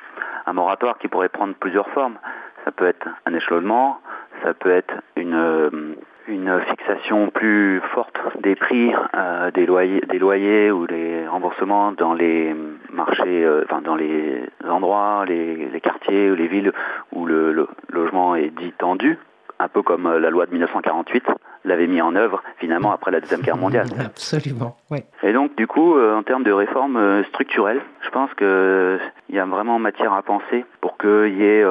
Un 0.45 0.53
moratoire 0.53 0.97
qui 0.97 1.07
pourrait 1.07 1.29
prendre 1.29 1.53
plusieurs 1.55 1.89
formes. 1.89 2.17
Ça 2.65 2.71
peut 2.71 2.87
être 2.87 3.07
un 3.25 3.33
échelonnement, 3.33 3.99
ça 4.43 4.53
peut 4.53 4.71
être 4.71 4.93
une, 5.15 5.95
une 6.27 6.59
fixation 6.61 7.29
plus 7.29 7.81
forte 7.93 8.17
des 8.41 8.55
prix 8.55 8.91
euh, 9.15 9.51
des, 9.51 9.65
loyers, 9.65 10.01
des 10.09 10.19
loyers 10.19 10.71
ou 10.71 10.87
des 10.87 11.27
remboursements 11.27 11.91
dans 11.91 12.13
les 12.13 12.55
marchés, 12.91 13.43
euh, 13.43 13.63
enfin 13.65 13.81
dans 13.81 13.95
les 13.95 14.43
endroits, 14.67 15.25
les, 15.27 15.69
les 15.69 15.81
quartiers 15.81 16.29
ou 16.31 16.35
les 16.35 16.47
villes 16.47 16.73
où 17.11 17.25
le, 17.25 17.53
le 17.53 17.67
logement 17.89 18.35
est 18.35 18.49
dit 18.49 18.73
tendu, 18.77 19.17
un 19.59 19.67
peu 19.67 19.81
comme 19.81 20.05
euh, 20.05 20.19
la 20.19 20.29
loi 20.29 20.45
de 20.45 20.51
1948 20.51 21.25
l'avait 21.65 21.87
mis 21.87 22.01
en 22.01 22.15
œuvre 22.15 22.43
finalement 22.57 22.91
après 22.91 23.11
la 23.11 23.19
Deuxième 23.19 23.41
Guerre 23.41 23.57
mondiale. 23.57 23.87
Absolument, 23.99 24.77
oui. 24.89 24.99
Et 25.23 25.33
donc, 25.33 25.55
du 25.55 25.67
coup, 25.67 25.97
euh, 25.97 26.15
en 26.15 26.23
termes 26.23 26.43
de 26.43 26.51
réforme 26.51 26.97
euh, 26.97 27.23
structurelle, 27.25 27.81
je 28.01 28.09
pense 28.09 28.33
que 28.35 28.99
il 29.29 29.35
y 29.35 29.39
a 29.39 29.45
vraiment 29.45 29.79
matière 29.79 30.13
à 30.13 30.21
penser 30.21 30.65
pour 30.79 30.97
qu'il 30.97 31.37
y 31.37 31.43
ait 31.43 31.65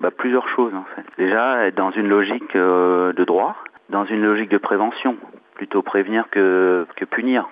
bah, 0.00 0.10
plusieurs 0.10 0.48
choses. 0.48 0.72
En 0.74 0.84
fait. 0.94 1.02
Déjà, 1.16 1.66
être 1.66 1.76
dans 1.76 1.90
une 1.90 2.08
logique 2.08 2.54
de 2.54 3.24
droit, 3.24 3.56
dans 3.90 4.04
une 4.06 4.22
logique 4.22 4.50
de 4.50 4.58
prévention, 4.58 5.16
plutôt 5.54 5.82
prévenir 5.82 6.30
que, 6.30 6.86
punir. 7.10 7.48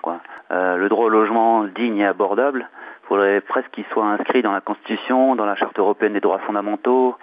Euh, 0.51 0.77
le 0.77 0.89
droit 0.89 1.05
au 1.05 1.09
logement 1.09 1.65
digne 1.65 1.99
et 1.99 2.05
abordable, 2.05 2.67
il 3.03 3.07
faudrait 3.07 3.41
presque 3.41 3.69
qu'il 3.71 3.85
soit 3.91 4.05
inscrit 4.05 4.41
dans 4.41 4.51
la 4.51 4.61
Constitution, 4.61 5.35
dans 5.35 5.45
la 5.45 5.55
Charte 5.55 5.77
européenne 5.77 6.13
des 6.13 6.19
droits 6.19 6.39
fondamentaux, 6.39 7.15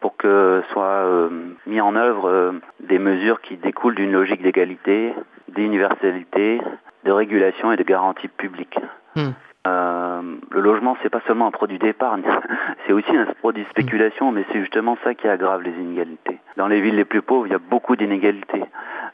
pour 0.00 0.16
que 0.16 0.62
soient 0.72 1.04
euh, 1.04 1.30
mis 1.66 1.80
en 1.80 1.94
œuvre 1.94 2.28
euh, 2.28 2.52
des 2.80 2.98
mesures 2.98 3.40
qui 3.40 3.56
découlent 3.56 3.94
d'une 3.94 4.12
logique 4.12 4.42
d'égalité, 4.42 5.14
d'universalité, 5.48 6.60
de 7.04 7.12
régulation 7.12 7.72
et 7.72 7.76
de 7.76 7.84
garantie 7.84 8.28
publique. 8.28 8.78
Hmm. 9.14 9.30
Euh, 9.66 10.22
le 10.50 10.60
logement, 10.60 10.96
c'est 11.02 11.08
pas 11.08 11.20
seulement 11.26 11.46
un 11.46 11.52
produit 11.52 11.78
d'épargne, 11.78 12.24
c'est 12.86 12.92
aussi 12.92 13.16
un 13.16 13.26
produit 13.26 13.62
de 13.62 13.68
spéculation, 13.68 14.32
mais 14.32 14.44
c'est 14.50 14.60
justement 14.60 14.96
ça 15.04 15.14
qui 15.14 15.28
aggrave 15.28 15.62
les 15.62 15.70
inégalités. 15.70 16.40
Dans 16.56 16.66
les 16.66 16.80
villes 16.80 16.96
les 16.96 17.04
plus 17.04 17.22
pauvres, 17.22 17.46
il 17.46 17.52
y 17.52 17.54
a 17.54 17.60
beaucoup 17.60 17.94
d'inégalités. 17.94 18.64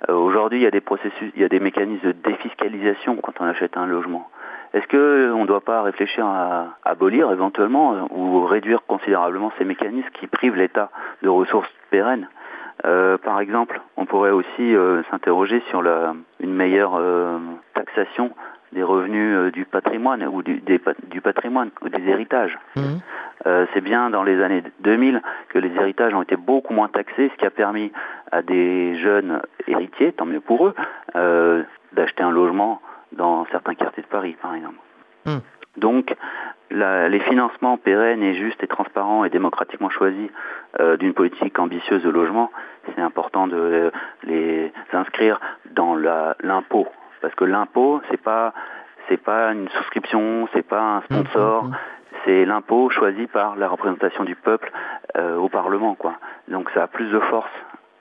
Euh, 0.08 0.14
Aujourd'hui, 0.14 0.60
il 0.60 0.62
y 0.62 0.66
a 0.66 0.70
des 0.70 0.80
processus, 0.80 1.32
il 1.34 1.42
y 1.42 1.44
a 1.44 1.48
des 1.48 1.60
mécanismes 1.60 2.06
de 2.08 2.12
défiscalisation 2.12 3.16
quand 3.16 3.40
on 3.40 3.44
achète 3.44 3.76
un 3.76 3.86
logement. 3.86 4.28
Est-ce 4.72 4.86
que 4.86 5.32
on 5.34 5.42
ne 5.42 5.46
doit 5.46 5.60
pas 5.60 5.82
réfléchir 5.82 6.24
à 6.26 6.76
abolir 6.84 7.30
éventuellement 7.30 7.94
euh, 7.94 8.00
ou 8.10 8.44
réduire 8.46 8.84
considérablement 8.86 9.52
ces 9.58 9.64
mécanismes 9.64 10.08
qui 10.14 10.26
privent 10.26 10.56
l'État 10.56 10.90
de 11.22 11.28
ressources 11.28 11.70
pérennes? 11.90 12.28
Euh, 12.84 13.18
Par 13.18 13.40
exemple, 13.40 13.80
on 13.96 14.06
pourrait 14.06 14.30
aussi 14.30 14.74
euh, 14.74 15.02
s'interroger 15.10 15.62
sur 15.68 15.82
la, 15.82 16.14
une 16.40 16.54
meilleure 16.54 16.94
euh, 16.96 17.38
taxation 17.74 18.30
des 18.72 18.82
revenus 18.82 19.34
euh, 19.36 19.50
du 19.50 19.64
patrimoine 19.64 20.24
ou 20.26 20.42
du, 20.42 20.60
des 20.60 20.80
du 21.08 21.20
patrimoine 21.20 21.70
ou 21.82 21.88
des 21.88 22.02
héritages. 22.08 22.58
Mhm. 22.76 23.00
Euh, 23.46 23.66
c'est 23.72 23.80
bien 23.80 24.10
dans 24.10 24.22
les 24.24 24.42
années 24.42 24.62
2000 24.80 25.22
que 25.48 25.58
les 25.58 25.70
héritages 25.76 26.12
ont 26.14 26.22
été 26.22 26.36
beaucoup 26.36 26.74
moins 26.74 26.88
taxés, 26.88 27.30
ce 27.32 27.36
qui 27.38 27.46
a 27.46 27.50
permis 27.50 27.92
à 28.32 28.42
des 28.42 28.96
jeunes 28.98 29.40
héritiers, 29.66 30.12
tant 30.12 30.26
mieux 30.26 30.40
pour 30.40 30.66
eux, 30.66 30.74
euh, 31.16 31.62
d'acheter 31.92 32.22
un 32.22 32.30
logement 32.30 32.80
dans 33.12 33.46
certains 33.46 33.74
quartiers 33.74 34.02
de 34.02 34.08
Paris, 34.08 34.36
par 34.42 34.54
exemple. 34.54 34.76
Hmm. 35.24 35.38
Donc, 35.76 36.14
la- 36.70 37.08
les 37.08 37.20
financements 37.20 37.76
pérennes 37.78 38.22
et 38.22 38.34
justes 38.34 38.62
et 38.62 38.66
transparents 38.66 39.24
et 39.24 39.30
démocratiquement 39.30 39.88
choisis 39.88 40.28
d'une 40.98 41.14
politique 41.14 41.58
ambitieuse 41.58 42.02
de 42.02 42.10
logement, 42.10 42.50
c'est 42.94 43.00
important 43.00 43.46
de 43.46 43.90
les 44.24 44.70
inscrire 44.92 45.40
dans 45.70 45.94
l'impôt, 45.94 46.86
parce 47.20 47.34
que 47.34 47.44
l'impôt, 47.44 48.00
c'est 48.10 48.20
pas 48.22 48.52
c'est 49.08 49.16
pas 49.22 49.52
une 49.52 49.68
souscription, 49.70 50.48
c'est 50.52 50.66
pas 50.66 50.80
un 50.82 51.00
sponsor, 51.02 51.64
Mhm. 51.64 51.76
c'est 52.24 52.44
l'impôt 52.44 52.90
choisi 52.90 53.26
par 53.26 53.56
la 53.56 53.66
représentation 53.68 54.24
du 54.24 54.34
peuple 54.34 54.70
euh, 55.16 55.36
au 55.36 55.48
Parlement, 55.48 55.94
quoi. 55.94 56.14
Donc 56.48 56.68
ça 56.74 56.82
a 56.82 56.86
plus 56.88 57.10
de 57.10 57.18
force 57.20 57.50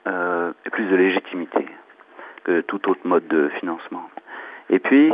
euh, 0.06 0.52
et 0.66 0.70
plus 0.70 0.84
de 0.84 0.96
légitimité 0.96 1.66
que 2.44 2.60
tout 2.60 2.88
autre 2.90 3.00
mode 3.04 3.26
de 3.28 3.48
financement. 3.60 4.08
Et 4.70 4.78
puis, 4.78 5.10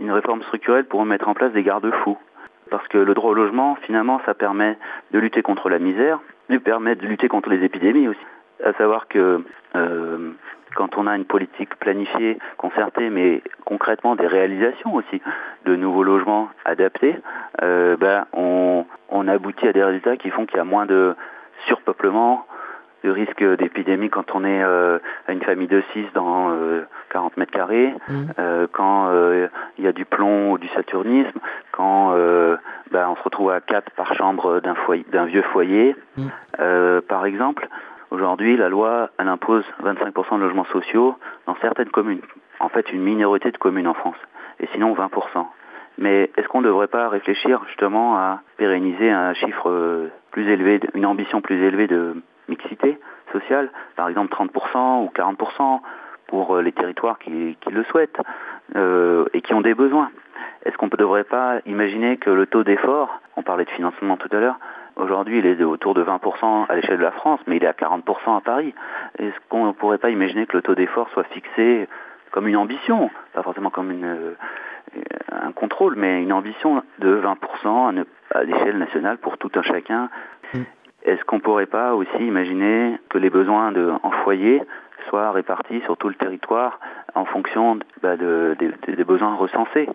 une 0.00 0.10
réforme 0.10 0.42
structurelle 0.42 0.84
pour 0.84 1.04
mettre 1.04 1.28
en 1.28 1.34
place 1.34 1.52
des 1.52 1.62
garde-fous. 1.62 2.18
Parce 2.70 2.86
que 2.88 2.98
le 2.98 3.14
droit 3.14 3.30
au 3.30 3.34
logement, 3.34 3.76
finalement, 3.82 4.20
ça 4.26 4.34
permet 4.34 4.76
de 5.12 5.20
lutter 5.20 5.42
contre 5.42 5.68
la 5.68 5.78
misère, 5.78 6.18
lui 6.48 6.58
permet 6.58 6.96
de 6.96 7.06
lutter 7.06 7.28
contre 7.28 7.48
les 7.50 7.62
épidémies 7.64 8.08
aussi. 8.08 8.26
À 8.64 8.72
savoir 8.74 9.08
que 9.08 9.42
euh, 9.74 10.30
quand 10.74 10.96
on 10.96 11.06
a 11.06 11.16
une 11.16 11.24
politique 11.24 11.74
planifiée, 11.76 12.38
concertée, 12.56 13.10
mais 13.10 13.42
concrètement 13.64 14.16
des 14.16 14.26
réalisations 14.26 14.94
aussi 14.94 15.20
de 15.64 15.76
nouveaux 15.76 16.02
logements 16.02 16.48
adaptés, 16.64 17.16
euh, 17.62 17.96
ben, 17.96 18.26
on, 18.32 18.84
on 19.08 19.28
aboutit 19.28 19.68
à 19.68 19.72
des 19.72 19.82
résultats 19.82 20.16
qui 20.16 20.30
font 20.30 20.46
qu'il 20.46 20.56
y 20.56 20.60
a 20.60 20.64
moins 20.64 20.86
de 20.86 21.14
surpeuplement, 21.66 22.46
de 23.04 23.10
risque 23.10 23.44
d'épidémie 23.56 24.10
quand 24.10 24.34
on 24.34 24.44
est 24.44 24.62
euh, 24.62 24.98
à 25.28 25.32
une 25.32 25.42
famille 25.42 25.68
de 25.68 25.82
6 25.92 26.06
dans 26.14 26.50
euh, 26.50 26.82
40 27.10 27.36
mètres 27.36 27.52
carrés, 27.52 27.94
euh, 28.38 28.66
quand 28.72 29.10
il 29.78 29.84
y 29.84 29.86
a 29.86 29.92
du 29.92 30.04
plomb 30.04 30.52
ou 30.52 30.58
du 30.58 30.68
saturnisme, 30.68 31.38
quand 31.72 32.12
ben, 32.90 33.08
on 33.08 33.16
se 33.16 33.22
retrouve 33.22 33.50
à 33.50 33.60
4 33.60 33.90
par 33.92 34.14
chambre 34.14 34.60
d'un 34.60 34.74
foyer, 34.74 35.04
d'un 35.12 35.24
vieux 35.26 35.42
foyer. 35.42 35.96
Euh, 36.60 37.00
par 37.06 37.26
exemple, 37.26 37.68
aujourd'hui, 38.10 38.56
la 38.56 38.68
loi, 38.68 39.10
elle 39.18 39.28
impose 39.28 39.64
25% 39.82 40.36
de 40.36 40.42
logements 40.42 40.64
sociaux 40.66 41.16
dans 41.46 41.56
certaines 41.60 41.90
communes. 41.90 42.22
En 42.60 42.68
fait, 42.68 42.92
une 42.92 43.02
minorité 43.02 43.50
de 43.50 43.58
communes 43.58 43.88
en 43.88 43.94
France. 43.94 44.16
Et 44.60 44.68
sinon, 44.72 44.94
20%. 44.94 45.46
Mais 45.98 46.30
est-ce 46.36 46.48
qu'on 46.48 46.60
ne 46.60 46.66
devrait 46.66 46.88
pas 46.88 47.08
réfléchir 47.08 47.62
justement 47.68 48.16
à 48.16 48.40
pérenniser 48.58 49.10
un 49.10 49.32
chiffre 49.34 49.70
euh, 49.70 50.10
plus 50.30 50.48
élevé, 50.48 50.80
une 50.94 51.06
ambition 51.06 51.40
plus 51.40 51.62
élevée 51.62 51.86
de 51.86 52.22
mixité 52.48 52.98
sociale, 53.32 53.70
par 53.96 54.08
exemple 54.08 54.34
30% 54.34 55.04
ou 55.04 55.10
40% 55.14 55.80
pour 56.26 56.56
euh, 56.56 56.62
les 56.62 56.72
territoires 56.72 57.18
qui, 57.18 57.56
qui 57.60 57.70
le 57.70 57.84
souhaitent 57.84 58.20
euh, 58.76 59.24
et 59.32 59.40
qui 59.40 59.54
ont 59.54 59.62
des 59.62 59.74
besoins 59.74 60.10
Est-ce 60.64 60.76
qu'on 60.76 60.86
ne 60.86 60.96
devrait 60.96 61.24
pas 61.24 61.60
imaginer 61.66 62.18
que 62.18 62.30
le 62.30 62.46
taux 62.46 62.62
d'effort, 62.62 63.20
on 63.36 63.42
parlait 63.42 63.64
de 63.64 63.70
financement 63.70 64.16
tout 64.16 64.28
à 64.32 64.40
l'heure, 64.40 64.58
aujourd'hui 64.96 65.38
il 65.38 65.46
est 65.46 65.62
autour 65.62 65.94
de 65.94 66.02
20% 66.02 66.66
à 66.68 66.74
l'échelle 66.74 66.98
de 66.98 67.02
la 67.02 67.12
France, 67.12 67.40
mais 67.46 67.56
il 67.56 67.64
est 67.64 67.68
à 67.68 67.72
40% 67.72 68.36
à 68.36 68.40
Paris. 68.40 68.74
Est-ce 69.18 69.34
qu'on 69.48 69.66
ne 69.66 69.72
pourrait 69.72 69.98
pas 69.98 70.10
imaginer 70.10 70.46
que 70.46 70.56
le 70.56 70.62
taux 70.62 70.74
d'effort 70.74 71.08
soit 71.10 71.24
fixé 71.24 71.88
comme 72.32 72.48
une 72.48 72.56
ambition, 72.56 73.10
pas 73.32 73.42
forcément 73.42 73.70
comme 73.70 73.90
une, 73.90 74.04
euh, 74.04 74.34
un 75.32 75.52
contrôle, 75.52 75.94
mais 75.96 76.22
une 76.22 76.32
ambition 76.32 76.82
de 76.98 77.14
20% 77.20 77.88
à, 77.88 77.92
ne- 77.92 78.04
à 78.34 78.42
l'échelle 78.44 78.78
nationale 78.78 79.18
pour 79.18 79.38
tout 79.38 79.50
un 79.54 79.62
chacun? 79.62 80.08
Mm. 80.54 80.58
Est-ce 81.04 81.24
qu'on 81.24 81.40
pourrait 81.40 81.66
pas 81.66 81.94
aussi 81.94 82.18
imaginer 82.18 82.98
que 83.08 83.18
les 83.18 83.30
besoins 83.30 83.70
de, 83.72 83.92
en 84.02 84.10
foyer 84.10 84.62
soient 85.08 85.30
répartis 85.30 85.80
sur 85.82 85.96
tout 85.96 86.08
le 86.08 86.14
territoire 86.14 86.80
en 87.14 87.24
fonction 87.24 87.78
bah, 88.02 88.16
de- 88.16 88.56
des- 88.58 88.72
des- 88.86 88.96
des 88.96 89.04
besoins 89.04 89.34
recensés? 89.36 89.88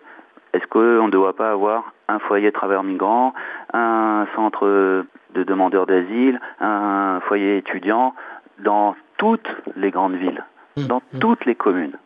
Est-ce 0.52 0.66
qu'on 0.66 1.06
ne 1.06 1.10
doit 1.10 1.34
pas 1.34 1.50
avoir 1.50 1.92
un 2.08 2.18
foyer 2.18 2.48
de 2.48 2.54
travailleurs 2.54 2.84
migrants, 2.84 3.32
un 3.72 4.26
centre 4.34 4.66
de 4.66 5.42
demandeurs 5.44 5.86
d'asile, 5.86 6.40
un 6.60 7.20
foyer 7.26 7.56
étudiant 7.56 8.14
dans 8.58 8.94
toutes 9.16 9.48
les 9.76 9.90
grandes 9.90 10.14
villes, 10.14 10.44
Mmh, 10.76 10.86
dans 10.86 11.02
mmh. 11.12 11.18
toutes 11.18 11.44
les 11.44 11.54
communes? 11.54 11.98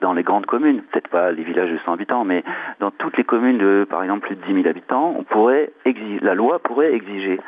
Dans 0.00 0.12
les 0.12 0.22
grandes 0.22 0.46
communes, 0.46 0.82
peut-être 0.82 1.08
pas 1.08 1.32
les 1.32 1.42
villages 1.42 1.70
de 1.70 1.78
100 1.78 1.92
habitants, 1.94 2.24
mais 2.24 2.44
dans 2.80 2.90
toutes 2.90 3.16
les 3.16 3.24
communes 3.24 3.58
de, 3.58 3.86
par 3.88 4.02
exemple, 4.02 4.26
plus 4.26 4.36
de 4.36 4.42
10 4.42 4.54
000 4.54 4.68
habitants, 4.68 5.14
on 5.18 5.22
pourrait 5.22 5.72
exiger, 5.86 6.20
la 6.20 6.34
loi 6.34 6.58
pourrait 6.58 6.92
exiger 6.92 7.40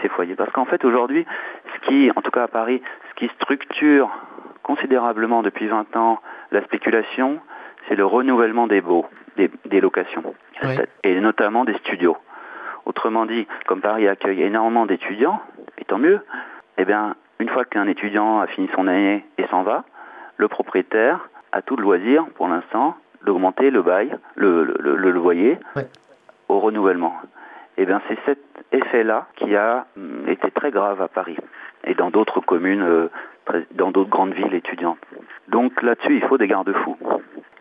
ces 0.00 0.08
foyers. 0.08 0.36
Parce 0.36 0.50
qu'en 0.52 0.64
fait, 0.64 0.84
aujourd'hui, 0.84 1.26
ce 1.74 1.88
qui, 1.88 2.10
en 2.14 2.22
tout 2.22 2.30
cas 2.30 2.44
à 2.44 2.48
Paris, 2.48 2.80
ce 3.10 3.14
qui 3.16 3.28
structure 3.34 4.08
considérablement 4.62 5.42
depuis 5.42 5.66
20 5.66 5.96
ans 5.96 6.20
la 6.52 6.62
spéculation, 6.62 7.40
c'est 7.88 7.96
le 7.96 8.06
renouvellement 8.06 8.68
des 8.68 8.80
baux, 8.80 9.06
des, 9.48 9.50
des 9.66 9.80
locations, 9.80 10.22
Oui. 10.62 10.76
et 11.04 11.18
notamment 11.20 11.64
des 11.64 11.74
studios. 11.78 12.16
Autrement 12.86 13.26
dit, 13.26 13.46
comme 13.66 13.80
Paris 13.80 14.08
accueille 14.08 14.42
énormément 14.42 14.86
d'étudiants, 14.86 15.40
et 15.78 15.84
tant 15.84 15.98
mieux, 15.98 16.20
eh 16.78 16.84
bien, 16.84 17.14
une 17.38 17.48
fois 17.48 17.64
qu'un 17.64 17.86
étudiant 17.86 18.40
a 18.40 18.46
fini 18.46 18.68
son 18.74 18.86
année 18.86 19.24
et 19.38 19.46
s'en 19.46 19.62
va, 19.62 19.84
le 20.36 20.48
propriétaire 20.48 21.28
a 21.52 21.62
tout 21.62 21.76
le 21.76 21.82
loisir, 21.82 22.26
pour 22.36 22.48
l'instant, 22.48 22.96
d'augmenter 23.24 23.70
le 23.70 23.82
bail, 23.82 24.16
le, 24.36 24.64
le, 24.64 24.74
le- 24.78 24.96
le 24.96 25.10
loyer, 25.10 25.58
au 26.48 26.58
renouvellement. 26.60 27.14
Eh 27.76 27.86
bien, 27.86 28.00
c'est 28.08 28.18
cet 28.26 28.38
effet-là 28.72 29.26
qui 29.36 29.56
a 29.56 29.86
hum, 29.96 30.24
été 30.28 30.50
très 30.50 30.70
grave 30.70 31.00
à 31.02 31.08
Paris 31.08 31.36
et 31.84 31.94
dans 31.94 32.10
d'autres 32.10 32.40
communes, 32.40 32.82
euh, 32.82 33.08
dans 33.72 33.90
d'autres 33.90 34.10
grandes 34.10 34.34
villes 34.34 34.54
étudiantes. 34.54 34.98
Donc 35.48 35.80
là-dessus, 35.82 36.14
il 36.16 36.22
faut 36.22 36.38
des 36.38 36.46
garde-fous. 36.46 36.96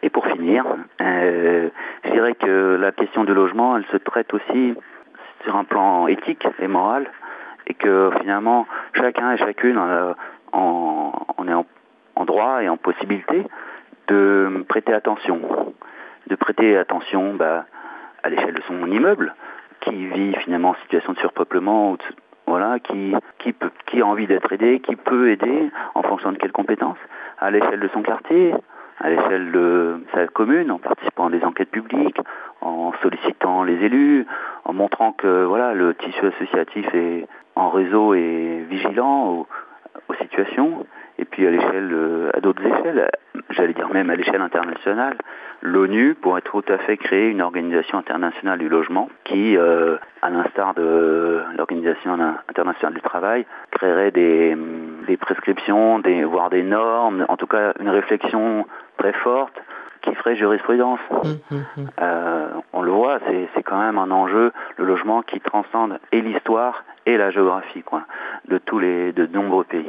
Et 0.02 0.10
pour 0.10 0.26
finir, 0.28 0.66
euh, 1.02 1.70
je 2.06 2.12
dirais 2.12 2.36
que 2.36 2.78
la 2.80 2.92
question 2.92 3.24
du 3.24 3.34
logement, 3.34 3.78
elle 3.78 3.86
se 3.88 3.98
traite 3.98 4.34
aussi 4.34 4.76
sur 5.44 5.56
un 5.56 5.64
plan 5.64 6.08
éthique 6.08 6.48
et 6.60 6.68
moral, 6.68 7.10
et 7.68 7.74
que 7.74 8.12
finalement, 8.20 8.66
chacun 8.94 9.34
et 9.34 9.38
chacune 9.38 9.78
euh, 9.78 10.14
en, 10.52 11.12
en 11.38 11.48
est 11.48 11.54
en, 12.16 12.26
droit 12.26 12.62
et 12.62 12.70
en 12.70 12.78
possibilité 12.78 13.46
de 14.08 14.66
prêter 14.68 14.94
attention, 14.94 15.40
de 16.28 16.36
prêter 16.36 16.78
attention 16.78 17.36
bah, 17.36 17.66
à 18.24 18.30
l'échelle 18.30 18.56
de 18.56 18.62
son 18.64 18.86
immeuble, 18.88 19.34
qui 19.82 20.08
vit 20.08 20.36
finalement 20.36 20.70
en 20.70 20.76
situation 20.76 21.14
de 21.14 21.20
surpeuplement, 21.20 21.98
voilà, 22.46 22.80
qui, 22.80 23.14
peut, 23.54 23.72
qui 23.86 24.02
a 24.02 24.06
envie 24.06 24.28
d'être 24.28 24.52
aidé, 24.52 24.80
qui 24.80 24.96
peut 24.96 25.30
aider 25.30 25.70
en 25.96 26.04
fonction 26.04 26.32
de 26.32 26.38
quelles 26.38 26.52
compétences, 26.52 26.98
à 27.38 27.52
l'échelle 27.52 27.80
de 27.80 27.88
son 27.90 28.02
quartier, 28.02 28.54
à 29.00 29.10
l'échelle 29.10 29.52
de 29.52 30.02
sa 30.14 30.28
commune, 30.28 30.72
en 30.72 30.80
participant 30.80 31.28
à 31.28 31.30
des 31.30 31.44
enquêtes 31.44 31.72
publiques, 31.72 32.20
en 32.62 32.92
sollicitant 33.02 33.64
les 33.64 33.76
élus, 33.84 34.26
en 34.66 34.74
montrant 34.74 35.14
que 35.14 35.46
voilà 35.46 35.74
le 35.74 35.94
tissu 35.94 36.26
associatif 36.26 36.86
est 36.94 37.28
en 37.56 37.70
réseau 37.70 38.14
et 38.14 38.66
vigilant 38.70 39.28
aux, 39.30 39.48
situations, 40.22 40.86
et 41.18 41.26
puis 41.26 41.46
à 41.46 41.52
l'échelle, 41.52 41.90
euh, 41.94 42.32
à 42.34 42.40
d'autres 42.40 42.66
échelles, 42.66 43.10
j'allais 43.52 43.74
dire 43.74 43.90
même 43.90 44.10
à 44.10 44.16
l'échelle 44.16 44.42
internationale, 44.42 45.18
l'ONU 45.62 46.16
pourrait 46.16 46.42
tout 46.42 46.64
à 46.68 46.78
fait 46.80 46.98
créer 46.98 47.30
une 47.30 47.42
organisation 47.42 47.98
internationale 47.98 48.60
du 48.60 48.70
logement 48.70 49.10
qui, 49.24 49.56
euh, 49.56 49.98
à 50.22 50.30
l'instar 50.30 50.74
de 50.74 51.42
l'organisation 51.58 52.14
internationale 52.50 52.94
du 52.94 53.02
travail, 53.02 53.46
créerait 53.72 54.12
des, 54.12 54.58
des 55.08 55.18
prescriptions, 55.18 56.00
des, 56.00 56.24
voire 56.24 56.50
des 56.50 56.64
normes, 56.64 57.26
en 57.28 57.38
tout 57.38 57.48
cas 57.48 57.74
une 57.80 57.90
réflexion 57.90 58.66
très 59.00 59.14
forte 59.14 59.56
qui 60.02 60.14
ferait 60.16 60.36
jurisprudence. 60.36 61.00
Hum, 61.12 61.40
hum, 61.52 61.64
hum. 61.78 61.88
Euh, 62.02 62.48
on 62.74 62.82
le 62.82 62.92
voit, 62.92 63.20
c'est 63.28 63.50
c'est 63.56 63.64
quand 63.64 63.80
même 63.80 63.98
un 63.98 64.12
enjeu, 64.12 64.52
le 64.78 64.86
logement 64.86 65.22
qui 65.24 65.40
transcende 65.42 66.00
et 66.12 66.22
l'histoire 66.22 66.84
et 67.06 67.18
la 67.18 67.32
géographie, 67.32 67.82
quoi, 67.84 68.04
de 68.48 68.58
tous 68.60 68.80
les, 68.80 69.12
de 69.12 69.26
nombreux 69.26 69.64
pays. 69.64 69.86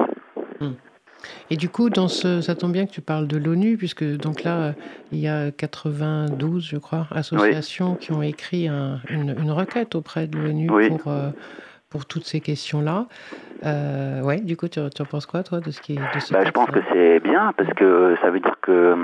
Et 1.51 1.57
du 1.57 1.69
coup, 1.69 1.91
dans 1.91 2.09
ce, 2.09 2.41
ça 2.41 2.55
tombe 2.55 2.73
bien 2.73 2.87
que 2.87 2.93
tu 2.93 3.03
parles 3.03 3.27
de 3.27 3.37
l'ONU, 3.37 3.77
puisque 3.77 4.05
donc 4.05 4.43
là, 4.43 4.57
euh, 4.59 4.73
il 5.13 5.19
y 5.19 5.29
a 5.29 5.51
92, 5.51 6.65
je 6.67 6.77
crois, 6.79 7.07
associations 7.11 7.95
qui 7.97 8.13
ont 8.13 8.23
écrit 8.23 8.69
un- 8.69 9.01
une, 9.11 9.37
une 9.39 9.51
requête 9.51 9.95
auprès 9.95 10.27
de 10.27 10.39
l'ONU 10.39 10.71
Oui. 10.71 10.89
pour, 10.89 11.13
euh, 11.13 11.31
pour 11.91 12.07
toutes 12.07 12.25
ces 12.25 12.41
questions-là. 12.41 13.07
Euh, 13.67 14.23
ouais, 14.23 14.41
du 14.41 14.57
coup, 14.57 14.69
tu, 14.69 14.81
tu 14.95 15.03
en 15.03 15.05
penses 15.05 15.27
quoi, 15.27 15.43
toi, 15.43 15.61
de 15.61 15.71
ce 15.71 15.81
qui 15.81 15.97
de 15.97 16.21
ce 16.21 16.33
Bah, 16.33 16.45
je 16.45 16.51
pense 16.51 16.71
que 16.71 16.79
c'est 16.93 17.21
bien 17.21 17.53
parce 17.57 17.73
que 17.75 18.17
ça 18.23 18.31
veut 18.31 18.41
dire 18.41 18.57
que 18.63 18.97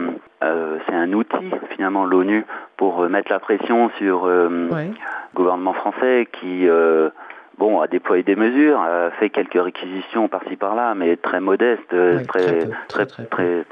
euh, 0.42 0.78
c'est 0.86 0.94
un 0.94 1.12
outil 1.12 1.50
finalement 1.74 2.04
l'ONU 2.06 2.46
pour 2.76 3.02
euh, 3.02 3.08
mettre 3.08 3.30
la 3.30 3.40
pression 3.40 3.90
sur 3.98 4.24
euh, 4.24 4.68
Ouais. 4.70 4.86
le 4.86 5.34
gouvernement 5.36 5.74
français 5.74 6.28
qui 6.40 6.68
euh, 6.68 7.10
bon 7.58 7.80
a 7.80 7.88
déployé 7.88 8.22
des 8.22 8.36
mesures, 8.36 8.80
a 8.80 9.10
fait 9.18 9.30
quelques 9.30 9.60
réquisitions 9.62 10.28
par-ci 10.28 10.56
par-là, 10.56 10.94
mais 10.94 11.16
très 11.16 11.40
modestes, 11.40 11.92
euh, 11.92 12.24
très 12.28 12.40
très 12.40 12.58
peu, 12.66 12.70
très 12.88 13.06
très, 13.06 13.24
très 13.24 13.64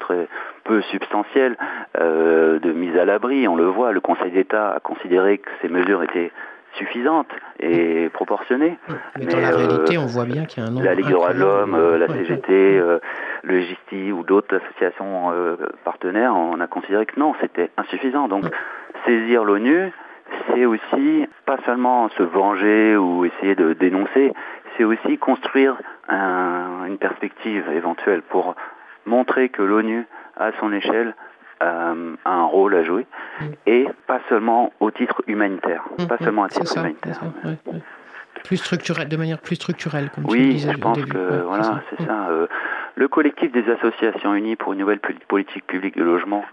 très 0.00 0.28
peu 0.64 0.80
substantielles 0.82 1.56
euh, 2.00 2.58
de 2.60 2.72
mise 2.72 2.96
à 2.96 3.04
l'abri. 3.04 3.46
On 3.46 3.56
le 3.56 3.66
voit, 3.66 3.92
le 3.92 4.00
Conseil 4.00 4.32
d'État 4.32 4.72
a 4.72 4.80
considéré 4.80 5.38
que 5.38 5.50
ces 5.60 5.68
mesures 5.68 6.02
étaient 6.02 6.32
suffisantes 6.74 7.30
et 7.60 8.08
proportionnées. 8.10 8.78
Mais 9.18 9.26
dans 9.26 9.40
la 9.40 9.52
euh, 9.52 9.56
réalité, 9.56 9.98
on 9.98 10.06
voit 10.06 10.24
bien 10.24 10.44
qu'il 10.44 10.62
y 10.62 10.66
a 10.66 10.68
un 10.68 10.72
nombre 10.72 10.84
la 10.86 10.94
Ligue 10.94 11.06
des 11.06 11.12
droits 11.12 11.32
de 11.32 11.38
l'homme, 11.40 11.74
euh, 11.74 11.98
la. 11.98 12.08
CGT, 12.08 12.52
euh, 12.78 12.98
le 13.42 13.60
GISTI 13.60 14.12
ou 14.12 14.22
d'autres 14.24 14.56
associations 14.56 15.32
partenaires, 15.84 16.34
on 16.34 16.60
a 16.60 16.66
considéré 16.66 17.04
que 17.06 17.18
non, 17.20 17.34
c'était 17.40 17.70
insuffisant. 17.76 18.28
Donc 18.28 18.44
saisir 19.04 19.44
l'ONU, 19.44 19.92
c'est 20.48 20.64
aussi 20.64 21.26
pas 21.44 21.58
seulement 21.66 22.08
se 22.10 22.22
venger 22.22 22.96
ou 22.96 23.24
essayer 23.26 23.54
de 23.54 23.74
dénoncer, 23.74 24.32
c'est 24.76 24.84
aussi 24.84 25.18
construire 25.18 25.76
un- 26.08 26.86
une 26.86 26.98
perspective 26.98 27.64
éventuelle 27.74 28.22
pour 28.22 28.54
montrer 29.06 29.50
que 29.50 29.62
l'ONU, 29.62 30.06
à 30.38 30.50
son 30.58 30.72
échelle, 30.72 31.14
euh, 31.62 32.14
a 32.24 32.30
un 32.30 32.44
rôle 32.44 32.74
à 32.74 32.82
jouer, 32.84 33.06
Mm. 33.40 33.44
et 33.66 33.88
pas 34.06 34.20
seulement 34.28 34.72
au 34.80 34.90
titre 34.90 35.22
humanitaire, 35.26 35.84
Hum, 35.98 36.06
pas 36.06 36.14
hum, 36.14 36.24
seulement 36.24 36.44
à 36.44 36.48
titre 36.48 36.66
ça, 36.66 36.80
humanitaire. 36.80 37.20
ouais, 37.44 37.56
ouais. 37.72 37.80
Plus 38.44 38.56
structurel, 38.58 39.08
de 39.08 39.16
manière 39.16 39.38
plus 39.38 39.56
structurelle, 39.56 40.10
comme 40.10 40.24
tu 40.26 40.32
Oui, 40.32 40.48
disais 40.54 40.72
je 40.72 40.76
au 40.76 40.80
pense 40.80 40.98
début. 40.98 41.12
que 41.12 41.18
Ouais, 41.18 41.42
voilà, 41.46 41.80
c'est 41.90 42.04
ça. 42.04 42.28
euh, 42.30 42.46
le 42.96 43.08
collectif 43.08 43.50
des 43.52 43.68
associations 43.70 44.34
unies 44.34 44.56
pour 44.56 44.72
une 44.72 44.80
nouvelle 44.80 45.00
poli- 45.00 45.18
politique 45.28 45.66
publique 45.66 45.96
de 45.96 46.04
logement, 46.04 46.44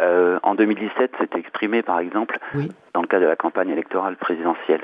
euh, 0.00 0.38
en 0.42 0.54
2017, 0.54 1.12
s'est 1.18 1.38
exprimé 1.38 1.82
par 1.82 1.98
exemple 1.98 2.38
Oui. 2.54 2.70
dans 2.94 3.00
le 3.02 3.06
cadre 3.08 3.24
de 3.24 3.28
la 3.28 3.36
campagne 3.36 3.70
électorale 3.70 4.16
présidentielle. 4.16 4.82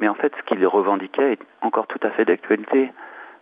Mais 0.00 0.08
en 0.08 0.14
fait, 0.14 0.32
ce 0.38 0.42
qu'il 0.42 0.66
revendiquait 0.66 1.32
est 1.34 1.38
encore 1.60 1.86
tout 1.86 2.00
à 2.02 2.10
fait 2.10 2.24
d'actualité. 2.24 2.90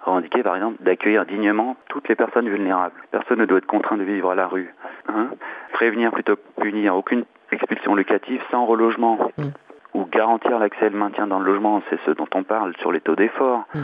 Revendiquer, 0.08 0.42
par 0.42 0.56
exemple, 0.56 0.82
d'accueillir 0.82 1.26
dignement 1.26 1.76
toutes 1.88 2.08
les 2.08 2.14
personnes 2.14 2.48
vulnérables. 2.48 2.94
Personne 3.10 3.40
ne 3.40 3.44
doit 3.44 3.58
être 3.58 3.66
contraint 3.66 3.98
de 3.98 4.04
vivre 4.04 4.30
à 4.30 4.34
la 4.34 4.46
rue. 4.46 4.74
hein. 5.08 5.28
Prévenir 5.72 6.12
plutôt 6.12 6.36
que 6.36 6.62
punir. 6.62 6.96
Aucune 6.96 7.24
expulsion 7.52 7.94
locative 7.94 8.42
sans 8.50 8.64
relogement. 8.64 9.18
Mm. 9.36 9.48
Ou 9.94 10.04
garantir 10.06 10.58
l'accès 10.58 10.86
et 10.86 10.90
le 10.90 10.98
maintien 10.98 11.26
dans 11.26 11.38
le 11.38 11.44
logement, 11.44 11.82
c'est 11.90 12.00
ce 12.06 12.12
dont 12.12 12.28
on 12.34 12.42
parle 12.42 12.74
sur 12.78 12.90
les 12.90 13.00
taux 13.00 13.16
d'effort. 13.16 13.66
Mm. 13.74 13.80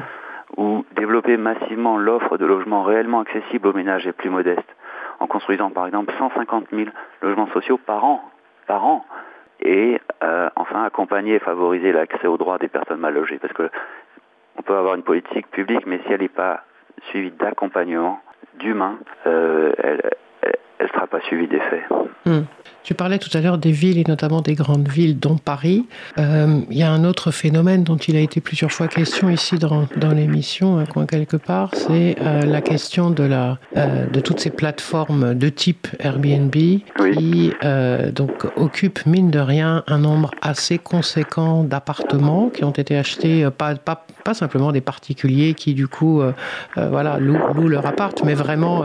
Ou 0.57 0.87
développer 0.97 1.37
massivement 1.37 1.99
l'offre 1.99 2.39
de 2.39 2.47
logements 2.47 2.85
réellement 2.85 3.21
accessibles 3.21 3.69
aux 3.69 3.75
ménages 3.75 4.07
les 4.07 4.13
plus 4.13 4.31
modestes. 4.31 4.77
En 5.21 5.27
construisant, 5.27 5.71
par 5.71 5.87
exemple, 5.87 6.13
150 6.19 6.69
000 6.73 6.89
logements 7.21 7.49
sociaux 7.49 7.79
par 7.79 8.05
an. 8.05 8.23
Par 8.67 8.85
an 8.87 9.05
et 9.61 10.01
euh, 10.23 10.51
enfin 10.57 10.85
accompagner 10.85 11.35
et 11.35 11.39
favoriser 11.39 11.93
l'accès 11.93 12.27
aux 12.27 12.37
droits 12.37 12.59
des 12.59 12.69
personnes 12.69 13.01
mal 13.01 13.15
logées. 13.15 13.39
Parce 13.39 13.53
que 13.53 13.71
on 14.57 14.63
peut 14.63 14.77
avoir 14.77 14.95
une 14.95 15.03
politique 15.03 15.51
publique, 15.51 15.87
mais 15.87 16.01
si 16.07 16.13
elle 16.13 16.21
n'est 16.21 16.29
pas 16.29 16.65
suivie 17.11 17.31
d'accompagnement, 17.33 18.21
d'humain, 18.59 18.99
euh, 19.27 19.73
elle 19.79 20.13
ne 20.81 20.87
sera 20.89 21.07
pas 21.07 21.21
suivie 21.23 21.49
d'effet. 21.49 21.85
Tu 22.85 22.93
parlais 22.93 23.19
tout 23.19 23.31
à 23.37 23.41
l'heure 23.41 23.57
des 23.57 23.73
villes 23.73 23.97
et 23.99 24.05
notamment 24.07 24.43
des 24.43 24.53
grandes 24.55 24.89
villes, 24.89 25.19
dont 25.19 25.39
Paris. 25.39 25.87
Euh, 26.19 26.61
Il 26.71 26.77
y 26.77 26.83
a 26.83 26.91
un 26.93 27.05
autre 27.05 27.31
phénomène 27.31 27.83
dont 27.83 27.97
il 27.97 28.15
a 28.15 28.21
été 28.21 28.43
plusieurs 28.43 28.71
fois 28.71 28.89
question 28.89 29.31
ici 29.31 29.57
dans, 29.59 29.89
dans 29.97 30.11
l'émission, 30.11 30.77
un 30.77 30.85
coin 30.85 31.07
quelque 31.07 31.39
part, 31.39 31.71
c'est 31.75 32.17
euh, 32.21 32.43
la 32.43 32.61
question 32.61 33.09
de, 33.09 33.25
la, 33.25 33.59
euh, 33.79 34.05
de 34.07 34.21
toutes 34.21 34.39
ces 34.39 34.51
plateformes 34.51 35.33
de 35.35 35.49
type 35.49 35.89
Airbnb 35.99 36.55
qui 36.55 37.53
donc 38.15 38.45
occupent 38.57 39.07
mine 39.07 39.31
de 39.31 39.39
rien 39.39 39.83
un 39.87 39.99
nombre 39.99 40.31
assez 40.43 40.77
conséquent 40.77 41.65
d'appartements 41.65 42.51
qui 42.51 42.65
ont 42.65 42.71
été 42.71 42.99
achetés, 42.99 43.49
pas, 43.57 43.75
pas, 43.77 44.05
pas 44.25 44.35
simplement 44.35 44.73
des 44.73 44.83
particuliers 44.83 45.55
qui 45.55 45.73
du 45.73 45.89
coup 45.89 46.23
voilà, 46.77 47.19
louent, 47.19 47.39
louent 47.55 47.69
leur 47.69 47.87
appart, 47.87 48.23
mais 48.25 48.35
vraiment 48.35 48.85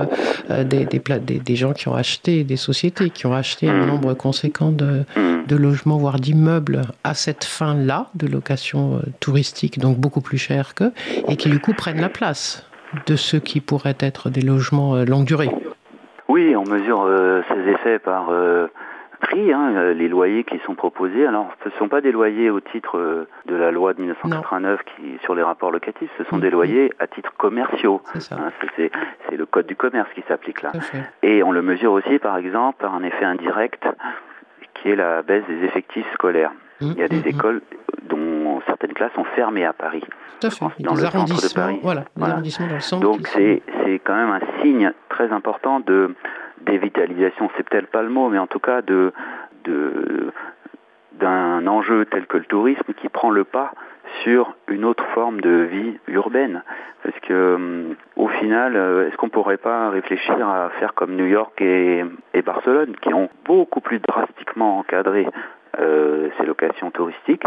des, 0.49 0.85
des, 0.85 0.99
pla- 0.99 1.19
des, 1.19 1.39
des 1.39 1.55
gens 1.57 1.73
qui 1.73 1.89
ont 1.89 1.95
acheté, 1.95 2.45
des 2.45 2.55
sociétés 2.57 3.09
qui 3.09 3.25
ont 3.25 3.33
acheté 3.33 3.67
un 3.69 3.88
nombre 3.89 4.13
conséquent 4.13 4.71
de, 4.71 5.03
de 5.47 5.55
logements, 5.55 5.97
voire 5.97 6.19
d'immeubles 6.19 6.81
à 7.03 7.13
cette 7.13 7.43
fin-là, 7.43 8.07
de 8.15 8.27
location 8.27 8.97
euh, 8.97 8.99
touristique, 9.19 9.79
donc 9.79 9.97
beaucoup 9.97 10.21
plus 10.21 10.37
cher 10.37 10.75
que, 10.75 10.91
et 11.27 11.35
qui 11.35 11.49
du 11.49 11.59
coup 11.59 11.73
prennent 11.73 12.01
la 12.01 12.09
place 12.09 12.65
de 13.05 13.15
ceux 13.15 13.39
qui 13.39 13.59
pourraient 13.59 13.97
être 13.99 14.29
des 14.29 14.41
logements 14.41 14.95
euh, 14.95 15.05
longue 15.05 15.25
durée. 15.25 15.49
Oui, 16.27 16.55
on 16.55 16.63
mesure 16.63 17.03
euh, 17.07 17.41
ces 17.49 17.71
effets 17.71 17.99
par 17.99 18.29
euh, 18.29 18.67
prix, 19.20 19.51
hein, 19.53 19.74
euh, 19.76 19.93
les 19.93 20.07
loyers 20.07 20.43
qui 20.43 20.59
sont 20.65 20.76
proposés. 20.76 21.26
Alors, 21.26 21.47
ce 21.63 21.70
ne 21.70 21.74
sont 21.76 21.88
pas 21.88 22.01
des 22.01 22.11
loyers 22.11 22.49
au 22.49 22.59
titre 22.59 22.97
euh, 22.97 23.28
de 23.45 23.55
la 23.55 23.72
loi 23.72 23.93
de 23.93 24.01
1989 24.01 24.82
qui, 24.95 25.17
sur 25.24 25.36
les 25.36 25.43
rapports 25.43 25.72
locatifs, 25.72 26.09
ce 26.17 26.24
sont 26.26 26.38
des 26.38 26.49
loyers 26.49 26.91
à 26.99 27.07
titre 27.07 27.32
commerciaux. 27.38 28.01
C'est. 28.15 28.34
Hein, 28.34 28.51
c'est- 28.76 28.91
le 29.38 29.45
code 29.45 29.67
du 29.67 29.76
commerce 29.76 30.09
qui 30.15 30.22
s'applique 30.28 30.61
là. 30.63 30.72
Et 31.24 31.43
on 31.43 31.51
le 31.53 31.61
mesure 31.61 31.93
aussi, 31.93 32.20
par 32.20 32.36
exemple, 32.38 32.78
par 32.82 32.93
un 32.93 33.03
effet 33.03 33.24
indirect 33.24 33.88
qui 34.74 34.89
est 34.89 34.95
la 34.97 35.22
baisse 35.22 35.45
des 35.47 35.63
effectifs 35.63 36.05
scolaires. 36.13 36.51
Mmh, 36.82 36.86
Il 36.95 36.97
y 36.97 37.03
a 37.03 37.07
des 37.07 37.20
mmh, 37.22 37.28
écoles 37.28 37.61
dont 38.09 38.61
certaines 38.65 38.93
classes 38.93 39.13
sont 39.13 39.24
fermées 39.36 39.65
à 39.65 39.72
Paris. 39.74 40.03
Tout 40.41 40.47
à 40.47 40.49
fait. 40.49 40.65
Dans 40.80 40.93
le 40.93 40.99
centre 41.01 41.41
de 41.41 41.53
Paris. 41.53 41.80
voilà, 41.84 42.01
des 42.01 42.07
Voilà. 42.17 42.34
arrondissements 42.36 42.67
dans 42.67 42.74
le 42.76 42.80
centre. 42.82 43.01
Donc 43.03 43.28
sont- 43.28 43.34
c'est 43.38 43.61
c'est 43.84 43.99
quand 43.99 44.15
même 44.15 44.30
un 44.32 44.61
signe 44.61 44.91
très 45.09 45.32
important 45.32 45.80
de 45.82 46.13
dévitalisation. 46.62 47.49
C'est 47.55 47.68
peut-être 47.68 47.88
pas 47.88 48.01
le 48.01 48.10
mot, 48.10 48.30
mais 48.30 48.39
en 48.39 48.47
tout 48.47 48.60
cas 48.60 48.82
de 48.82 49.12
de 49.66 50.32
d'un 51.14 51.68
enjeu 51.68 52.05
tel 52.05 52.26
que 52.28 52.38
le 52.38 52.45
tourisme 52.45 52.93
qui 52.93 53.10
prend 53.10 53.30
le 53.30 53.43
pas 53.43 53.74
sur 54.24 54.55
une 54.68 54.86
autre 54.86 55.05
forme 55.14 55.41
de 55.41 55.49
vie 55.49 55.99
urbaine. 56.07 56.64
Parce 57.03 57.20
que 57.20 57.55
hum, 57.55 57.95
au 58.16 58.28
final, 58.28 58.76
euh, 58.76 59.07
est-ce 59.07 59.18
qu'on 59.18 59.30
pourrait 59.30 59.57
pas 59.57 59.89
réfléchir 59.89 60.47
à 60.47 60.70
faire 60.80 60.93
comme 60.93 61.16
New 61.16 61.26
York 61.26 61.62
et, 61.62 62.03
et 62.34 62.41
Barcelone, 62.41 62.95
qui 63.01 63.14
ont 63.14 63.30
beaucoup 63.45 63.82
plus 63.82 63.99
drastiquement 63.99 64.80
encadré 64.80 65.28
euh, 65.80 66.30
ces 66.38 66.45
locations 66.45 66.91
touristiques, 66.91 67.45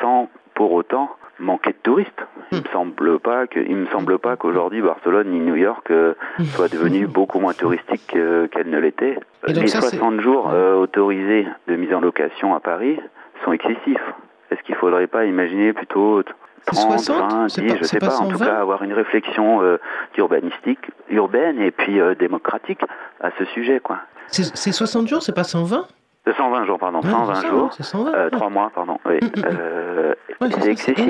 sans 0.00 0.28
pour 0.54 0.72
autant 0.72 1.10
manquer 1.40 1.70
de 1.72 1.76
touristes. 1.82 2.26
Il 2.52 2.58
me 2.58 2.68
semble 2.72 3.18
pas 3.18 3.46
que, 3.46 3.58
il 3.58 3.74
me 3.76 3.86
semble 3.86 4.18
pas 4.18 4.36
qu'aujourd'hui 4.36 4.80
Barcelone 4.82 5.28
ni 5.30 5.40
New 5.40 5.56
York 5.56 5.90
euh, 5.90 6.14
soient 6.54 6.68
devenus 6.68 7.08
beaucoup 7.08 7.40
moins 7.40 7.54
touristiques 7.54 8.06
que- 8.12 8.46
qu'elles 8.46 8.70
ne 8.70 8.78
l'étaient. 8.78 9.18
Les 9.48 9.66
ça, 9.66 9.80
c'est- 9.80 9.96
60 9.96 10.20
jours 10.20 10.50
euh, 10.52 10.74
autorisés 10.76 11.46
de 11.66 11.76
mise 11.76 11.92
en 11.92 12.00
location 12.00 12.54
à 12.54 12.60
Paris 12.60 13.00
sont 13.44 13.52
excessifs. 13.52 14.04
Est-ce 14.50 14.62
qu'il 14.62 14.76
faudrait 14.76 15.08
pas 15.08 15.24
imaginer 15.24 15.72
plutôt 15.72 16.22
30, 16.66 16.98
60? 17.00 17.30
20, 17.32 17.48
C'est 17.48 17.62
10, 17.62 17.72
pas- 17.72 17.78
je 17.80 17.84
sais 17.84 17.98
pas 17.98 18.06
pas, 18.08 18.16
en 18.18 18.26
tout 18.28 18.38
120? 18.38 18.46
cas 18.46 18.60
avoir 18.60 18.82
une 18.84 18.92
réflexion 18.92 19.60
euh, 19.62 19.78
urbanistique, 20.16 20.90
urbaine 21.10 21.60
et 21.60 21.72
puis 21.72 21.98
démocratique 22.18 22.80
à 23.20 23.30
ce 23.38 23.44
sujet, 23.46 23.80
quoi. 23.80 23.98
C'est 24.28 24.72
60 24.72 25.08
jours, 25.08 25.22
c'est 25.22 25.34
pas 25.34 25.44
120 25.44 25.86
Euh, 26.26 26.32
120 26.32 26.64
jours, 26.64 26.78
pardon, 26.78 27.00
Ouais, 27.00 27.10
120 27.10 27.34
c'est 27.34 27.40
ça, 27.42 27.48
jours. 27.48 27.62
ouais, 27.64 27.68
c'est 27.72 27.82
120. 27.82 28.14
Euh, 28.14 28.24
ouais. 28.24 28.30
trois 28.30 28.48
mois, 28.50 28.70
pardon. 28.74 28.98
Oui. 29.06 29.18
Euh, 29.44 30.14
Ouais, 30.40 30.48
c'est 30.50 30.70
excessif. 30.72 31.08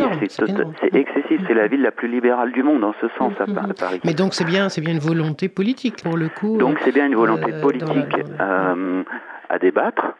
C'est 0.81 0.95
excessif. 0.95 1.41
C'est 1.47 1.55
la 1.55 1.67
ville 1.67 1.81
la 1.83 1.91
plus 1.93 2.09
libérale 2.09 2.53
du 2.53 2.63
monde 2.63 2.85
en 2.85 2.93
ce 3.01 3.09
sens 3.17 3.33
à, 3.41 3.47
Pa- 3.47 3.63
à 3.71 3.73
Paris. 3.75 4.01
Mais 4.05 4.13
donc 4.13 4.35
c'est 4.35 4.45
bien, 4.45 4.69
c'est 4.69 4.83
bien 4.83 4.93
une 4.93 4.99
volonté 5.01 5.49
politique 5.49 6.03
pour 6.03 6.17
le 6.19 6.29
coup. 6.29 6.59
Donc 6.59 6.79
c'est 6.85 6.93
bien 6.93 7.07
une 7.07 7.15
volonté 7.15 7.53
euh, 7.55 7.61
politique 7.63 8.17
la- 8.39 8.45
dans 8.75 8.77
euh, 8.77 9.03
à 9.49 9.59
débattre 9.59 10.13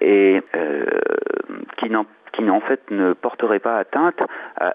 et 0.00 0.42
euh, 0.56 0.86
qui, 1.76 1.90
n'en, 1.90 2.06
qui 2.32 2.48
en 2.48 2.60
fait 2.60 2.80
ne 2.90 3.12
porterait 3.12 3.58
pas 3.58 3.76
atteinte 3.76 4.18
à 4.58 4.74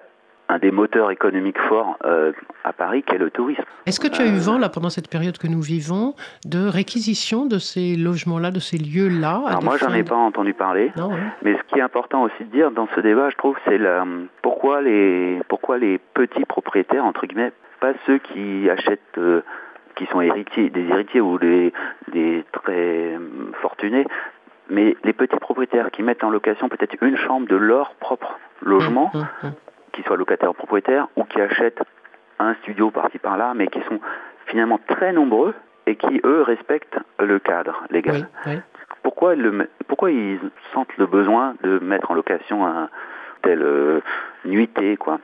un 0.53 0.59
des 0.59 0.71
moteurs 0.71 1.09
économiques 1.11 1.59
forts 1.67 1.97
euh, 2.05 2.31
à 2.63 2.73
Paris, 2.73 3.01
qui 3.03 3.15
est 3.15 3.17
le 3.17 3.31
tourisme. 3.31 3.63
Est-ce 3.87 3.99
que 3.99 4.07
tu 4.07 4.21
as 4.21 4.27
eu 4.27 4.37
vent, 4.37 4.57
là, 4.59 4.69
pendant 4.69 4.89
cette 4.89 5.09
période 5.09 5.37
que 5.37 5.47
nous 5.47 5.61
vivons, 5.61 6.13
de 6.45 6.67
réquisition 6.67 7.45
de 7.45 7.57
ces 7.57 7.95
logements-là, 7.95 8.51
de 8.51 8.59
ces 8.59 8.77
lieux-là 8.77 9.41
Alors 9.47 9.63
moi, 9.63 9.77
j'en 9.77 9.93
ai 9.93 10.03
de- 10.03 10.09
pas 10.09 10.15
entendu 10.15 10.53
parler. 10.53 10.91
Non, 10.95 11.09
ouais. 11.09 11.17
Mais 11.43 11.57
ce 11.57 11.63
qui 11.73 11.79
est 11.79 11.81
important 11.81 12.23
aussi 12.23 12.43
de 12.43 12.51
dire 12.51 12.69
dans 12.71 12.87
ce 12.95 12.99
débat, 13.01 13.29
je 13.31 13.35
trouve, 13.37 13.55
c'est 13.65 13.77
la, 13.79 14.05
pourquoi 14.41 14.81
les 14.81 15.39
pourquoi 15.49 15.77
les 15.77 15.97
petits 16.13 16.45
propriétaires 16.45 17.03
entre 17.05 17.25
guillemets, 17.25 17.51
pas 17.79 17.93
ceux 18.05 18.19
qui 18.19 18.69
achètent, 18.69 18.99
euh, 19.17 19.41
qui 19.95 20.05
sont 20.07 20.21
héritiers, 20.21 20.69
des 20.69 20.85
héritiers 20.87 21.21
ou 21.21 21.39
des 21.39 21.73
des 22.11 22.43
très 22.51 23.15
euh, 23.15 23.17
fortunés, 23.61 24.05
mais 24.69 24.95
les 25.03 25.13
petits 25.13 25.35
propriétaires 25.37 25.89
qui 25.91 26.03
mettent 26.03 26.23
en 26.23 26.29
location 26.29 26.69
peut-être 26.69 26.95
une 27.01 27.17
chambre 27.17 27.47
de 27.47 27.55
leur 27.55 27.95
propre 27.95 28.39
logement, 28.61 29.11
Hum, 29.15 29.25
hum. 29.43 29.51
Qui 29.93 30.03
soient 30.03 30.17
locataires 30.17 30.49
ou 30.49 30.53
propriétaires, 30.53 31.07
ou 31.15 31.23
qui 31.23 31.39
achètent 31.39 31.81
un 32.39 32.55
studio 32.55 32.91
par-ci 32.91 33.19
par-là, 33.19 33.53
mais 33.55 33.67
qui 33.67 33.79
sont 33.83 33.99
finalement 34.47 34.79
très 34.87 35.13
nombreux 35.13 35.53
et 35.85 35.95
qui 35.95 36.19
eux 36.25 36.41
respectent 36.41 36.99
le 37.19 37.39
cadre 37.39 37.83
légal 37.89 38.27
Oui, 38.45 38.53
oui. 38.53 38.59
pourquoi, 39.03 39.35
le 39.35 39.69
pourquoi 39.87 40.11
ils 40.11 40.39
sentent 40.73 40.95
le 40.97 41.05
besoin 41.05 41.55
de 41.63 41.79
mettre 41.79 42.11
en 42.11 42.13
location 42.13 42.65
un 42.65 42.89
tel 43.41 43.61
euh, 43.61 44.01
nuitée 44.45 44.97
quoi? 44.97 45.19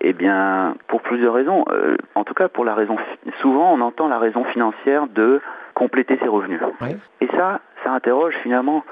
Eh 0.00 0.12
bien, 0.12 0.74
pour 0.88 1.00
plusieurs 1.00 1.32
raisons. 1.32 1.64
Euh, 1.70 1.96
en 2.14 2.24
tout 2.24 2.34
cas, 2.34 2.48
pour 2.48 2.64
la 2.66 2.74
raison, 2.74 2.96
souvent 3.40 3.72
on 3.72 3.80
entend 3.80 4.08
la 4.08 4.18
raison 4.18 4.44
financière 4.44 5.06
de 5.06 5.40
compléter 5.74 6.18
ses 6.18 6.28
revenus. 6.28 6.60
Et 7.20 7.28
ça, 7.28 7.60
ça 7.82 7.92
interroge 7.92 8.34
finalement 8.42 8.84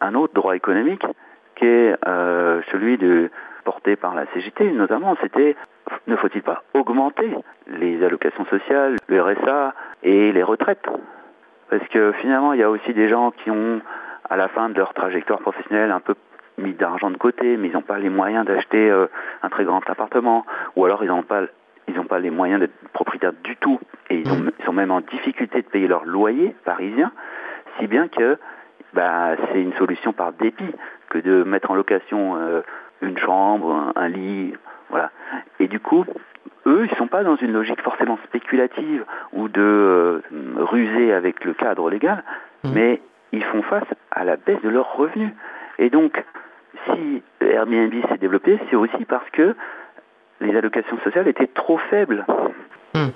un 0.00 0.14
autre 0.14 0.32
droit 0.34 0.56
économique 0.56 1.04
qui 1.56 1.66
est 1.66 1.94
euh, 2.06 2.62
celui 2.72 2.96
de 2.96 3.30
porté 3.66 3.96
par 3.96 4.14
la 4.14 4.24
CGT 4.32 4.70
notamment, 4.70 5.16
c'était 5.20 5.56
ne 6.06 6.16
faut-il 6.16 6.42
pas 6.42 6.62
augmenter 6.72 7.28
les 7.66 8.02
allocations 8.04 8.46
sociales, 8.46 8.96
le 9.08 9.20
RSA 9.22 9.74
et 10.04 10.32
les 10.32 10.42
retraites? 10.44 10.86
Parce 11.68 11.86
que 11.88 12.12
finalement, 12.12 12.52
il 12.52 12.60
y 12.60 12.62
a 12.62 12.70
aussi 12.70 12.94
des 12.94 13.08
gens 13.08 13.32
qui 13.32 13.50
ont, 13.50 13.80
à 14.30 14.36
la 14.36 14.46
fin 14.48 14.68
de 14.68 14.78
leur 14.78 14.94
trajectoire 14.94 15.40
professionnelle, 15.40 15.90
un 15.90 16.00
peu 16.00 16.14
mis 16.58 16.72
d'argent 16.74 17.10
de 17.10 17.16
côté, 17.16 17.56
mais 17.56 17.68
ils 17.68 17.74
n'ont 17.74 17.82
pas 17.82 17.98
les 17.98 18.08
moyens 18.08 18.46
d'acheter 18.46 18.88
euh, 18.88 19.06
un 19.42 19.48
très 19.48 19.64
grand 19.64 19.82
appartement, 19.90 20.46
ou 20.76 20.84
alors 20.84 21.02
ils 21.04 21.08
n'ont 21.08 21.22
pas 21.24 21.42
ils 21.88 21.94
n'ont 21.94 22.04
pas 22.04 22.18
les 22.18 22.30
moyens 22.30 22.58
d'être 22.60 22.76
propriétaires 22.92 23.32
du 23.44 23.56
tout, 23.56 23.78
et 24.10 24.16
ils, 24.18 24.28
ont- 24.32 24.50
ils 24.58 24.64
sont 24.64 24.72
même 24.72 24.90
en 24.90 25.00
difficulté 25.00 25.62
de 25.62 25.68
payer 25.68 25.86
leur 25.88 26.04
loyer 26.04 26.54
parisien, 26.64 27.12
si 27.78 27.86
bien 27.88 28.08
que 28.08 28.38
bah, 28.94 29.36
c'est 29.52 29.60
une 29.62 29.74
solution 29.74 30.12
par 30.12 30.32
dépit 30.32 30.72
que 31.10 31.18
de 31.18 31.44
mettre 31.44 31.70
en 31.70 31.74
location 31.76 32.36
euh, 32.36 32.62
une 33.02 33.18
chambre, 33.18 33.72
un, 33.72 33.92
un 34.02 34.08
lit, 34.08 34.54
voilà. 34.90 35.10
Et 35.60 35.68
du 35.68 35.80
coup, 35.80 36.04
eux, 36.66 36.86
ils 36.90 36.96
sont 36.96 37.06
pas 37.06 37.22
dans 37.24 37.36
une 37.36 37.52
logique 37.52 37.80
forcément 37.82 38.18
spéculative 38.24 39.04
ou 39.32 39.48
de 39.48 39.60
euh, 39.62 40.22
ruser 40.56 41.12
avec 41.12 41.44
le 41.44 41.54
cadre 41.54 41.90
légal, 41.90 42.22
Mhm. 42.64 42.72
mais 42.74 43.00
ils 43.32 43.44
font 43.44 43.62
face 43.62 43.84
à 44.10 44.24
la 44.24 44.36
baisse 44.36 44.60
de 44.62 44.68
leurs 44.68 44.94
revenus. 44.96 45.30
Et 45.78 45.90
donc, 45.90 46.24
si 46.86 47.22
Airbnb 47.40 47.92
s'est 48.08 48.18
développé, 48.18 48.58
c'est 48.70 48.76
aussi 48.76 49.04
parce 49.04 49.28
que 49.30 49.54
les 50.40 50.56
allocations 50.56 50.98
sociales 51.00 51.28
étaient 51.28 51.46
trop 51.46 51.78
faibles. 51.78 52.24
Hum, 52.94 53.10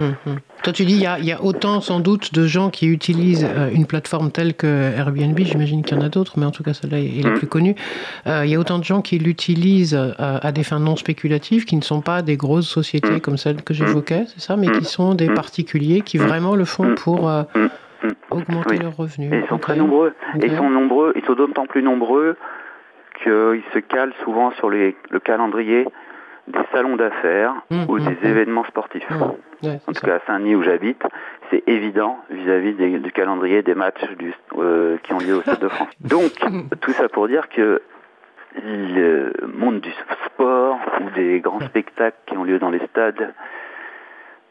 hum. 0.00 0.14
Toi, 0.62 0.72
tu 0.72 0.84
dis, 0.84 0.94
il 0.94 1.00
y, 1.02 1.06
a, 1.06 1.18
il 1.18 1.24
y 1.24 1.32
a 1.32 1.42
autant 1.42 1.80
sans 1.80 1.98
doute 2.00 2.32
de 2.34 2.46
gens 2.46 2.70
qui 2.70 2.86
utilisent 2.86 3.44
euh, 3.48 3.68
une 3.72 3.84
plateforme 3.86 4.30
telle 4.30 4.54
que 4.54 4.66
Airbnb, 4.96 5.36
j'imagine 5.40 5.82
qu'il 5.82 5.96
y 5.96 6.00
en 6.00 6.04
a 6.04 6.08
d'autres, 6.08 6.34
mais 6.38 6.46
en 6.46 6.50
tout 6.52 6.62
cas 6.62 6.72
celle-là 6.72 6.98
est, 7.00 7.18
est 7.18 7.22
la 7.22 7.30
Mm. 7.30 7.34
plus 7.38 7.46
connue. 7.48 7.74
Euh, 8.26 8.42
il 8.44 8.50
y 8.50 8.54
a 8.54 8.58
autant 8.60 8.78
de 8.78 8.84
gens 8.84 9.02
qui 9.02 9.18
l'utilisent 9.18 9.94
euh, 9.94 10.12
à 10.18 10.52
des 10.52 10.62
fins 10.62 10.78
non 10.78 10.94
spéculatives, 10.96 11.64
qui 11.64 11.74
ne 11.76 11.82
sont 11.82 12.00
pas 12.00 12.22
des 12.22 12.36
grosses 12.36 12.68
sociétés 12.68 13.16
Mm. 13.16 13.20
comme 13.20 13.36
celles 13.36 13.62
que 13.62 13.74
j'évoquais, 13.74 14.24
c'est 14.28 14.40
ça, 14.40 14.56
mais 14.56 14.70
qui 14.70 14.84
sont 14.84 15.14
des 15.14 15.28
particuliers 15.30 16.00
qui 16.02 16.18
vraiment 16.18 16.54
le 16.54 16.64
font 16.64 16.94
pour 16.94 17.30
augmenter 18.30 18.70
Oui. 18.70 18.78
leurs 18.78 18.96
revenus. 18.96 19.30
Ils 19.32 19.48
sont 19.48 19.58
très 19.58 19.76
nombreux. 19.76 20.12
Ils 20.42 20.56
sont 20.56 20.70
nombreux, 20.70 21.12
ils 21.16 21.24
sont 21.24 21.34
d'autant 21.34 21.66
plus 21.66 21.82
nombreux 21.82 22.36
qu'ils 23.22 23.62
se 23.74 23.78
calent 23.78 24.14
souvent 24.24 24.50
sur 24.52 24.70
les, 24.70 24.96
le 25.10 25.20
calendrier 25.20 25.86
des 26.48 26.58
salons 26.72 26.96
d'affaires 26.96 27.54
Mm, 27.70 27.84
ou 27.88 27.96
mm, 27.98 28.04
des 28.04 28.10
mm. 28.28 28.30
événements 28.30 28.64
sportifs. 28.64 29.06
Ouais, 29.62 29.78
En 29.86 29.92
tout 29.92 30.00
ça. 30.00 30.06
cas, 30.06 30.14
à 30.16 30.20
Saint-Denis 30.26 30.54
où 30.56 30.62
j'habite, 30.62 31.02
c'est 31.50 31.62
évident 31.68 32.18
vis-à-vis 32.30 32.74
du 32.74 33.12
calendrier 33.12 33.62
des 33.62 33.74
matchs 33.74 34.04
du- 34.18 34.34
euh, 34.58 34.96
qui 35.02 35.12
ont 35.14 35.18
lieu 35.18 35.36
au 35.36 35.42
Stade 35.42 35.60
de 35.60 35.68
France. 35.68 35.88
Donc, 36.00 36.32
tout 36.80 36.90
ça 36.92 37.08
pour 37.08 37.28
dire 37.28 37.48
que 37.48 37.80
le 38.62 39.32
monde 39.46 39.80
du 39.80 39.90
sport 40.26 40.78
ou 41.00 41.10
des 41.14 41.40
grands 41.40 41.60
spectacles 41.60 42.16
qui 42.26 42.36
ont 42.36 42.44
lieu 42.44 42.58
dans 42.58 42.70
les 42.70 42.84
stades 42.86 43.32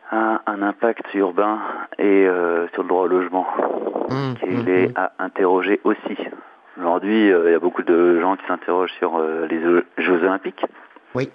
a 0.09 0.41
un 0.47 0.61
impact 0.61 1.13
urbain 1.13 1.59
et 1.99 2.25
euh, 2.27 2.67
sur 2.73 2.83
le 2.83 2.89
droit 2.89 3.03
au 3.03 3.07
logement 3.07 3.45
qu'il 4.39 4.67
est 4.69 4.91
à 4.97 5.11
interroger 5.19 5.79
aussi. 5.83 6.17
Aujourd'hui, 6.79 7.31
euh, 7.31 7.49
il 7.49 7.51
y 7.51 7.55
a 7.55 7.59
beaucoup 7.59 7.83
de 7.83 8.19
gens 8.19 8.35
qui 8.35 8.45
s'interrogent 8.47 8.91
sur 8.93 9.19
les 9.21 9.61
Jeux 9.97 10.23
Olympiques. 10.23 10.65
Oui. 11.15 11.29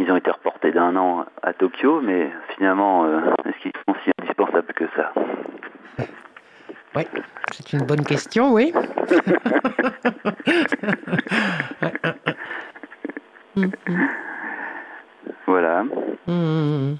Ils 0.00 0.10
ont 0.10 0.16
été 0.16 0.30
reportés 0.30 0.72
d'un 0.72 0.96
an 0.96 1.26
à 1.42 1.52
Tokyo, 1.52 2.00
mais 2.02 2.30
finalement, 2.56 3.04
euh, 3.04 3.20
est-ce 3.44 3.58
qu'ils 3.62 3.72
sont 3.86 3.94
si 4.02 4.10
indispensables 4.22 4.72
que 4.72 4.86
ça? 4.96 5.12
Oui, 6.96 7.02
c'est 7.52 7.72
une 7.74 7.84
bonne 7.84 8.04
question, 8.04 8.52
oui. 8.54 8.72
Voilà. 15.46 15.84
Mmh. 16.26 16.94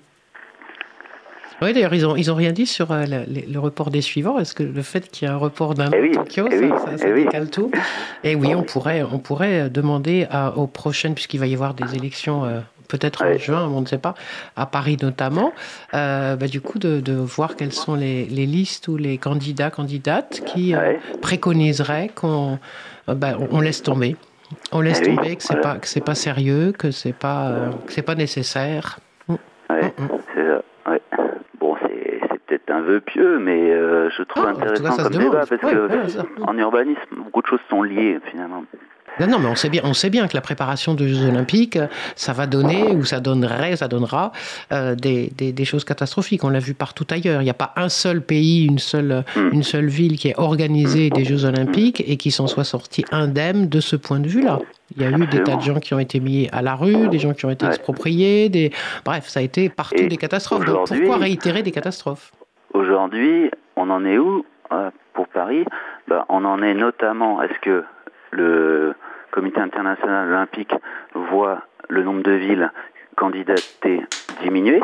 Oui, 1.63 1.73
d'ailleurs, 1.75 1.95
ils 1.95 2.03
n'ont 2.03 2.17
ils 2.17 2.31
ont 2.31 2.35
rien 2.35 2.53
dit 2.53 2.67
sur 2.67 2.91
euh, 2.91 3.05
le, 3.07 3.59
report 3.59 3.91
des 3.91 4.01
suivants. 4.01 4.39
Est-ce 4.39 4.55
que 4.55 4.63
le 4.63 4.83
fait 4.83 5.09
qu'il 5.11 5.29
y 5.29 5.31
ait 5.31 5.35
un 5.35 5.37
report 5.37 5.75
d'un 5.75 5.89
an 5.89 5.93
Eh 5.95 6.01
oui, 6.01 6.11
à 6.13 6.15
Tokyo, 6.25 6.49
eh 6.51 6.57
ça, 6.57 6.65
oui, 6.65 6.71
ça- 6.79 6.99
ça 6.99 7.09
eh 7.09 7.13
oui. 7.13 7.51
tout? 7.51 7.71
Et 8.25 8.35
oui, 8.35 8.55
on 8.55 8.63
pourrait, 8.63 9.03
on 9.03 9.19
pourrait 9.19 9.69
demander 9.69 10.27
à- 10.31 10.57
aux 10.57 10.67
prochaines, 10.67 11.15
puisqu'il 11.15 11.39
va 11.39 11.47
y 11.47 11.55
avoir 11.55 11.75
des 11.75 11.95
élections 11.97 12.45
euh, 12.45 12.61
peut-être 12.91 13.25
en 13.25 13.39
juin, 13.39 13.69
on 13.69 13.81
ne 13.81 13.87
sait 13.87 13.99
pas, 13.99 14.15
à 14.57 14.67
Paris 14.67 14.97
notamment, 15.01 15.53
euh, 15.95 16.37
bah, 16.37 16.47
du 16.47 16.61
coup 16.61 16.79
de, 16.79 17.01
de 17.01 17.13
voir 17.13 17.57
quelles 17.57 17.73
sont 17.73 17.95
les, 17.95 18.27
les 18.27 18.47
listes 18.47 18.89
ou 18.89 18.97
les 18.97 19.19
candidats, 19.19 19.71
candidates 19.71 20.43
qui 20.45 20.75
euh, 20.75 20.95
préconiseraient 21.23 22.11
qu'on 22.15 22.59
euh, 23.09 23.15
bah, 23.15 23.37
on, 23.51 23.61
laisse 23.61 23.83
tomber. 23.83 24.17
On 24.73 24.81
laisse 24.81 25.01
Eh 25.05 25.11
oui, 25.11 25.17
tomber 25.17 25.37
que 25.37 25.43
c'est 25.43 25.55
voilà. 25.55 25.75
pas 25.75 25.79
que 25.79 25.87
c'est 25.87 26.05
pas 26.05 26.15
sérieux, 26.15 26.73
que 26.73 26.91
c'est 26.91 27.13
pas 27.13 27.49
euh, 27.49 27.71
que 27.87 27.93
c'est 27.93 28.03
pas 28.03 28.15
nécessaire. 28.15 28.99
Mm, 29.29 29.35
mm. 29.35 29.39
c'est 30.35 30.47
ça. 30.47 30.63
Ouais. 30.91 31.03
Bon, 31.61 31.77
c'est 31.83 32.21
c'est 32.29 32.41
peut-être 32.47 32.70
un 32.81 32.83
vœu 32.83 33.01
pieux, 33.01 33.39
mais 33.39 33.71
euh, 33.71 34.09
je 34.17 34.23
trouve 34.23 34.45
Ah, 34.49 34.53
cas, 34.53 34.61
intéressant 34.73 34.97
ça 34.97 35.05
se 35.05 35.09
comme 35.11 35.19
débat 35.23 35.45
parce 35.49 35.63
Ouais, 35.63 35.71
que 35.73 36.43
en 36.43 36.57
urbanisme, 36.59 37.01
beaucoup 37.17 37.43
de 37.43 37.47
choses 37.47 37.61
sont 37.69 37.83
liées 37.83 38.19
finalement. 38.31 38.65
Non, 39.19 39.27
non, 39.27 39.39
mais 39.41 39.49
on 39.49 39.57
sait 39.57 39.69
bien, 39.69 39.83
on 39.85 39.93
sait 39.93 40.09
bien 40.09 40.29
que 40.29 40.35
la 40.35 40.41
préparation 40.41 40.95
des 40.95 41.09
Jeux 41.09 41.27
Olympiques, 41.29 41.77
ça 42.15 42.33
va 42.33 42.47
donner 42.47 42.93
ou 42.95 43.05
ça 43.05 43.19
donnerait, 43.21 43.75
ça 43.77 43.89
donnera 43.89 44.31
euh, 44.73 44.95
des, 44.95 45.31
des, 45.37 45.53
des 45.53 45.65
choses 45.65 45.85
catastrophiques. 45.85 46.45
On 46.45 46.49
l'a 46.49 46.61
vu 46.61 46.75
partout 46.75 47.05
ailleurs. 47.11 47.43
Il 47.43 47.45
n'y 47.45 47.51
a 47.51 47.55
pas 47.55 47.73
un 47.77 47.89
seul 47.89 48.23
pays, 48.23 48.67
une 48.67 48.79
seule, 48.79 49.25
Mm. 49.37 49.49
une 49.53 49.63
seule 49.65 49.87
ville 49.89 50.17
qui 50.17 50.29
ait 50.29 50.35
organisé 50.39 51.11
des 51.11 51.25
Jeux 51.25 51.45
Olympiques 51.45 52.03
et 52.07 52.17
qui 52.17 52.31
s'en 52.31 52.47
soit 52.47 52.65
sorti 52.65 53.05
indemne 53.11 53.69
de 53.69 53.81
ce 53.81 53.97
point 53.97 54.21
de 54.21 54.29
vue-là. 54.29 54.61
Il 54.97 55.03
y 55.03 55.05
a 55.05 55.11
eu 55.11 55.27
des 55.27 55.43
tas 55.43 55.57
de 55.57 55.61
gens 55.63 55.81
qui 55.81 55.93
ont 55.93 55.99
été 56.01 56.19
mis 56.21 56.49
à 56.53 56.63
la 56.63 56.75
rue, 56.77 57.09
des 57.09 57.19
gens 57.19 57.35
qui 57.35 57.45
ont 57.45 57.51
été 57.51 57.67
Ouais. 57.67 57.73
expropriés, 57.73 58.49
des... 58.49 58.73
bref, 59.05 59.27
ça 59.29 59.41
a 59.41 59.43
été 59.43 59.69
partout 59.69 59.97
Et 60.05 60.07
des 60.09 60.17
catastrophes. 60.17 60.65
Donc 60.65 60.87
pourquoi 60.89 61.17
réitérer 61.19 61.63
des 61.63 61.73
catastrophes? 61.73 62.33
Aujourd'hui, 62.73 63.51
on 63.77 63.91
en 63.91 64.05
est 64.05 64.19
où 64.19 64.45
euh, 64.73 64.91
pour 65.13 65.29
Paris? 65.29 65.65
Ben, 66.09 66.25
On 66.29 66.45
en 66.45 66.63
est 66.63 66.75
notamment, 66.75 67.43
est-ce 67.43 67.59
que 67.61 67.85
le 68.31 68.95
comité 69.33 69.61
international 69.61 70.29
olympique 70.29 70.75
voit 71.15 71.63
le 71.89 72.03
nombre 72.03 72.23
de 72.23 72.33
villes 72.33 72.71
candidatées 73.17 74.03
diminuer 74.43 74.81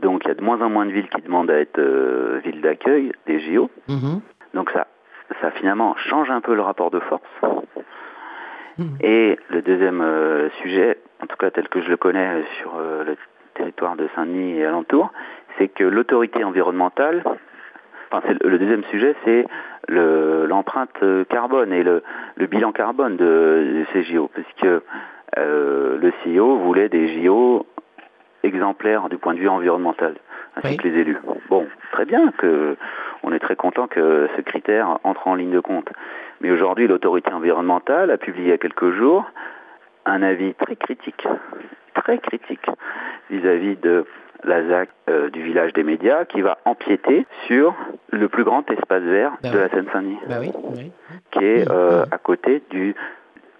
Donc 0.00 0.24
il 0.24 0.28
y 0.28 0.30
a 0.30 0.34
de 0.34 0.42
moins 0.42 0.60
en 0.62 0.70
moins 0.70 0.86
de 0.86 0.92
villes 0.92 1.08
qui 1.08 1.20
demandent 1.22 1.50
à 1.50 1.58
être 1.58 1.78
euh, 1.78 2.40
villes 2.44 2.60
d'accueil 2.60 3.12
des 3.26 3.40
JO. 3.40 3.70
Mhm. 3.88 4.20
Donc 4.54 4.70
ça, 4.70 4.86
ça 5.40 5.50
finalement 5.50 5.96
change 5.96 6.30
un 6.30 6.40
peu 6.40 6.54
le 6.54 6.62
rapport 6.62 6.90
de 6.90 7.00
force. 7.00 7.22
Mhm. 8.78 8.96
Et 9.00 9.38
le 9.50 9.62
deuxième 9.62 10.00
euh, 10.00 10.48
sujet, 10.62 10.98
en 11.22 11.26
tout 11.26 11.36
cas 11.36 11.50
tel 11.50 11.68
que 11.68 11.82
je 11.82 11.88
le 11.90 11.96
connais 11.96 12.44
sur 12.60 12.76
euh, 12.76 13.04
le 13.04 13.16
territoire 13.54 13.96
de 13.96 14.08
Saint-Denis 14.14 14.58
et 14.58 14.64
alentour, 14.64 15.12
c'est 15.58 15.68
que 15.68 15.84
l'autorité 15.84 16.42
environnementale, 16.44 17.22
enfin 18.10 18.22
c'est 18.26 18.42
le, 18.42 18.48
le 18.50 18.58
deuxième 18.58 18.84
sujet, 18.84 19.14
c'est 19.24 19.46
le- 19.88 20.46
l'empreinte 20.46 20.90
euh, 21.02 21.24
carbone 21.24 21.72
et 21.72 21.82
le, 21.82 22.02
le 22.36 22.46
bilan 22.46 22.72
carbone 22.72 23.16
de, 23.16 23.24
de 23.80 23.84
ces 23.92 24.02
JO, 24.04 24.30
puisque 24.32 24.64
euh, 24.64 25.98
le 25.98 26.12
CEO 26.24 26.56
voulait 26.56 26.88
des 26.88 27.22
JO 27.22 27.66
exemplaires 28.42 29.08
du 29.08 29.18
point 29.18 29.34
de 29.34 29.40
vue 29.40 29.48
environnemental, 29.48 30.14
ainsi 30.56 30.68
Oui. 30.68 30.76
que 30.76 30.88
les 30.88 31.00
élus. 31.00 31.18
Bon, 31.48 31.66
très 31.92 32.04
bien 32.04 32.30
que 32.38 32.76
on 33.24 33.32
est 33.32 33.40
très 33.40 33.56
content 33.56 33.88
que 33.88 34.28
ce 34.36 34.40
critère 34.42 34.98
entre 35.04 35.26
en 35.26 35.34
ligne 35.34 35.50
de 35.50 35.60
compte. 35.60 35.88
Mais 36.40 36.50
aujourd'hui, 36.52 36.86
l'autorité 36.86 37.32
environnementale 37.32 38.10
a 38.12 38.16
publié 38.16 38.46
il 38.46 38.50
y 38.50 38.52
a 38.52 38.58
quelques 38.58 38.90
jours 38.92 39.24
un 40.06 40.22
avis 40.22 40.54
très 40.54 40.76
critique, 40.76 41.26
très 41.94 42.18
critique 42.18 42.64
vis-à-vis 43.28 43.76
de 43.76 44.06
la 44.44 44.64
ZAC 44.66 44.88
euh, 45.08 45.30
du 45.30 45.42
village 45.42 45.72
des 45.72 45.82
médias 45.82 46.24
qui 46.24 46.40
va 46.42 46.58
empiéter 46.64 47.26
sur 47.46 47.74
le 48.10 48.28
plus 48.28 48.44
grand 48.44 48.68
espace 48.70 49.02
vert 49.02 49.32
Bah 49.42 49.50
de 49.50 49.56
oui. 49.56 49.60
la 49.62 49.68
Seine-Saint-Denis, 49.70 50.18
Bah 50.28 50.36
oui, 50.40 50.52
oui. 50.76 50.92
qui 51.32 51.44
est 51.44 51.70
euh, 51.70 52.04
à 52.10 52.18
côté 52.18 52.62
du 52.70 52.94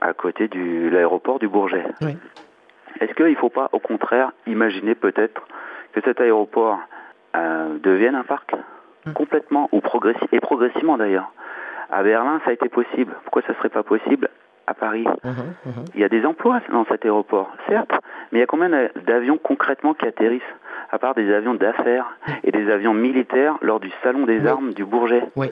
à 0.00 0.12
côté 0.12 0.46
du 0.48 0.90
l'aéroport 0.90 1.38
du 1.40 1.48
Bourget. 1.48 1.84
Est-ce 3.00 3.12
qu'il 3.14 3.26
ne 3.26 3.34
faut 3.34 3.48
pas, 3.50 3.68
au 3.72 3.80
contraire, 3.80 4.30
imaginer 4.46 4.94
peut-être 4.94 5.42
que 5.92 6.00
cet 6.02 6.20
aéroport 6.20 6.78
euh, 7.36 7.78
devienne 7.82 8.14
un 8.14 8.24
parc 8.24 8.54
Mm. 9.06 9.12
complètement, 9.12 9.68
ou 9.70 9.80
progressi 9.80 10.24
et 10.32 10.40
progressivement 10.40 10.96
d'ailleurs? 10.98 11.30
À 11.90 12.02
Berlin, 12.02 12.40
ça 12.44 12.50
a 12.50 12.52
été 12.52 12.68
possible. 12.68 13.14
Pourquoi 13.22 13.42
ça 13.42 13.52
ne 13.52 13.54
serait 13.58 13.68
pas 13.68 13.84
possible 13.84 14.28
à 14.68 14.74
Paris 14.74 15.06
Mhm, 15.24 15.32
mhm. 15.66 15.84
Il 15.94 16.00
y 16.00 16.04
a 16.04 16.08
des 16.08 16.24
emplois 16.26 16.60
dans 16.70 16.84
cet 16.86 17.04
aéroport, 17.04 17.50
certes, 17.68 17.90
mais 18.30 18.38
il 18.38 18.40
y 18.40 18.44
a 18.44 18.46
combien 18.46 18.68
d'a- 18.68 18.88
d'avions 19.06 19.38
concrètement 19.38 19.94
qui 19.94 20.06
atterrissent 20.06 20.42
À 20.90 20.98
part 20.98 21.14
des 21.14 21.32
avions 21.34 21.54
d'affaires 21.54 22.06
et 22.44 22.50
des 22.52 22.70
avions 22.70 22.94
militaires 22.94 23.56
lors 23.60 23.78
du 23.80 23.90
Salon 24.02 24.24
des 24.26 24.40
Oui. 24.40 24.48
armes 24.48 24.72
du 24.72 24.84
Bourget? 24.84 25.22
Oui. 25.36 25.50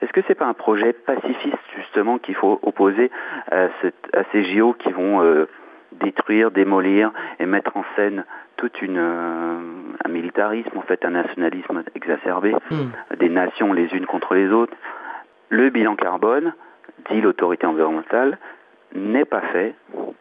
Est-ce 0.00 0.12
que 0.12 0.20
c'est 0.26 0.34
pas 0.34 0.46
un 0.46 0.54
projet 0.54 0.92
pacifiste 0.92 1.58
justement 1.76 2.18
qu'il 2.18 2.34
faut 2.36 2.58
opposer 2.62 3.10
à, 3.50 3.68
cette- 3.80 4.08
à 4.14 4.22
ces 4.32 4.42
JO 4.44 4.72
qui 4.72 4.90
vont 4.92 5.22
euh, 5.22 5.46
détruire, 5.92 6.50
démolir 6.50 7.12
et 7.40 7.46
mettre 7.46 7.76
en 7.76 7.84
scène 7.96 8.24
toute 8.56 8.80
une 8.82 8.98
euh, 8.98 9.58
un 10.04 10.08
militarisme 10.08 10.76
en 10.76 10.82
fait, 10.82 11.04
un 11.04 11.10
nationalisme 11.10 11.82
exacerbé, 11.94 12.52
Mhm. 12.70 12.90
des 13.18 13.28
nations 13.28 13.72
les 13.72 13.88
unes 13.94 14.06
contre 14.06 14.34
les 14.34 14.48
autres? 14.50 14.74
Le 15.50 15.70
bilan 15.70 15.96
carbone, 15.96 16.52
dit 17.10 17.20
l'autorité 17.20 17.66
environnementale, 17.66 18.38
n'est 18.94 19.24
pas 19.24 19.40
fait 19.40 19.74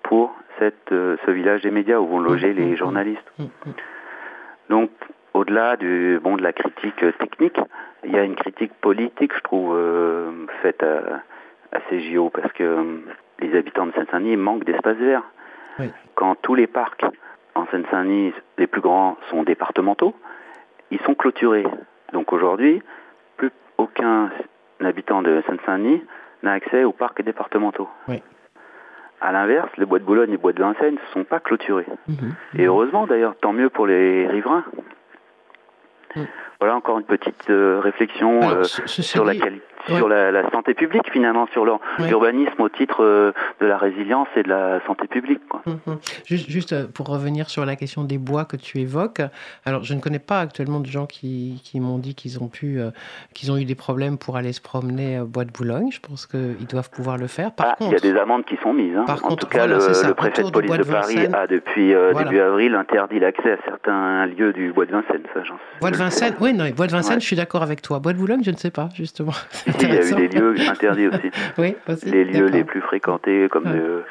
pour 0.03 0.35
cette, 0.59 0.91
euh, 0.91 1.17
ce 1.25 1.31
village 1.31 1.61
des 1.61 1.71
médias 1.71 1.97
où 1.99 2.07
vont 2.07 2.19
loger 2.19 2.53
les 2.53 2.75
journalistes. 2.75 3.31
Mhm. 3.39 3.49
Donc, 4.69 4.89
au-delà 5.33 5.77
du 5.77 6.19
bon 6.21 6.35
de 6.35 6.43
la 6.43 6.51
critique 6.51 7.03
euh, 7.03 7.11
technique, 7.13 7.59
il 8.03 8.11
y 8.11 8.17
a 8.17 8.23
une 8.23 8.35
critique 8.35 8.73
politique, 8.81 9.33
je 9.35 9.41
trouve, 9.41 9.75
euh, 9.75 10.45
faite 10.61 10.83
à, 10.83 11.21
à 11.71 11.79
ces 11.89 11.99
JO, 12.01 12.29
parce 12.29 12.51
que 12.53 12.63
euh, 12.63 12.83
les 13.39 13.55
habitants 13.55 13.85
de 13.85 13.91
Seine-Saint-Denis 13.93 14.37
manquent 14.37 14.65
d'espace 14.65 14.97
vert. 14.97 15.23
Oui. 15.79 15.91
Quand 16.15 16.35
tous 16.41 16.55
les 16.55 16.67
parcs 16.67 17.05
en 17.55 17.65
Seine-Saint-Denis, 17.67 18.33
les 18.57 18.67
plus 18.67 18.81
grands, 18.81 19.17
sont 19.29 19.43
départementaux, 19.43 20.15
ils 20.91 20.99
sont 21.01 21.15
clôturés. 21.15 21.65
Donc 22.13 22.33
aujourd'hui, 22.33 22.81
plus 23.37 23.51
aucun 23.77 24.29
habitant 24.83 25.21
de 25.21 25.43
Seine-Saint-Denis 25.47 26.01
n'a 26.43 26.53
accès 26.53 26.83
aux 26.83 26.91
parcs 26.91 27.21
départementaux. 27.21 27.89
Oui. 28.07 28.21
À 29.19 29.31
l'inverse, 29.31 29.69
les 29.77 29.85
bois 29.85 29.99
de 29.99 30.03
Boulogne 30.03 30.29
et 30.29 30.33
les 30.33 30.37
bois 30.37 30.53
de 30.53 30.61
Vincennes 30.61 30.95
ne 30.95 31.13
sont 31.13 31.23
pas 31.23 31.39
clôturés. 31.39 31.87
Mhm. 32.07 32.35
Et 32.55 32.65
heureusement 32.65 33.07
d'ailleurs, 33.07 33.35
tant 33.41 33.53
mieux 33.53 33.69
pour 33.69 33.87
les 33.87 34.27
riverains. 34.27 34.63
Mm. 36.15 36.21
Voilà 36.59 36.75
encore 36.75 36.97
une 36.99 37.05
petite 37.05 37.49
euh, 37.51 37.79
réflexion 37.83 38.41
Alors, 38.49 38.65
ce- 38.65 38.81
ceci 38.87 39.03
sur, 39.03 39.23
la, 39.25 39.33
dit- 39.33 39.39
quali- 39.39 39.61
ouais. 39.89 39.95
sur 39.97 40.09
la, 40.09 40.31
la 40.31 40.49
santé 40.49 40.73
publique 40.73 41.07
finalement, 41.11 41.45
sur 41.53 41.63
Ouais. 41.67 42.07
l'urbanisme 42.07 42.59
au 42.61 42.69
titre 42.69 43.03
euh, 43.03 43.31
de 43.61 43.65
la 43.67 43.77
résilience 43.77 44.27
et 44.35 44.41
de 44.43 44.49
la 44.49 44.79
santé 44.87 45.07
publique. 45.07 45.41
Quoi. 45.49 45.61
Mhm. 45.67 45.97
Juste, 46.25 46.49
juste, 46.49 46.73
euh, 46.73 46.85
pour 46.91 47.07
revenir 47.09 47.49
sur 47.49 47.63
la 47.65 47.75
question 47.75 48.03
des 48.03 48.17
bois 48.17 48.45
que 48.45 48.55
tu 48.55 48.79
évoques, 48.79 49.21
alors 49.65 49.83
je 49.83 49.93
ne 49.93 49.99
connais 49.99 50.17
pas 50.19 50.39
actuellement 50.39 50.79
de 50.79 50.87
gens 50.87 51.05
qui, 51.05 51.61
qui 51.63 51.79
m'ont 51.79 51.99
dit 51.99 52.15
qu'ils 52.15 52.41
ont 52.41 52.47
pu, 52.47 52.79
euh, 52.79 52.89
qu'ils 53.35 53.51
ont 53.51 53.57
eu 53.57 53.65
des 53.65 53.75
problèmes 53.75 54.17
pour 54.17 54.35
aller 54.37 54.53
se 54.53 54.61
promener 54.61 55.19
au 55.19 55.25
bois 55.25 55.45
de 55.45 55.51
Boulogne. 55.51 55.91
Je 55.91 55.99
pense 55.99 56.25
qu'ils 56.25 56.65
doivent 56.67 56.89
pouvoir 56.89 57.17
le 57.17 57.27
faire. 57.27 57.51
Par 57.51 57.67
Ah, 57.71 57.75
il 57.79 57.83
contre, 57.89 58.03
y 58.03 58.07
a 58.07 58.11
des 58.13 58.17
amendes 58.19 58.45
qui 58.45 58.57
sont 58.63 58.73
mises. 58.73 58.95
hein. 58.97 59.03
Par 59.05 59.23
en 59.23 59.27
contre, 59.29 59.45
tout 59.45 59.51
cas, 59.51 59.67
voilà, 59.67 59.77
le, 59.77 60.07
le 60.07 60.13
préfet 60.15 60.41
de 60.43 60.49
police 60.49 60.71
de, 60.71 60.77
de 60.77 60.83
Paris 60.91 61.19
a 61.33 61.45
depuis 61.45 61.93
Voilà. 61.93 62.23
début 62.23 62.39
avril 62.39 62.73
interdit 62.75 63.19
l'accès 63.19 63.51
à 63.51 63.57
certains 63.65 64.25
lieux 64.25 64.53
du 64.53 64.71
bois 64.73 64.85
de 64.87 64.91
Vincennes. 64.91 65.21
Ça, 65.35 65.41
bois 65.81 65.91
de. 65.91 65.97
Vincennes, 65.97 66.35
oui, 66.39 66.46
non, 66.53 66.69
bois 66.71 66.87
de 66.87 66.91
Vincennes, 66.91 67.15
Ouais. 67.15 67.21
je 67.21 67.25
suis 67.25 67.35
d'accord 67.35 67.63
avec 67.63 67.81
toi. 67.81 67.99
Bois 67.99 68.13
de 68.13 68.17
Boulogne, 68.17 68.41
je 68.43 68.51
ne 68.51 68.57
sais 68.57 68.71
pas, 68.71 68.89
justement. 68.95 69.31
Il 69.81 69.89
y 69.89 69.97
a 69.97 70.05
eu 70.05 70.13
des 70.15 70.27
lieux 70.27 70.55
interdits 70.69 71.07
aussi. 71.07 71.29
Oui, 71.57 71.75
aussi. 71.87 72.09
les 72.09 72.25
lieux 72.25 72.47
les 72.47 72.63
plus 72.63 72.81
fréquentés 72.81 73.47
comme 73.49 73.65
Ouais. 73.65 73.73
le- 73.77 74.03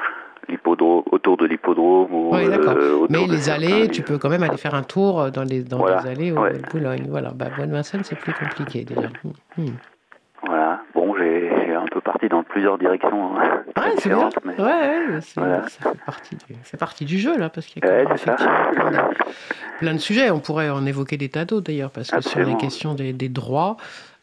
l'hippodrome, 0.49 1.03
autour 1.11 1.37
de 1.37 1.45
l'hippodrome 1.47 2.13
ou 2.15 2.31
Oui, 2.35 2.49
d'accord. 2.49 2.75
euh, 2.77 3.07
Mais 3.11 3.27
les 3.27 3.51
allées, 3.51 3.89
tu 3.89 4.03
peux 4.03 4.17
quand 4.19 4.29
même 4.29 4.45
aller 4.45 4.57
faire 4.57 4.75
un 4.75 4.85
tour 4.85 5.21
euh, 5.21 5.31
dans 5.31 5.43
les, 5.43 5.63
dans 5.65 5.79
Voilà, 5.79 6.03
les 6.05 6.09
allées 6.11 6.33
au 6.33 6.39
ouais. 6.41 6.53
Boulogne. 6.71 7.07
Voilà, 7.09 7.31
bah, 7.35 7.47
Bois 7.57 7.67
de 7.67 7.73
Vincennes, 7.73 8.05
c'est 8.05 8.17
plus 8.19 8.33
compliqué 8.33 8.85
déjà. 8.85 9.09
Mhm. 9.59 9.73
Voilà. 10.47 10.81
Bon, 10.95 11.16
peu 11.97 12.01
parti 12.03 12.29
dans 12.29 12.43
plusieurs 12.43 12.77
directions 12.77 13.39
hein, 13.39 13.63
Ouais, 13.77 13.93
c'est 13.97 14.11
bien. 14.11 14.29
différentes, 14.29 14.39
mais 14.45 14.53
Ouais, 14.61 14.65
ouais, 15.15 15.21
c'est- 15.23 15.41
Voilà. 15.41 15.63
ça 15.69 15.91
fait 15.91 16.05
partie 16.05 16.37
du, 16.37 16.55
c'est 16.65 16.79
partie 16.79 17.05
du 17.07 17.19
jeu 17.19 17.39
là, 17.39 17.49
parce 17.49 17.67
qu'il 17.67 17.83
y 17.83 17.87
a 17.87 17.91
Ouais, 17.91 18.05
plein 18.05 18.91
de, 18.91 18.99
plein 19.79 19.93
de 19.95 19.99
sujets. 19.99 20.31
On 20.31 20.41
pourrait 20.41 20.69
en 20.69 20.85
évoquer 20.85 21.17
des 21.17 21.31
tas 21.31 21.47
d'autres 21.47 21.67
d'ailleurs, 21.67 21.91
parce 21.91 22.11
que 22.11 22.21
sur 22.21 22.41
les 22.41 22.57
questions 22.59 22.95
des, 22.95 23.13
des 23.15 23.31
droits, 23.31 23.77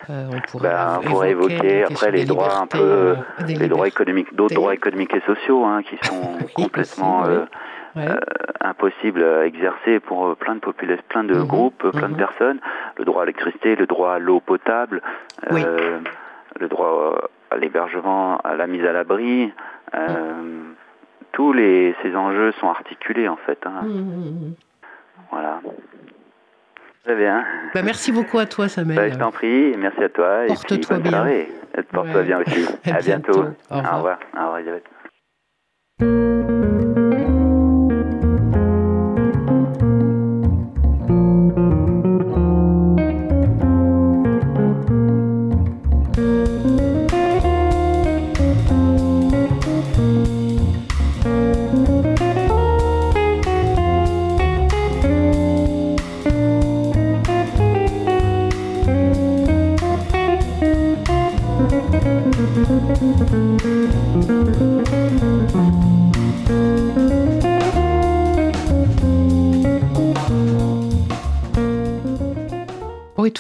euh, 0.10 0.28
on 0.32 0.40
pourrait, 0.52 0.70
Ben, 0.70 1.00
on 1.00 1.08
pourrait 1.10 1.32
évoquer 1.32 1.84
après 1.84 1.88
question 1.88 2.12
les 2.12 2.26
droits 2.26 2.58
un 2.58 2.68
peu, 2.68 2.80
euh, 2.80 3.16
les 3.48 3.68
droits 3.68 3.88
économiques, 3.88 4.36
d'autres 4.36 4.54
droits 4.56 4.74
économiques 4.76 5.16
et 5.16 5.22
sociaux 5.22 5.64
hein, 5.66 5.82
qui 5.82 5.98
sont 6.08 6.38
complètement 6.56 7.22
aussi, 7.22 7.30
oui. 7.32 7.36
euh, 7.38 7.46
Ouais. 7.96 8.10
euh, 8.10 8.18
impossibles 8.62 9.24
à 9.24 9.46
exercer 9.46 10.00
pour 10.00 10.26
euh, 10.26 10.36
plein 10.36 10.56
de 10.56 10.60
populations, 10.60 11.04
plein 11.10 11.24
de 11.24 11.36
Mhm, 11.36 11.46
groupes, 11.46 11.92
plein 11.92 12.08
mhm. 12.08 12.14
de 12.14 12.18
personnes. 12.18 12.60
Le 12.98 13.06
droit 13.06 13.22
à 13.22 13.26
l'électricité, 13.26 13.76
le 13.76 13.86
droit 13.86 14.14
à 14.14 14.20
l'eau 14.20 14.40
potable, 14.40 15.00
Oui. 15.52 15.62
euh, 15.64 16.00
le 16.60 16.68
droit 16.70 17.30
l'hébergement, 17.58 18.40
la 18.44 18.68
mise 18.68 18.86
à 18.86 18.92
l'abri. 18.94 19.52
euh, 19.96 20.62
Tous 21.32 21.54
les, 21.54 21.96
ces 22.02 22.16
enjeux 22.16 22.52
sont 22.54 22.70
articulés 22.70 23.28
en 23.28 23.38
fait. 23.38 23.60
hein. 23.66 23.82
Mhm. 23.84 24.54
Voilà. 25.32 25.62
Très 27.04 27.16
bien. 27.16 27.44
Bah, 27.74 27.82
merci 27.84 28.12
beaucoup 28.14 28.40
à 28.40 28.46
toi, 28.46 28.70
Samuel. 28.70 28.96
Bah, 28.96 29.10
je 29.10 29.16
t'en 29.18 29.32
prie, 29.32 29.76
merci 29.78 30.02
à 30.04 30.10
toi. 30.10 30.46
et 30.46 30.48
Porte-toi 30.48 31.00
bien. 31.00 31.12
soirée. 31.12 31.52
Porte-toi 31.92 32.22
Ouais. 32.22 32.24
bien 32.24 32.40
aussi. 32.40 32.66
À 32.86 32.96
À, 32.96 33.02
bientôt. 33.02 33.44
bientôt. 33.44 33.56
Au 33.72 33.76
revoir. 33.78 33.94
Au 33.94 33.98
revoir. 33.98 34.20
Au 34.36 34.40
revoir, 34.40 34.58
Elisabeth. 34.60 34.86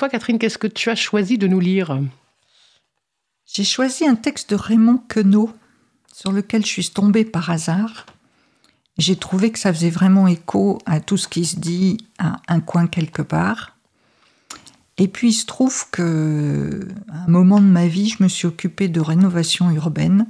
Catherine, 0.10 0.39
qu'est-ce 0.39 0.58
que 0.58 0.68
tu 0.68 0.89
as 0.89 0.95
choisi 0.95 1.38
de 1.38 1.47
nous 1.47 1.60
lire 1.60 1.99
J'ai 3.45 3.64
choisi 3.64 4.08
un 4.08 4.16
texte 4.16 4.49
de 4.51 4.56
Raymond 4.56 4.99
Queneau 5.08 5.51
sur 6.14 6.32
lequel 6.32 6.66
je 6.66 6.72
suis 6.72 6.89
tombée 6.89 7.26
par 7.26 7.49
hasard. 7.49 8.06
J'ai 8.97 9.16
trouvé 9.16 9.51
que 9.51 9.60
ça 9.60 9.74
faisait 9.74 9.89
vraiment 9.89 10.28
écho 10.28 10.80
à 10.86 10.99
tout 10.99 11.18
ce 11.18 11.28
qui 11.28 11.45
se 11.45 11.58
dit 11.58 11.97
à 12.20 12.41
un 12.47 12.60
coin 12.60 12.88
quelque 12.88 13.22
part. 13.22 13.78
Et 14.97 15.08
puis 15.08 15.30
il 15.30 15.34
se 15.34 15.47
trouve 15.47 15.89
que 15.89 16.88
à 17.12 17.24
un 17.24 17.28
moment 17.28 17.60
de 17.60 17.66
ma 17.66 17.88
vie, 17.88 18.10
je 18.10 18.22
me 18.22 18.28
suis 18.28 18.45
occupée 18.45 18.88
de 18.88 18.99
rénovation 18.99 19.72
urbaine. 19.72 20.28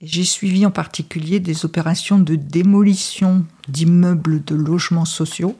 J'ai 0.00 0.24
suivi 0.24 0.66
en 0.66 0.72
particulier 0.72 1.38
des 1.38 1.64
opérations 1.64 2.18
de 2.18 2.34
démolition 2.34 3.44
d'immeubles 3.68 4.42
de 4.42 4.56
logements 4.56 5.04
sociaux 5.04 5.56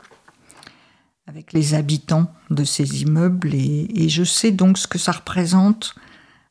avec 1.32 1.54
les 1.54 1.72
habitants 1.72 2.30
de 2.50 2.62
ces 2.62 3.00
immeubles 3.00 3.54
et, 3.54 4.10
je 4.10 4.22
sais 4.22 4.50
donc 4.50 4.76
ce 4.76 4.86
que 4.86 4.98
ça 4.98 5.12
représente 5.12 5.94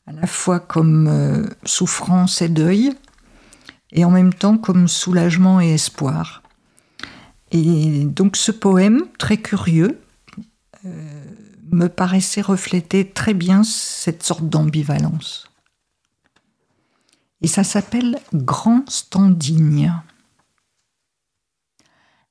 à 0.08 0.12
la 0.12 0.26
fois 0.26 0.60
comme 0.60 1.08
euh, 1.08 1.48
souffrance 1.66 2.42
et 2.42 2.50
deuil 2.50 2.92
et 3.92 4.06
en 4.06 4.10
même 4.10 4.34
temps 4.34 4.58
comme 4.58 4.88
soulagement 4.88 5.62
et 5.62 5.76
espoir. 5.76 6.42
Et 7.52 8.06
donc 8.06 8.36
ce 8.36 8.52
poème, 8.52 9.04
très 9.20 9.38
curieux, 9.38 10.02
euh, 10.86 11.26
me 11.72 11.86
paraissait 11.86 12.42
refléter 12.42 13.08
très 13.08 13.36
bien 13.36 13.64
cette 13.64 14.24
sorte 14.24 14.50
d'ambivalence. 14.50 15.48
Et 17.42 17.48
ça 17.48 17.64
s'appelle 17.64 18.18
Grand 18.34 18.90
Standigne. 18.90 19.94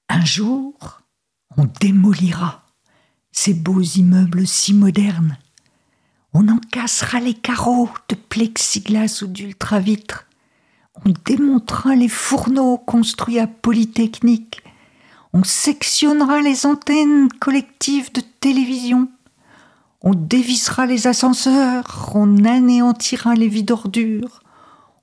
Un 0.09 0.24
jour, 0.24 0.99
on 1.57 1.66
démolira 1.80 2.64
ces 3.32 3.55
beaux 3.55 3.80
immeubles 3.80 4.46
si 4.46 4.74
modernes. 4.74 5.36
On 6.32 6.48
en 6.48 6.59
cassera 6.59 7.20
les 7.20 7.34
carreaux 7.34 7.90
de 8.09 8.14
plexiglas 8.14 9.22
ou 9.22 9.26
d'ultravitre. 9.26 10.26
On 11.05 11.12
démontera 11.24 11.96
les 11.96 12.09
fourneaux 12.09 12.78
construits 12.78 13.38
à 13.38 13.46
Polytechnique. 13.46 14.62
On 15.32 15.44
sectionnera 15.44 16.40
les 16.40 16.66
antennes 16.66 17.28
collectives 17.40 18.12
de 18.12 18.22
télévision. 18.40 19.09
On 20.03 20.14
dévissera 20.14 20.86
les 20.86 21.07
ascenseurs. 21.07 22.12
On 22.14 22.44
anéantira 22.44 23.34
les 23.34 23.48
vides 23.48 23.70
ordures. 23.70 24.42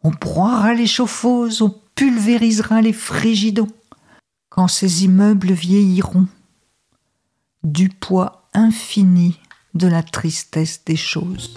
On 0.03 0.11
broiera 0.11 0.73
les 0.73 0.87
chauffeuses. 0.87 1.61
On 1.61 1.75
pulvérisera 1.95 2.81
les 2.81 2.93
frigidons. 2.93 3.69
Quand 4.49 4.67
ces 4.67 5.03
immeubles 5.05 5.51
vieilliront, 5.51 6.27
du 7.63 7.89
poids 7.89 8.47
infini 8.53 9.39
de 9.73 9.87
la 9.87 10.03
tristesse 10.03 10.83
des 10.85 10.95
choses. 10.95 11.55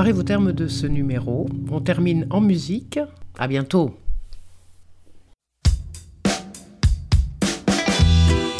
Arrive 0.00 0.18
au 0.18 0.22
terme 0.22 0.52
de 0.52 0.66
ce 0.66 0.86
numéro. 0.86 1.46
On 1.70 1.80
termine 1.80 2.26
en 2.30 2.40
musique. 2.40 2.98
À 3.38 3.46
bientôt. 3.46 3.96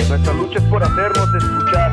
Nuestra 0.09 0.34
lucha 0.34 0.59
es 0.59 0.64
por 0.64 0.82
hacernos 0.82 1.28
escuchar. 1.34 1.93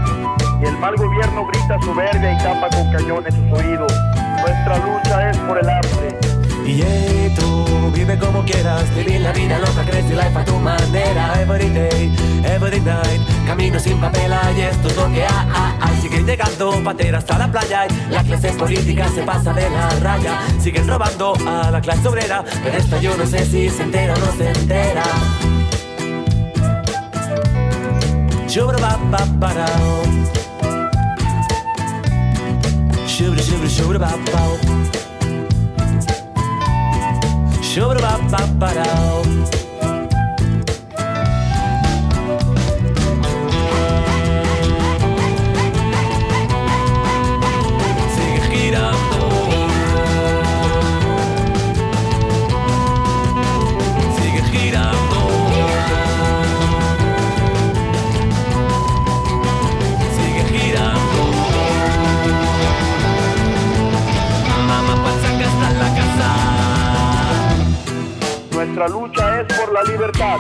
Y 0.62 0.66
el 0.66 0.78
mal 0.80 0.96
gobierno 0.96 1.48
grita 1.48 1.80
soberbia 1.82 2.34
y 2.34 2.38
tapa 2.40 2.68
con 2.76 2.92
cañones 2.92 3.34
sus 3.34 3.60
oídos. 3.60 3.94
Nuestra 4.42 4.78
lucha 4.80 5.30
es 5.30 5.38
por 5.38 5.58
el 5.60 5.70
arte. 5.70 6.27
Y 6.68 6.82
eh, 6.82 7.34
tú 7.40 7.92
vive 7.94 8.20
como 8.20 8.44
quieras, 8.44 8.84
vivir 8.94 9.22
la 9.22 9.32
vida 9.32 9.58
loca, 9.58 9.86
crece 9.86 10.14
life 10.14 10.38
a 10.38 10.44
tu 10.44 10.56
manera. 10.60 11.42
Every 11.42 11.70
day, 11.70 12.12
every 12.44 12.82
night, 12.82 13.22
camino 13.46 13.80
sin 13.80 13.98
papel, 14.02 14.34
y 14.58 14.62
esto 14.62 14.90
es 14.90 14.98
lo 14.98 15.08
que 15.14 15.24
hay. 15.24 16.02
Siguen 16.02 16.26
llegando 16.26 16.72
pateras 16.84 17.24
hasta 17.24 17.38
la 17.38 17.52
playa 17.52 17.88
y 17.88 18.12
la 18.12 18.22
clase 18.22 18.52
política 18.52 19.08
se 19.16 19.24
pasa 19.24 19.54
de 19.54 19.70
la 19.70 19.90
raya. 20.02 20.42
Siguen 20.60 20.88
robando 20.88 21.36
a 21.48 21.72
la 21.72 21.80
clase 21.80 22.06
obrera, 22.08 22.44
pero 22.64 22.78
esta 22.78 23.00
yo 23.00 23.16
no 23.16 23.26
sé 23.26 23.46
si 23.46 23.70
se 23.70 23.84
entera 23.84 24.14
o 24.14 24.18
no 24.18 24.32
se 24.34 24.50
entera. 24.50 25.04
Shubra 28.48 28.78
ba 28.78 29.00
ba 29.10 29.26
ba 29.40 29.54
da. 29.54 29.68
Shubra 33.08 33.42
shubra 33.42 33.70
shubra. 33.70 35.07
Shubba-ba-ba-ba-dow. 37.78 39.67
Nuestra 68.78 68.96
lucha 68.96 69.42
es 69.42 69.48
por 69.56 69.74
la 69.74 69.82
libertad. 69.92 70.38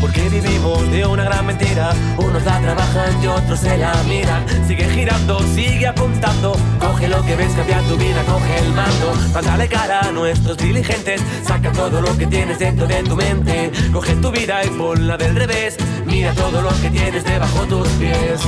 Porque 0.00 0.28
vivimos 0.28 0.88
de 0.92 1.04
una 1.04 1.24
gran 1.24 1.44
mentira. 1.44 1.90
Unos 2.18 2.44
la 2.44 2.60
trabajan 2.60 3.20
y 3.20 3.26
otros 3.26 3.58
se 3.58 3.76
la 3.76 3.92
miran. 4.04 4.46
Sigue 4.64 4.84
girando, 4.90 5.40
sigue 5.40 5.88
apuntando. 5.88 6.52
Coge 6.78 7.08
lo 7.08 7.20
que 7.24 7.34
ves, 7.34 7.52
cambia 7.54 7.80
tu 7.88 7.96
vida, 7.96 8.22
coge 8.26 8.58
el 8.60 8.72
mando. 8.74 9.12
Mándale 9.34 9.66
cara 9.66 10.02
a 10.02 10.12
nuestros 10.12 10.56
diligentes. 10.56 11.20
Saca 11.42 11.72
todo 11.72 12.00
lo 12.00 12.16
que 12.16 12.28
tienes 12.28 12.60
dentro 12.60 12.86
de 12.86 13.02
tu 13.02 13.16
mente. 13.16 13.72
Coge 13.92 14.14
tu 14.14 14.30
vida 14.30 14.64
y 14.64 14.68
ponla 14.68 15.16
del 15.16 15.34
revés. 15.34 15.76
Mira 16.06 16.32
todo 16.34 16.62
lo 16.62 16.70
que 16.80 16.90
tienes 16.90 17.24
debajo 17.24 17.66
tus 17.66 17.88
pies. 17.88 18.40